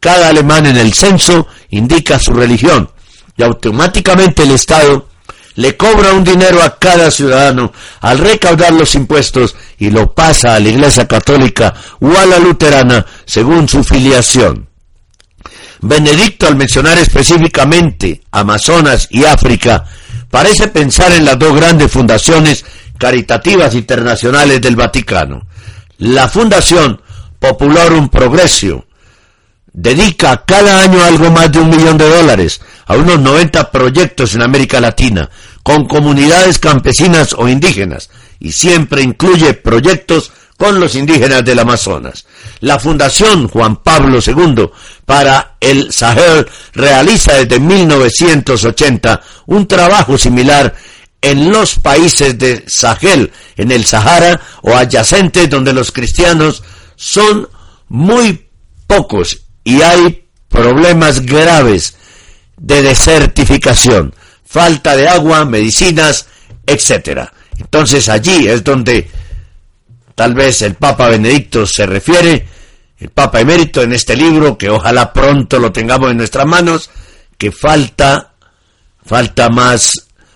Cada 0.00 0.28
alemán 0.28 0.66
en 0.66 0.78
el 0.78 0.94
censo 0.94 1.46
indica 1.68 2.18
su 2.18 2.32
religión 2.32 2.90
y 3.36 3.42
automáticamente 3.42 4.42
el 4.42 4.52
Estado 4.52 5.08
le 5.56 5.76
cobra 5.76 6.12
un 6.12 6.24
dinero 6.24 6.62
a 6.62 6.78
cada 6.78 7.10
ciudadano 7.10 7.72
al 8.00 8.18
recaudar 8.18 8.72
los 8.72 8.94
impuestos 8.94 9.54
y 9.78 9.90
lo 9.90 10.14
pasa 10.14 10.54
a 10.54 10.60
la 10.60 10.70
Iglesia 10.70 11.06
Católica 11.06 11.74
o 12.00 12.16
a 12.16 12.24
la 12.24 12.38
Luterana 12.38 13.04
según 13.26 13.68
su 13.68 13.84
filiación. 13.84 14.68
Benedicto 15.82 16.46
al 16.46 16.56
mencionar 16.56 16.98
específicamente 16.98 18.22
Amazonas 18.30 19.08
y 19.10 19.24
África 19.24 19.84
parece 20.30 20.68
pensar 20.68 21.12
en 21.12 21.26
las 21.26 21.38
dos 21.38 21.54
grandes 21.54 21.90
fundaciones 21.90 22.64
caritativas 22.96 23.74
internacionales 23.74 24.60
del 24.60 24.76
Vaticano. 24.76 25.46
La 25.98 26.28
Fundación 26.28 27.00
Popularum 27.38 28.08
Progressio 28.08 28.86
dedica 29.72 30.44
cada 30.44 30.82
año 30.82 31.02
algo 31.02 31.30
más 31.30 31.50
de 31.52 31.60
un 31.60 31.70
millón 31.70 31.96
de 31.98 32.08
dólares 32.08 32.60
a 32.86 32.96
unos 32.96 33.20
90 33.20 33.70
proyectos 33.70 34.34
en 34.34 34.42
América 34.42 34.80
Latina 34.80 35.30
con 35.62 35.86
comunidades 35.86 36.58
campesinas 36.58 37.34
o 37.34 37.48
indígenas 37.48 38.10
y 38.38 38.52
siempre 38.52 39.02
incluye 39.02 39.54
proyectos 39.54 40.32
con 40.56 40.78
los 40.78 40.94
indígenas 40.94 41.44
del 41.44 41.58
Amazonas. 41.58 42.26
La 42.60 42.78
Fundación 42.78 43.48
Juan 43.48 43.76
Pablo 43.76 44.18
II 44.24 44.68
para 45.06 45.56
el 45.58 45.92
Sahel 45.92 46.46
realiza 46.74 47.32
desde 47.34 47.58
1980 47.58 49.22
un 49.46 49.66
trabajo 49.66 50.18
similar 50.18 50.74
en 51.22 51.50
los 51.50 51.78
países 51.78 52.38
de 52.38 52.64
Sahel, 52.66 53.32
en 53.56 53.72
el 53.72 53.84
Sahara 53.84 54.40
o 54.62 54.74
adyacentes 54.74 55.48
donde 55.48 55.72
los 55.72 55.92
cristianos 55.92 56.62
son 56.96 57.48
muy 57.88 58.48
pocos 58.86 59.40
y 59.64 59.82
hay 59.82 60.24
problemas 60.48 61.24
graves 61.24 61.96
de 62.56 62.82
desertificación, 62.82 64.14
falta 64.44 64.96
de 64.96 65.08
agua, 65.08 65.44
medicinas, 65.44 66.26
etcétera. 66.66 67.32
Entonces 67.58 68.08
allí 68.08 68.48
es 68.48 68.64
donde 68.64 69.08
tal 70.14 70.34
vez 70.34 70.62
el 70.62 70.74
Papa 70.74 71.08
Benedicto 71.08 71.66
se 71.66 71.86
refiere, 71.86 72.46
el 72.98 73.08
Papa 73.10 73.40
emérito 73.40 73.82
en 73.82 73.92
este 73.92 74.14
libro, 74.16 74.58
que 74.58 74.68
ojalá 74.68 75.12
pronto 75.12 75.58
lo 75.58 75.72
tengamos 75.72 76.10
en 76.10 76.18
nuestras 76.18 76.46
manos, 76.46 76.90
que 77.38 77.50
falta, 77.50 78.34
falta 79.04 79.48
más 79.48 79.92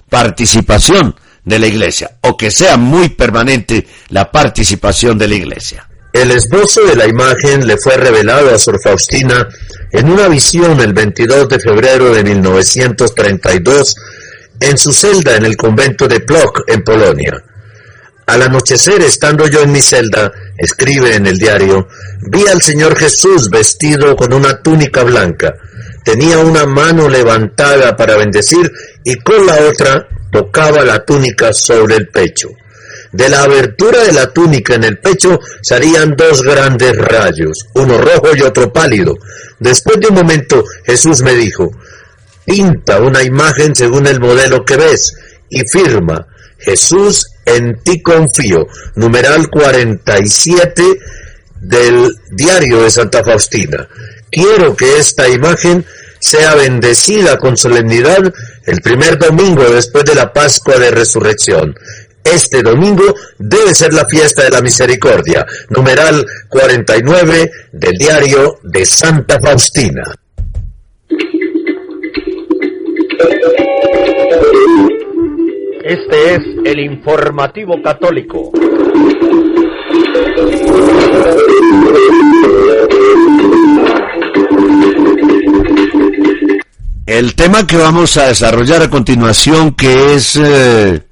participación 0.08 1.14
de 1.44 1.58
la 1.58 1.66
Iglesia, 1.66 2.16
o 2.22 2.36
que 2.36 2.50
sea 2.50 2.76
muy 2.78 3.10
permanente 3.10 3.86
la 4.08 4.30
participación 4.30 5.18
de 5.18 5.28
la 5.28 5.34
Iglesia. 5.34 5.86
El 6.14 6.30
esbozo 6.30 6.84
de 6.84 6.94
la 6.94 7.08
imagen 7.08 7.66
le 7.66 7.76
fue 7.76 7.96
revelado 7.96 8.54
a 8.54 8.58
Sor 8.58 8.80
Faustina 8.80 9.48
en 9.90 10.08
una 10.08 10.28
visión 10.28 10.78
el 10.78 10.92
22 10.92 11.48
de 11.48 11.58
febrero 11.58 12.14
de 12.14 12.22
1932 12.22 13.96
en 14.60 14.78
su 14.78 14.92
celda 14.92 15.34
en 15.34 15.44
el 15.44 15.56
convento 15.56 16.06
de 16.06 16.20
Plock, 16.20 16.62
en 16.68 16.84
Polonia. 16.84 17.42
Al 18.26 18.42
anochecer, 18.42 19.02
estando 19.02 19.48
yo 19.48 19.62
en 19.62 19.72
mi 19.72 19.80
celda, 19.80 20.30
escribe 20.56 21.16
en 21.16 21.26
el 21.26 21.36
diario, 21.36 21.88
vi 22.20 22.46
al 22.46 22.62
Señor 22.62 22.96
Jesús 22.96 23.50
vestido 23.50 24.14
con 24.14 24.32
una 24.32 24.62
túnica 24.62 25.02
blanca. 25.02 25.56
Tenía 26.04 26.38
una 26.38 26.64
mano 26.64 27.08
levantada 27.08 27.96
para 27.96 28.16
bendecir 28.16 28.70
y 29.02 29.16
con 29.16 29.44
la 29.44 29.56
otra 29.68 30.06
tocaba 30.30 30.84
la 30.84 31.04
túnica 31.04 31.52
sobre 31.52 31.96
el 31.96 32.06
pecho. 32.06 32.50
De 33.14 33.28
la 33.28 33.44
abertura 33.44 34.02
de 34.02 34.12
la 34.12 34.32
túnica 34.32 34.74
en 34.74 34.82
el 34.82 34.98
pecho 34.98 35.38
salían 35.62 36.16
dos 36.16 36.42
grandes 36.42 36.96
rayos, 36.96 37.68
uno 37.74 37.96
rojo 37.96 38.34
y 38.34 38.42
otro 38.42 38.72
pálido. 38.72 39.16
Después 39.60 40.00
de 40.00 40.08
un 40.08 40.16
momento 40.16 40.64
Jesús 40.84 41.22
me 41.22 41.32
dijo, 41.36 41.70
pinta 42.44 42.98
una 42.98 43.22
imagen 43.22 43.76
según 43.76 44.08
el 44.08 44.18
modelo 44.18 44.64
que 44.64 44.76
ves 44.76 45.14
y 45.48 45.60
firma, 45.60 46.26
Jesús 46.58 47.28
en 47.44 47.78
ti 47.84 48.02
confío, 48.02 48.66
numeral 48.96 49.48
47 49.48 50.82
del 51.60 52.16
diario 52.32 52.82
de 52.82 52.90
Santa 52.90 53.22
Faustina. 53.22 53.88
Quiero 54.28 54.74
que 54.74 54.98
esta 54.98 55.28
imagen 55.28 55.86
sea 56.18 56.56
bendecida 56.56 57.38
con 57.38 57.56
solemnidad 57.56 58.32
el 58.64 58.80
primer 58.80 59.18
domingo 59.18 59.62
después 59.70 60.04
de 60.06 60.14
la 60.14 60.32
Pascua 60.32 60.78
de 60.78 60.90
Resurrección. 60.90 61.74
Este 62.24 62.62
domingo 62.62 63.14
debe 63.38 63.74
ser 63.74 63.92
la 63.92 64.06
fiesta 64.06 64.44
de 64.44 64.50
la 64.50 64.62
misericordia, 64.62 65.44
numeral 65.68 66.24
49 66.48 67.50
del 67.72 67.92
diario 67.98 68.58
de 68.62 68.86
Santa 68.86 69.38
Faustina. 69.38 70.02
Este 75.84 76.34
es 76.34 76.40
el 76.64 76.80
informativo 76.80 77.82
católico. 77.82 78.50
El 87.06 87.34
tema 87.34 87.66
que 87.66 87.76
vamos 87.76 88.16
a 88.16 88.28
desarrollar 88.28 88.80
a 88.80 88.88
continuación, 88.88 89.72
que 89.74 90.14
es 90.14 90.36
eh, 90.42 91.02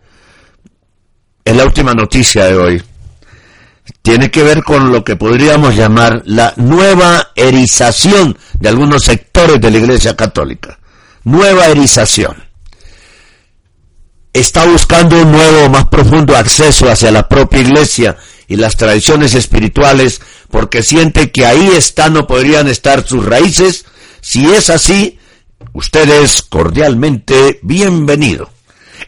es 1.44 1.56
la 1.56 1.64
última 1.64 1.92
noticia 1.94 2.46
de 2.46 2.56
hoy. 2.56 2.82
Tiene 4.00 4.30
que 4.30 4.42
ver 4.42 4.62
con 4.62 4.92
lo 4.92 5.04
que 5.04 5.16
podríamos 5.16 5.74
llamar 5.74 6.22
la 6.24 6.54
nueva 6.56 7.30
erización 7.34 8.38
de 8.58 8.68
algunos 8.68 9.04
sectores 9.04 9.60
de 9.60 9.70
la 9.70 9.78
Iglesia 9.78 10.16
Católica. 10.16 10.78
Nueva 11.24 11.66
erización. 11.66 12.44
Está 14.32 14.64
buscando 14.64 15.20
un 15.20 15.32
nuevo, 15.32 15.68
más 15.68 15.88
profundo 15.88 16.36
acceso 16.36 16.88
hacia 16.88 17.10
la 17.10 17.28
propia 17.28 17.60
Iglesia 17.60 18.16
y 18.48 18.56
las 18.56 18.76
tradiciones 18.76 19.34
espirituales 19.34 20.20
porque 20.50 20.82
siente 20.82 21.30
que 21.30 21.44
ahí 21.44 21.68
están 21.76 22.16
o 22.16 22.26
podrían 22.26 22.68
estar 22.68 23.06
sus 23.06 23.24
raíces. 23.24 23.84
Si 24.20 24.50
es 24.50 24.70
así, 24.70 25.18
usted 25.72 26.08
es 26.22 26.42
cordialmente 26.42 27.58
bienvenido. 27.62 28.50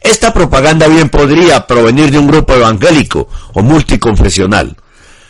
Esta 0.04 0.34
propaganda 0.34 0.86
bien 0.86 1.08
podría 1.08 1.66
provenir 1.66 2.10
de 2.10 2.18
un 2.18 2.26
grupo 2.26 2.52
evangélico 2.52 3.26
o 3.54 3.62
multiconfesional. 3.62 4.76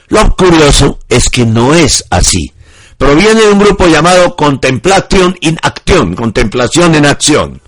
Lo 0.09 0.35
curioso 0.35 0.99
es 1.09 1.29
que 1.29 1.47
no 1.47 1.75
es 1.75 2.05
así. 2.11 2.53
Proviene 2.99 3.43
de 3.43 3.53
un 3.53 3.61
grupo 3.61 3.87
llamado 3.87 4.35
Contemplation 4.35 5.37
in 5.43 5.57
Action, 5.63 6.17
Contemplación 6.17 6.97
en 6.97 7.07
Acción. 7.07 7.63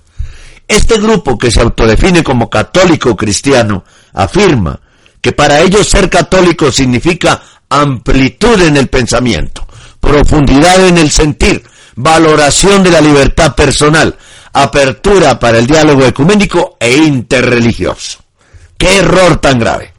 Este 0.67 0.99
grupo, 0.99 1.37
que 1.37 1.49
se 1.49 1.61
autodefine 1.61 2.25
como 2.25 2.49
católico 2.49 3.15
cristiano, 3.15 3.85
afirma 4.13 4.77
que 5.21 5.31
para 5.31 5.61
ellos 5.61 5.87
ser 5.87 6.09
católico 6.09 6.73
significa 6.73 7.41
amplitud 7.69 8.61
en 8.61 8.75
el 8.75 8.89
pensamiento, 8.89 9.65
profundidad 10.01 10.85
en 10.85 10.97
el 10.97 11.09
sentir, 11.09 11.63
valoración 11.97 12.83
de 12.83 12.91
la 12.91 13.01
libertad 13.01 13.53
personal, 13.55 14.15
apertura 14.53 15.37
para 15.37 15.57
el 15.59 15.67
diálogo 15.67 16.05
ecuménico 16.05 16.77
e 16.79 16.95
interreligioso. 16.95 18.19
¡Qué 18.77 18.99
error 18.99 19.37
tan 19.37 19.59
grave! 19.59 19.93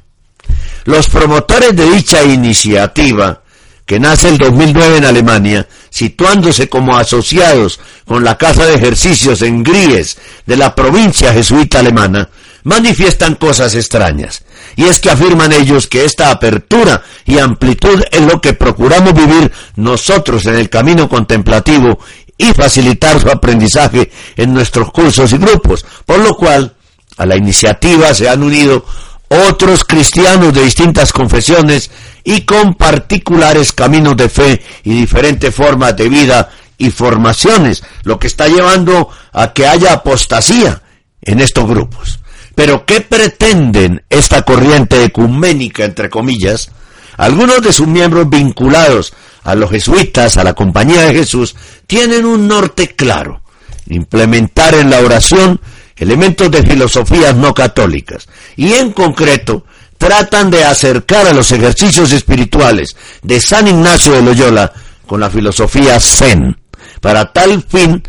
Los 0.85 1.09
promotores 1.09 1.77
de 1.77 1.91
dicha 1.91 2.23
iniciativa, 2.23 3.43
que 3.85 3.99
nace 3.99 4.29
el 4.29 4.39
2009 4.39 4.99
en 4.99 5.05
Alemania, 5.05 5.69
situándose 5.91 6.69
como 6.69 6.97
asociados 6.97 7.81
con 8.07 8.23
la 8.23 8.39
Casa 8.39 8.65
de 8.65 8.75
Ejercicios 8.75 9.43
en 9.43 9.63
Gries 9.63 10.19
de 10.47 10.57
la 10.57 10.75
provincia 10.75 11.33
jesuita 11.33 11.81
alemana, 11.81 12.29
manifiestan 12.65 13.35
cosas 13.35 13.75
extrañas. 13.75 14.43
Y 14.77 14.85
es 14.85 15.01
que 15.01 15.11
afirman 15.11 15.53
ellos 15.53 15.87
que 15.87 16.05
esta 16.05 16.31
apertura 16.31 17.03
y 17.25 17.39
amplitud 17.39 18.03
es 18.11 18.21
lo 18.21 18.41
que 18.41 18.53
procuramos 18.53 19.15
vivir 19.15 19.51
nosotros 19.77 20.47
en 20.47 20.55
el 20.55 20.69
camino 20.69 21.09
contemplativo 21.09 21.99
y 22.37 22.53
facilitar 22.53 23.21
su 23.21 23.29
aprendizaje 23.29 24.11
en 24.37 24.55
nuestros 24.55 24.91
cursos 24.93 25.33
y 25.33 25.39
grupos, 25.39 25.85
por 26.07 26.19
lo 26.21 26.35
cual 26.35 26.77
a 27.17 27.27
la 27.27 27.37
iniciativa 27.37 28.15
se 28.15 28.29
han 28.29 28.43
unido 28.43 28.85
otros 29.29 29.85
cristianos 29.85 30.55
de 30.55 30.63
distintas 30.63 31.13
confesiones 31.13 31.91
y 32.25 32.43
con 32.43 32.75
particulares 32.75 33.73
caminos 33.73 34.17
de 34.17 34.29
fe 34.29 34.63
y 34.85 35.01
diferentes 35.01 35.55
formas 35.55 35.97
de 35.97 36.09
vida 36.09 36.51
y 36.79 36.91
formaciones, 36.91 37.83
lo 38.05 38.19
que 38.19 38.29
está 38.29 38.47
llevando 38.47 39.09
a 39.33 39.53
que 39.53 39.67
haya 39.67 39.93
apostasía 39.93 40.81
en 41.21 41.41
estos 41.41 41.67
grupos. 41.67 42.21
Pero 42.59 42.85
¿qué 42.85 43.03
pretenden 43.03 44.03
esta 44.11 44.43
corriente 44.43 45.05
ecuménica, 45.05 45.85
entre 45.85 46.11
comillas? 46.11 46.73
Algunos 47.17 47.63
de 47.63 47.73
sus 47.73 47.87
miembros 47.87 48.29
vinculados 48.29 49.15
a 49.45 49.55
los 49.55 49.71
jesuitas, 49.71 50.37
a 50.39 50.43
la 50.43 50.55
compañía 50.55 51.03
de 51.03 51.15
Jesús, 51.15 51.55
tienen 51.87 52.25
un 52.25 52.49
norte 52.49 52.97
claro, 52.97 53.43
implementar 53.87 54.75
en 54.75 54.91
la 54.91 54.99
oración 54.99 55.61
elementos 55.95 56.51
de 56.51 56.65
filosofías 56.65 57.37
no 57.37 57.55
católicas 57.55 58.27
y 58.57 58.73
en 58.73 58.91
concreto 58.91 59.65
tratan 59.97 60.51
de 60.51 60.65
acercar 60.65 61.29
a 61.29 61.33
los 61.33 61.53
ejercicios 61.53 62.11
espirituales 62.11 62.97
de 63.23 63.41
San 63.41 63.69
Ignacio 63.69 64.15
de 64.15 64.23
Loyola 64.23 64.73
con 65.07 65.21
la 65.21 65.31
filosofía 65.31 66.01
Zen. 66.01 66.59
Para 67.01 67.33
tal 67.33 67.63
fin, 67.63 68.03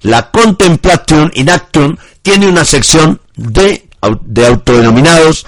la 0.00 0.30
Contemplation 0.30 1.30
in 1.34 1.50
tiene 2.22 2.48
una 2.48 2.64
sección 2.64 3.20
de, 3.36 3.89
de 4.22 4.46
autodenominados 4.46 5.46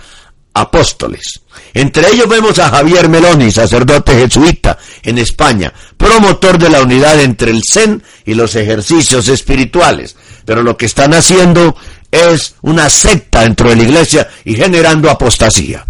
apóstoles. 0.54 1.40
Entre 1.74 2.08
ellos 2.10 2.28
vemos 2.28 2.58
a 2.58 2.68
Javier 2.68 3.08
Meloni, 3.08 3.50
sacerdote 3.50 4.14
jesuita 4.14 4.78
en 5.02 5.18
España, 5.18 5.72
promotor 5.96 6.58
de 6.58 6.68
la 6.68 6.82
unidad 6.82 7.20
entre 7.20 7.50
el 7.50 7.62
Zen 7.64 8.02
y 8.26 8.34
los 8.34 8.54
ejercicios 8.56 9.28
espirituales. 9.28 10.16
Pero 10.44 10.62
lo 10.62 10.76
que 10.76 10.86
están 10.86 11.14
haciendo 11.14 11.74
es 12.10 12.56
una 12.60 12.90
secta 12.90 13.40
dentro 13.40 13.70
de 13.70 13.76
la 13.76 13.82
iglesia 13.82 14.28
y 14.44 14.54
generando 14.54 15.10
apostasía. 15.10 15.86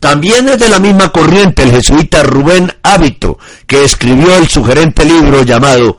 También 0.00 0.48
es 0.48 0.58
de 0.58 0.68
la 0.68 0.78
misma 0.78 1.12
corriente 1.12 1.62
el 1.62 1.70
jesuita 1.70 2.22
Rubén 2.22 2.72
Hábito, 2.82 3.38
que 3.66 3.84
escribió 3.84 4.34
el 4.36 4.48
sugerente 4.48 5.04
libro 5.04 5.42
llamado 5.42 5.98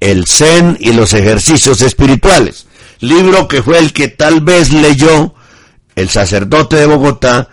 El 0.00 0.26
Zen 0.26 0.76
y 0.80 0.92
los 0.92 1.14
ejercicios 1.14 1.80
espirituales, 1.80 2.66
libro 3.00 3.48
que 3.48 3.62
fue 3.62 3.78
el 3.78 3.92
que 3.92 4.08
tal 4.08 4.40
vez 4.40 4.72
leyó 4.72 5.34
el 5.94 6.08
sacerdote 6.08 6.76
de 6.76 6.86
Bogotá 6.86 7.48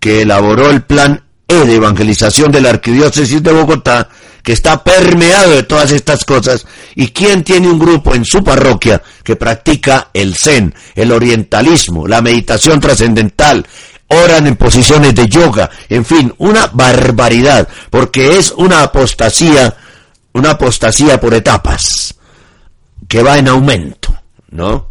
que 0.00 0.22
elaboró 0.22 0.70
el 0.70 0.82
plan 0.82 1.22
E 1.50 1.64
de 1.64 1.76
evangelización 1.76 2.52
de 2.52 2.60
la 2.60 2.68
arquidiócesis 2.68 3.42
de 3.42 3.52
Bogotá, 3.52 4.10
que 4.42 4.52
está 4.52 4.84
permeado 4.84 5.52
de 5.52 5.62
todas 5.62 5.92
estas 5.92 6.22
cosas, 6.24 6.66
y 6.94 7.08
quien 7.08 7.42
tiene 7.42 7.70
un 7.70 7.78
grupo 7.78 8.14
en 8.14 8.26
su 8.26 8.44
parroquia 8.44 9.02
que 9.24 9.34
practica 9.34 10.10
el 10.12 10.36
zen, 10.36 10.74
el 10.94 11.10
orientalismo, 11.10 12.06
la 12.06 12.20
meditación 12.20 12.80
trascendental, 12.80 13.66
oran 14.08 14.46
en 14.46 14.56
posiciones 14.56 15.14
de 15.14 15.26
yoga, 15.26 15.70
en 15.88 16.04
fin, 16.04 16.34
una 16.36 16.66
barbaridad, 16.66 17.66
porque 17.88 18.36
es 18.36 18.52
una 18.52 18.82
apostasía, 18.82 19.74
una 20.34 20.50
apostasía 20.50 21.18
por 21.18 21.32
etapas, 21.32 22.14
que 23.08 23.22
va 23.22 23.38
en 23.38 23.48
aumento, 23.48 23.97
¿no? 24.50 24.88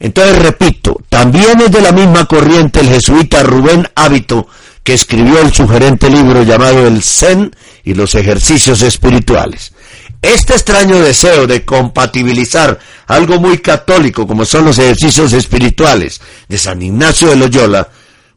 Entonces 0.00 0.38
repito, 0.40 0.96
también 1.08 1.60
es 1.60 1.72
de 1.72 1.80
la 1.80 1.92
misma 1.92 2.26
corriente 2.26 2.80
el 2.80 2.88
jesuita 2.88 3.42
Rubén 3.42 3.88
Hábito, 3.94 4.46
que 4.84 4.94
escribió 4.94 5.40
el 5.40 5.52
sugerente 5.52 6.08
libro 6.08 6.44
llamado 6.44 6.86
El 6.86 7.02
Zen 7.02 7.54
y 7.84 7.94
los 7.94 8.14
ejercicios 8.14 8.80
espirituales. 8.82 9.72
Este 10.22 10.54
extraño 10.54 10.98
deseo 10.98 11.46
de 11.46 11.64
compatibilizar 11.64 12.78
algo 13.06 13.40
muy 13.40 13.58
católico 13.58 14.26
como 14.26 14.44
son 14.44 14.64
los 14.64 14.78
ejercicios 14.78 15.32
espirituales 15.32 16.20
de 16.48 16.58
San 16.58 16.80
Ignacio 16.80 17.28
de 17.28 17.36
Loyola, 17.36 17.88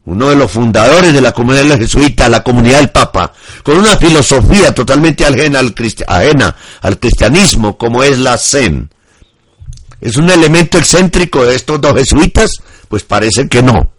uno 0.04 0.30
de 0.30 0.36
los 0.36 0.50
fundadores 0.50 1.12
de 1.12 1.20
la 1.20 1.32
comunidad 1.32 1.78
jesuita, 1.78 2.28
la 2.28 2.42
comunidad 2.42 2.78
del 2.78 2.90
Papa, 2.90 3.32
con 3.62 3.78
una 3.78 3.96
filosofía 3.96 4.74
totalmente 4.74 5.24
ajena 5.24 5.60
al, 5.60 5.74
ajena 6.06 6.56
al 6.80 6.98
cristianismo 6.98 7.78
como 7.78 8.02
es 8.02 8.18
la 8.18 8.36
Zen, 8.36 8.90
¿Es 10.02 10.16
un 10.16 10.28
elemento 10.28 10.78
excéntrico 10.78 11.44
de 11.46 11.54
estos 11.54 11.80
dos 11.80 11.94
jesuitas? 11.94 12.50
Pues 12.88 13.04
parece 13.04 13.48
que 13.48 13.62
no. 13.62 13.92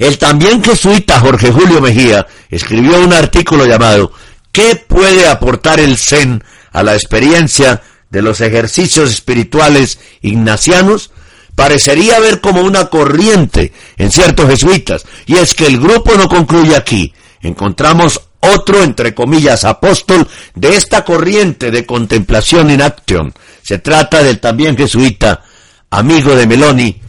El 0.00 0.18
también 0.18 0.62
jesuita 0.62 1.20
Jorge 1.20 1.52
Julio 1.52 1.80
Mejía 1.80 2.26
escribió 2.50 3.00
un 3.00 3.12
artículo 3.12 3.64
llamado 3.64 4.10
¿Qué 4.50 4.74
puede 4.74 5.28
aportar 5.28 5.78
el 5.78 5.96
Zen 5.96 6.42
a 6.72 6.82
la 6.82 6.94
experiencia 6.94 7.80
de 8.10 8.22
los 8.22 8.40
ejercicios 8.40 9.10
espirituales 9.10 10.00
ignacianos? 10.20 11.12
Parecería 11.54 12.18
ver 12.18 12.40
como 12.40 12.62
una 12.62 12.86
corriente 12.86 13.72
en 13.98 14.10
ciertos 14.10 14.48
jesuitas, 14.48 15.04
y 15.26 15.36
es 15.36 15.54
que 15.54 15.66
el 15.66 15.78
grupo 15.78 16.14
no 16.16 16.28
concluye 16.28 16.74
aquí. 16.74 17.14
Encontramos 17.40 18.27
otro, 18.40 18.82
entre 18.82 19.14
comillas, 19.14 19.64
apóstol 19.64 20.28
de 20.54 20.76
esta 20.76 21.04
corriente 21.04 21.70
de 21.70 21.84
contemplación 21.84 22.70
in 22.70 22.82
action, 22.82 23.32
se 23.62 23.78
trata 23.78 24.22
del 24.22 24.40
también 24.40 24.76
jesuita, 24.76 25.42
amigo 25.90 26.34
de 26.34 26.46
Meloni, 26.46 27.00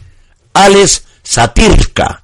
Alex 0.54 1.04
Satirka. 1.22 2.22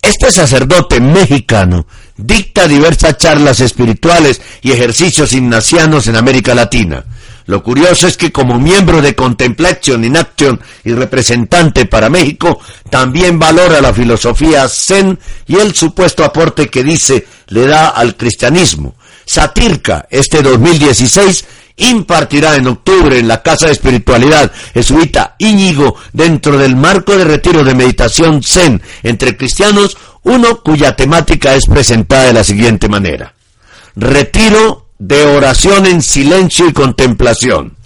Este 0.00 0.32
sacerdote 0.32 1.00
mexicano 1.00 1.86
dicta 2.16 2.66
diversas 2.66 3.18
charlas 3.18 3.60
espirituales 3.60 4.40
y 4.60 4.72
ejercicios 4.72 5.32
ignacianos 5.32 6.06
en 6.08 6.16
América 6.16 6.54
Latina. 6.54 7.04
Lo 7.46 7.62
curioso 7.62 8.06
es 8.06 8.16
que 8.16 8.30
como 8.30 8.58
miembro 8.58 9.02
de 9.02 9.14
Contemplation 9.14 10.04
in 10.04 10.16
Action 10.16 10.60
y 10.84 10.92
representante 10.92 11.86
para 11.86 12.08
México, 12.08 12.60
también 12.90 13.38
valora 13.38 13.80
la 13.80 13.92
filosofía 13.92 14.68
Zen 14.68 15.18
y 15.46 15.56
el 15.56 15.74
supuesto 15.74 16.24
aporte 16.24 16.68
que 16.68 16.84
dice 16.84 17.26
le 17.48 17.66
da 17.66 17.88
al 17.88 18.16
cristianismo. 18.16 18.94
Satirka, 19.24 20.06
este 20.10 20.42
2016, 20.42 21.44
impartirá 21.76 22.54
en 22.56 22.66
octubre 22.66 23.18
en 23.18 23.28
la 23.28 23.42
Casa 23.42 23.66
de 23.66 23.72
Espiritualidad 23.72 24.52
Jesuita 24.74 25.36
Íñigo, 25.38 25.96
dentro 26.12 26.58
del 26.58 26.76
marco 26.76 27.16
de 27.16 27.24
retiro 27.24 27.64
de 27.64 27.74
meditación 27.74 28.42
Zen 28.42 28.82
entre 29.02 29.36
cristianos, 29.36 29.96
uno 30.22 30.62
cuya 30.62 30.94
temática 30.94 31.54
es 31.54 31.66
presentada 31.66 32.24
de 32.24 32.32
la 32.32 32.44
siguiente 32.44 32.88
manera. 32.88 33.34
Retiro 33.96 34.81
de 35.02 35.24
oración 35.24 35.84
en 35.86 36.00
silencio 36.00 36.68
y 36.68 36.72
contemplación. 36.72 37.76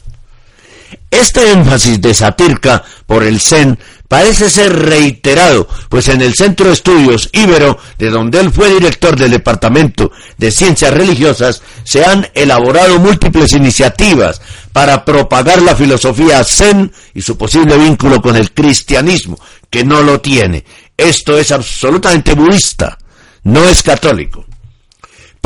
Este 1.11 1.51
énfasis 1.51 1.99
de 1.99 2.13
Satirka 2.13 2.85
por 3.07 3.23
el 3.23 3.41
Zen 3.41 3.79
parece 4.07 4.51
ser 4.51 4.71
reiterado, 4.77 5.67
pues 5.89 6.09
en 6.09 6.21
el 6.21 6.35
Centro 6.35 6.67
de 6.67 6.75
Estudios 6.75 7.31
Ibero, 7.33 7.79
de 7.97 8.11
donde 8.11 8.39
él 8.39 8.53
fue 8.53 8.69
director 8.69 9.17
del 9.17 9.31
Departamento 9.31 10.13
de 10.37 10.51
Ciencias 10.51 10.93
Religiosas, 10.93 11.63
se 11.85 12.05
han 12.05 12.29
elaborado 12.35 12.99
múltiples 12.99 13.55
iniciativas 13.55 14.43
para 14.75 15.03
propagar 15.03 15.63
la 15.63 15.75
filosofía 15.75 16.45
Zen 16.45 16.93
y 17.15 17.23
su 17.23 17.39
posible 17.39 17.79
vínculo 17.79 18.21
con 18.21 18.37
el 18.37 18.53
cristianismo, 18.53 19.39
que 19.71 19.85
no 19.85 20.03
lo 20.03 20.21
tiene. 20.21 20.67
Esto 20.95 21.39
es 21.39 21.51
absolutamente 21.51 22.35
budista, 22.35 22.99
no 23.43 23.67
es 23.67 23.83
católico. 23.83 24.45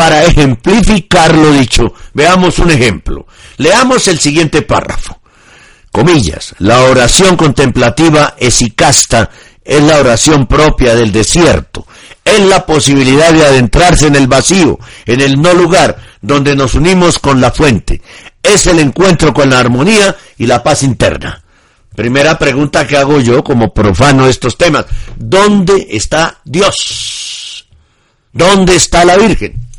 Para 0.01 0.24
ejemplificar 0.24 1.36
lo 1.36 1.53
dicho, 1.53 1.92
veamos 2.14 2.59
un 2.59 2.70
ejemplo. 2.70 3.26
Leamos 3.59 4.09
el 4.09 4.18
siguiente 4.18 4.62
párrafo 4.62 5.20
comillas, 5.92 6.55
la 6.59 6.84
oración 6.84 7.36
contemplativa 7.36 8.34
esicasta 8.38 9.28
es 9.62 9.82
la 9.82 9.98
oración 9.98 10.46
propia 10.46 10.94
del 10.94 11.12
desierto, 11.12 11.86
es 12.24 12.40
la 12.40 12.64
posibilidad 12.64 13.30
de 13.30 13.44
adentrarse 13.44 14.07
en 14.07 14.16
el 14.16 14.26
vacío, 14.26 14.78
en 15.05 15.20
el 15.20 15.38
no 15.38 15.53
lugar, 15.53 15.98
donde 16.22 16.57
nos 16.57 16.74
unimos 16.74 17.18
con 17.18 17.38
la 17.38 17.51
fuente, 17.51 18.01
es 18.42 18.66
el 18.68 18.78
encuentro 18.78 19.34
con 19.34 19.51
la 19.51 19.59
armonía 19.59 20.16
y 20.38 20.46
la 20.46 20.62
paz 20.62 20.82
interna. 20.82 21.42
Primera 21.94 22.38
pregunta 22.38 22.86
que 22.86 22.96
hago 22.96 23.20
yo 23.20 23.44
como 23.44 23.74
profano 23.74 24.24
de 24.24 24.30
estos 24.30 24.57
temas, 24.57 24.86
¿dónde 25.18 25.88
está 25.90 26.38
Dios? 26.44 27.66
¿Dónde 28.32 28.76
está 28.76 29.05
la 29.05 29.18
Virgen? 29.18 29.70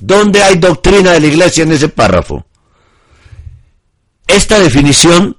¿Dónde 0.00 0.42
hay 0.42 0.56
doctrina 0.56 1.12
de 1.12 1.20
la 1.20 1.26
iglesia 1.26 1.64
en 1.64 1.72
ese 1.72 1.88
párrafo? 1.88 2.46
Esta 4.26 4.60
definición 4.60 5.36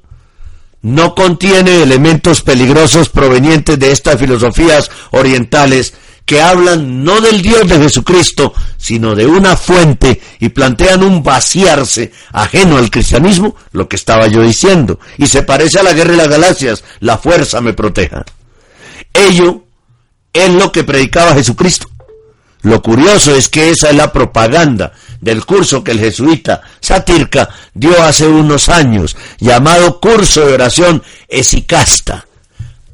no 0.81 1.13
contiene 1.15 1.83
elementos 1.83 2.41
peligrosos 2.41 3.09
provenientes 3.09 3.77
de 3.77 3.91
estas 3.91 4.19
filosofías 4.19 4.89
orientales 5.11 5.93
que 6.25 6.41
hablan 6.41 7.03
no 7.03 7.21
del 7.21 7.41
Dios 7.41 7.67
de 7.67 7.79
Jesucristo, 7.79 8.53
sino 8.77 9.15
de 9.15 9.25
una 9.25 9.57
fuente 9.57 10.21
y 10.39 10.49
plantean 10.49 11.03
un 11.03 11.23
vaciarse 11.23 12.11
ajeno 12.31 12.77
al 12.77 12.91
cristianismo, 12.91 13.55
lo 13.71 13.89
que 13.89 13.95
estaba 13.95 14.27
yo 14.27 14.43
diciendo. 14.43 14.99
Y 15.17 15.25
se 15.25 15.41
parece 15.41 15.79
a 15.79 15.83
la 15.83 15.93
guerra 15.93 16.11
de 16.11 16.17
las 16.17 16.27
galaxias, 16.29 16.83
la 16.99 17.17
fuerza 17.17 17.61
me 17.61 17.73
proteja. 17.73 18.25
Ello 19.11 19.63
es 20.31 20.53
lo 20.53 20.71
que 20.71 20.83
predicaba 20.83 21.33
Jesucristo. 21.33 21.89
Lo 22.61 22.81
curioso 22.81 23.35
es 23.35 23.47
que 23.49 23.69
esa 23.69 23.89
es 23.89 23.95
la 23.95 24.11
propaganda 24.11 24.91
del 25.21 25.45
curso 25.45 25.83
que 25.83 25.91
el 25.91 25.99
jesuita 25.99 26.61
Satirka 26.81 27.49
dio 27.73 28.01
hace 28.03 28.27
unos 28.27 28.69
años, 28.69 29.15
llamado 29.39 29.99
Curso 29.99 30.45
de 30.45 30.53
Oración 30.53 31.03
Esicasta. 31.27 32.25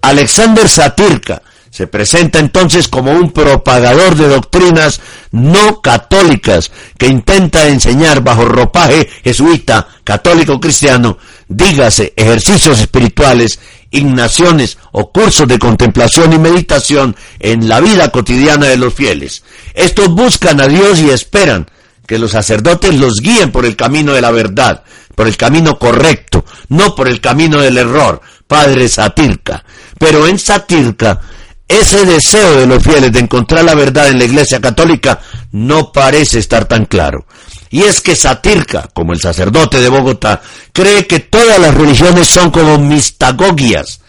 Alexander 0.01 0.69
Satirka 0.69 1.41
se 1.75 1.87
presenta 1.87 2.39
entonces 2.39 2.87
como 2.87 3.11
un 3.11 3.31
propagador 3.33 4.15
de 4.15 4.29
doctrinas 4.29 5.01
no 5.31 5.81
católicas 5.81 6.71
que 6.97 7.07
intenta 7.07 7.67
enseñar 7.67 8.23
bajo 8.23 8.45
ropaje 8.45 9.09
jesuita, 9.25 9.85
católico 10.05 10.57
cristiano, 10.61 11.17
dígase 11.49 12.13
ejercicios 12.15 12.79
espirituales, 12.79 13.59
ignaciones 13.91 14.77
o 14.93 15.11
cursos 15.11 15.49
de 15.49 15.59
contemplación 15.59 16.31
y 16.31 16.39
meditación 16.39 17.13
en 17.39 17.67
la 17.67 17.81
vida 17.81 18.09
cotidiana 18.09 18.67
de 18.67 18.77
los 18.77 18.93
fieles. 18.93 19.43
Estos 19.73 20.07
buscan 20.07 20.61
a 20.61 20.67
Dios 20.67 21.01
y 21.01 21.09
esperan 21.09 21.69
que 22.07 22.19
los 22.19 22.31
sacerdotes 22.31 22.95
los 22.95 23.19
guíen 23.19 23.51
por 23.51 23.65
el 23.65 23.75
camino 23.75 24.13
de 24.13 24.21
la 24.21 24.31
verdad, 24.31 24.85
por 25.13 25.27
el 25.27 25.35
camino 25.35 25.77
correcto, 25.77 26.45
no 26.69 26.95
por 26.95 27.09
el 27.09 27.19
camino 27.19 27.59
del 27.59 27.77
error, 27.77 28.21
Padre 28.47 28.87
Satirka. 28.87 29.65
Pero 29.99 30.25
en 30.25 30.39
Satirka, 30.39 31.19
ese 31.67 32.05
deseo 32.05 32.59
de 32.59 32.67
los 32.67 32.83
fieles 32.83 33.11
de 33.11 33.19
encontrar 33.19 33.65
la 33.65 33.75
verdad 33.75 34.09
en 34.09 34.19
la 34.19 34.25
Iglesia 34.25 34.61
Católica 34.61 35.19
no 35.51 35.91
parece 35.91 36.39
estar 36.39 36.65
tan 36.65 36.85
claro. 36.85 37.25
Y 37.69 37.81
es 37.81 38.01
que 38.01 38.15
Satirka, 38.15 38.89
como 38.93 39.13
el 39.13 39.19
sacerdote 39.19 39.79
de 39.79 39.89
Bogotá, 39.89 40.41
cree 40.71 41.07
que 41.07 41.19
todas 41.19 41.59
las 41.59 41.73
religiones 41.73 42.27
son 42.27 42.51
como 42.51 42.77
mistagogias 42.77 44.01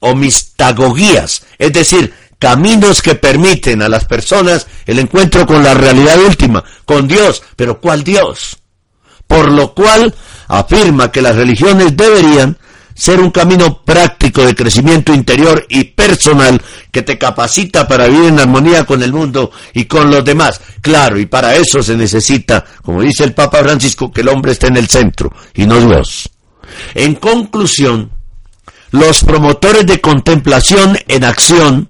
o 0.00 0.14
mistagogías, 0.14 1.42
es 1.58 1.72
decir, 1.72 2.12
caminos 2.38 3.02
que 3.02 3.14
permiten 3.14 3.82
a 3.82 3.88
las 3.88 4.04
personas 4.04 4.66
el 4.86 4.98
encuentro 4.98 5.46
con 5.46 5.62
la 5.62 5.74
realidad 5.74 6.18
última, 6.18 6.64
con 6.84 7.08
Dios, 7.08 7.42
pero 7.56 7.80
¿cuál 7.80 8.04
Dios? 8.04 8.58
Por 9.26 9.50
lo 9.50 9.74
cual 9.74 10.14
afirma 10.48 11.10
que 11.10 11.22
las 11.22 11.36
religiones 11.36 11.96
deberían 11.96 12.58
ser 12.96 13.20
un 13.20 13.30
camino 13.30 13.82
práctico 13.84 14.44
de 14.44 14.54
crecimiento 14.54 15.12
interior 15.12 15.66
y 15.68 15.84
personal 15.84 16.60
que 16.90 17.02
te 17.02 17.18
capacita 17.18 17.86
para 17.86 18.08
vivir 18.08 18.30
en 18.30 18.40
armonía 18.40 18.84
con 18.84 19.02
el 19.02 19.12
mundo 19.12 19.52
y 19.74 19.84
con 19.84 20.10
los 20.10 20.24
demás. 20.24 20.60
Claro, 20.80 21.18
y 21.18 21.26
para 21.26 21.54
eso 21.54 21.82
se 21.82 21.94
necesita, 21.94 22.64
como 22.82 23.02
dice 23.02 23.24
el 23.24 23.34
Papa 23.34 23.58
Francisco, 23.58 24.10
que 24.10 24.22
el 24.22 24.28
hombre 24.28 24.52
esté 24.52 24.68
en 24.68 24.78
el 24.78 24.88
centro 24.88 25.30
y 25.54 25.66
no 25.66 25.78
Dios. 25.78 26.30
En 26.94 27.16
conclusión, 27.16 28.10
los 28.92 29.22
promotores 29.22 29.86
de 29.86 30.00
contemplación 30.00 30.98
en 31.06 31.24
acción 31.24 31.88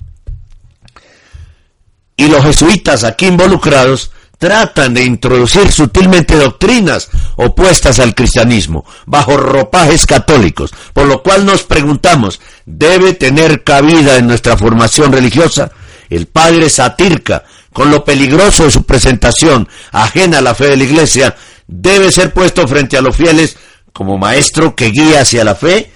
y 2.16 2.26
los 2.26 2.44
jesuitas 2.44 3.04
aquí 3.04 3.26
involucrados 3.26 4.10
tratan 4.38 4.94
de 4.94 5.04
introducir 5.04 5.70
sutilmente 5.72 6.36
doctrinas 6.36 7.08
opuestas 7.36 7.98
al 7.98 8.14
cristianismo, 8.14 8.84
bajo 9.06 9.36
ropajes 9.36 10.06
católicos, 10.06 10.72
por 10.92 11.06
lo 11.06 11.22
cual 11.22 11.46
nos 11.46 11.62
preguntamos, 11.62 12.40
¿debe 12.64 13.14
tener 13.14 13.64
cabida 13.64 14.16
en 14.16 14.26
nuestra 14.26 14.56
formación 14.56 15.12
religiosa? 15.12 15.70
El 16.10 16.26
padre 16.26 16.68
Satirka, 16.68 17.44
con 17.72 17.90
lo 17.90 18.04
peligroso 18.04 18.64
de 18.64 18.70
su 18.70 18.84
presentación, 18.84 19.68
ajena 19.92 20.38
a 20.38 20.42
la 20.42 20.54
fe 20.54 20.68
de 20.68 20.76
la 20.76 20.84
iglesia, 20.84 21.36
debe 21.66 22.12
ser 22.12 22.32
puesto 22.32 22.66
frente 22.68 22.96
a 22.96 23.02
los 23.02 23.16
fieles 23.16 23.56
como 23.92 24.18
maestro 24.18 24.76
que 24.76 24.90
guía 24.90 25.22
hacia 25.22 25.44
la 25.44 25.54
fe. 25.54 25.90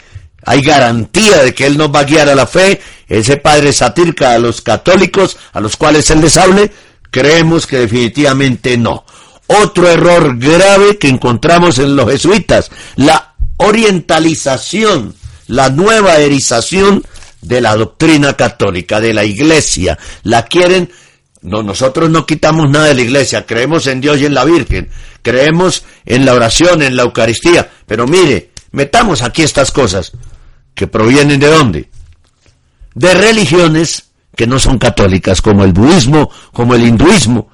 Hay 0.44 0.62
garantía 0.62 1.42
de 1.42 1.54
que 1.54 1.66
él 1.66 1.76
nos 1.76 1.94
va 1.94 2.00
a 2.00 2.04
guiar 2.04 2.28
a 2.28 2.34
la 2.34 2.46
fe, 2.46 2.80
ese 3.06 3.36
padre 3.36 3.72
Satirka 3.72 4.32
a 4.32 4.38
los 4.38 4.62
católicos 4.62 5.36
a 5.52 5.60
los 5.60 5.76
cuales 5.76 6.10
él 6.10 6.22
les 6.22 6.36
hable, 6.38 6.72
Creemos 7.10 7.66
que 7.66 7.78
definitivamente 7.78 8.76
no. 8.76 9.04
Otro 9.46 9.88
error 9.88 10.38
grave 10.38 10.98
que 10.98 11.08
encontramos 11.08 11.78
en 11.78 11.96
los 11.96 12.10
jesuitas, 12.10 12.70
la 12.96 13.34
orientalización, 13.56 15.14
la 15.48 15.70
nueva 15.70 16.18
erización 16.18 17.02
de 17.42 17.60
la 17.60 17.74
doctrina 17.76 18.34
católica, 18.34 19.00
de 19.00 19.12
la 19.12 19.24
iglesia. 19.24 19.98
La 20.22 20.44
quieren, 20.44 20.90
no, 21.42 21.62
nosotros 21.62 22.10
no 22.10 22.26
quitamos 22.26 22.70
nada 22.70 22.86
de 22.86 22.94
la 22.94 23.02
iglesia, 23.02 23.46
creemos 23.46 23.86
en 23.86 24.00
Dios 24.00 24.20
y 24.20 24.26
en 24.26 24.34
la 24.34 24.44
Virgen, 24.44 24.88
creemos 25.22 25.84
en 26.06 26.24
la 26.24 26.34
oración, 26.34 26.82
en 26.82 26.96
la 26.96 27.02
Eucaristía, 27.02 27.70
pero 27.86 28.06
mire, 28.06 28.50
metamos 28.72 29.22
aquí 29.22 29.42
estas 29.42 29.72
cosas 29.72 30.12
que 30.74 30.86
provienen 30.86 31.40
de 31.40 31.48
dónde? 31.48 31.90
De 32.94 33.14
religiones 33.14 34.09
que 34.40 34.46
no 34.46 34.58
son 34.58 34.78
católicas, 34.78 35.42
como 35.42 35.64
el 35.64 35.74
budismo, 35.74 36.30
como 36.54 36.74
el 36.74 36.86
hinduismo, 36.86 37.50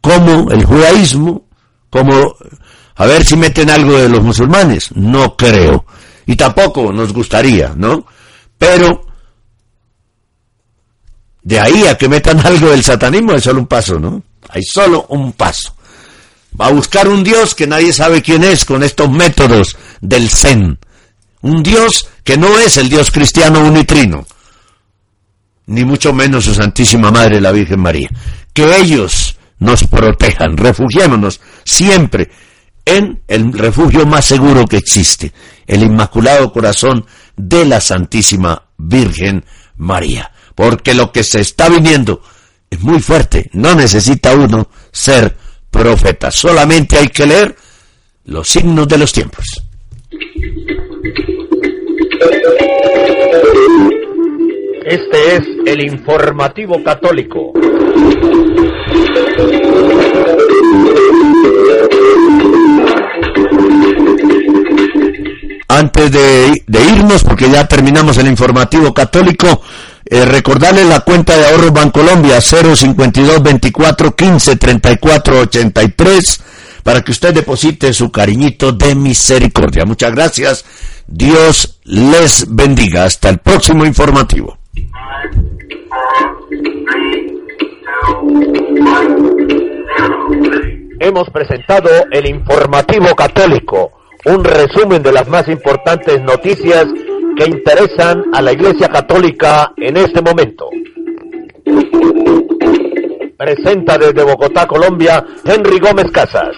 como 0.00 0.50
el 0.50 0.64
judaísmo, 0.64 1.46
como 1.88 2.34
a 2.96 3.06
ver 3.06 3.24
si 3.24 3.36
meten 3.36 3.70
algo 3.70 3.96
de 3.96 4.08
los 4.08 4.20
musulmanes, 4.20 4.90
no 4.96 5.36
creo. 5.36 5.84
Y 6.26 6.34
tampoco 6.34 6.92
nos 6.92 7.12
gustaría, 7.12 7.72
¿no? 7.76 8.04
Pero 8.58 9.06
de 11.44 11.60
ahí 11.60 11.86
a 11.86 11.96
que 11.96 12.08
metan 12.08 12.40
algo 12.44 12.70
del 12.70 12.82
satanismo 12.82 13.30
hay 13.30 13.40
solo 13.40 13.60
un 13.60 13.68
paso, 13.68 14.00
¿no? 14.00 14.20
Hay 14.48 14.64
solo 14.64 15.06
un 15.10 15.34
paso. 15.34 15.76
Va 16.60 16.66
a 16.66 16.72
buscar 16.72 17.06
un 17.06 17.22
Dios 17.22 17.54
que 17.54 17.68
nadie 17.68 17.92
sabe 17.92 18.22
quién 18.22 18.42
es 18.42 18.64
con 18.64 18.82
estos 18.82 19.08
métodos 19.08 19.76
del 20.00 20.30
Zen. 20.30 20.80
Un 21.42 21.62
Dios 21.62 22.08
que 22.24 22.36
no 22.36 22.58
es 22.58 22.76
el 22.76 22.88
Dios 22.88 23.12
cristiano 23.12 23.60
unitrino 23.60 24.26
ni 25.70 25.84
mucho 25.84 26.12
menos 26.12 26.44
su 26.44 26.54
Santísima 26.54 27.12
Madre, 27.12 27.40
la 27.40 27.52
Virgen 27.52 27.80
María. 27.80 28.10
Que 28.52 28.76
ellos 28.76 29.38
nos 29.60 29.84
protejan, 29.84 30.56
refugiémonos 30.56 31.40
siempre 31.64 32.28
en 32.84 33.22
el 33.28 33.52
refugio 33.52 34.04
más 34.04 34.24
seguro 34.24 34.66
que 34.66 34.78
existe, 34.78 35.32
el 35.68 35.84
Inmaculado 35.84 36.52
Corazón 36.52 37.06
de 37.36 37.64
la 37.66 37.80
Santísima 37.80 38.64
Virgen 38.78 39.44
María. 39.76 40.32
Porque 40.56 40.92
lo 40.92 41.12
que 41.12 41.22
se 41.22 41.40
está 41.40 41.68
viniendo 41.68 42.20
es 42.68 42.80
muy 42.80 42.98
fuerte, 42.98 43.48
no 43.52 43.74
necesita 43.76 44.34
uno 44.34 44.68
ser 44.90 45.36
profeta, 45.70 46.32
solamente 46.32 46.98
hay 46.98 47.08
que 47.08 47.26
leer 47.26 47.54
los 48.24 48.48
signos 48.48 48.88
de 48.88 48.98
los 48.98 49.12
tiempos. 49.12 49.44
Este 54.84 55.36
es 55.36 55.42
el 55.66 55.84
informativo 55.84 56.82
católico. 56.82 57.52
Antes 65.68 66.12
de, 66.12 66.64
irnos, 66.96 67.24
porque 67.24 67.50
ya 67.50 67.68
terminamos 67.68 68.16
el 68.18 68.26
informativo 68.26 68.94
católico, 68.94 69.62
eh, 70.06 70.24
recordarle 70.24 70.84
la 70.84 71.00
cuenta 71.00 71.36
de 71.36 71.46
ahorro 71.46 71.72
Bancolombia 71.72 72.40
052 72.40 73.42
24 73.42 74.16
15 74.16 74.56
34 74.56 75.40
83 75.40 76.42
para 76.82 77.02
que 77.02 77.12
usted 77.12 77.34
deposite 77.34 77.92
su 77.92 78.10
cariñito 78.10 78.72
de 78.72 78.94
misericordia. 78.94 79.84
Muchas 79.84 80.12
gracias. 80.12 80.64
Dios 81.06 81.78
les 81.84 82.46
bendiga. 82.48 83.04
Hasta 83.04 83.28
el 83.28 83.38
próximo 83.38 83.84
informativo. 83.84 84.59
Hemos 91.00 91.30
presentado 91.30 91.88
el 92.10 92.26
informativo 92.28 93.14
católico, 93.16 93.92
un 94.26 94.44
resumen 94.44 95.02
de 95.02 95.12
las 95.12 95.28
más 95.28 95.48
importantes 95.48 96.20
noticias 96.22 96.86
que 97.36 97.44
interesan 97.46 98.24
a 98.34 98.42
la 98.42 98.52
Iglesia 98.52 98.88
Católica 98.88 99.72
en 99.76 99.96
este 99.96 100.20
momento. 100.20 100.68
Presenta 103.36 103.96
desde 103.96 104.22
Bogotá, 104.22 104.66
Colombia, 104.66 105.24
Henry 105.44 105.78
Gómez 105.78 106.10
Casas. 106.12 106.54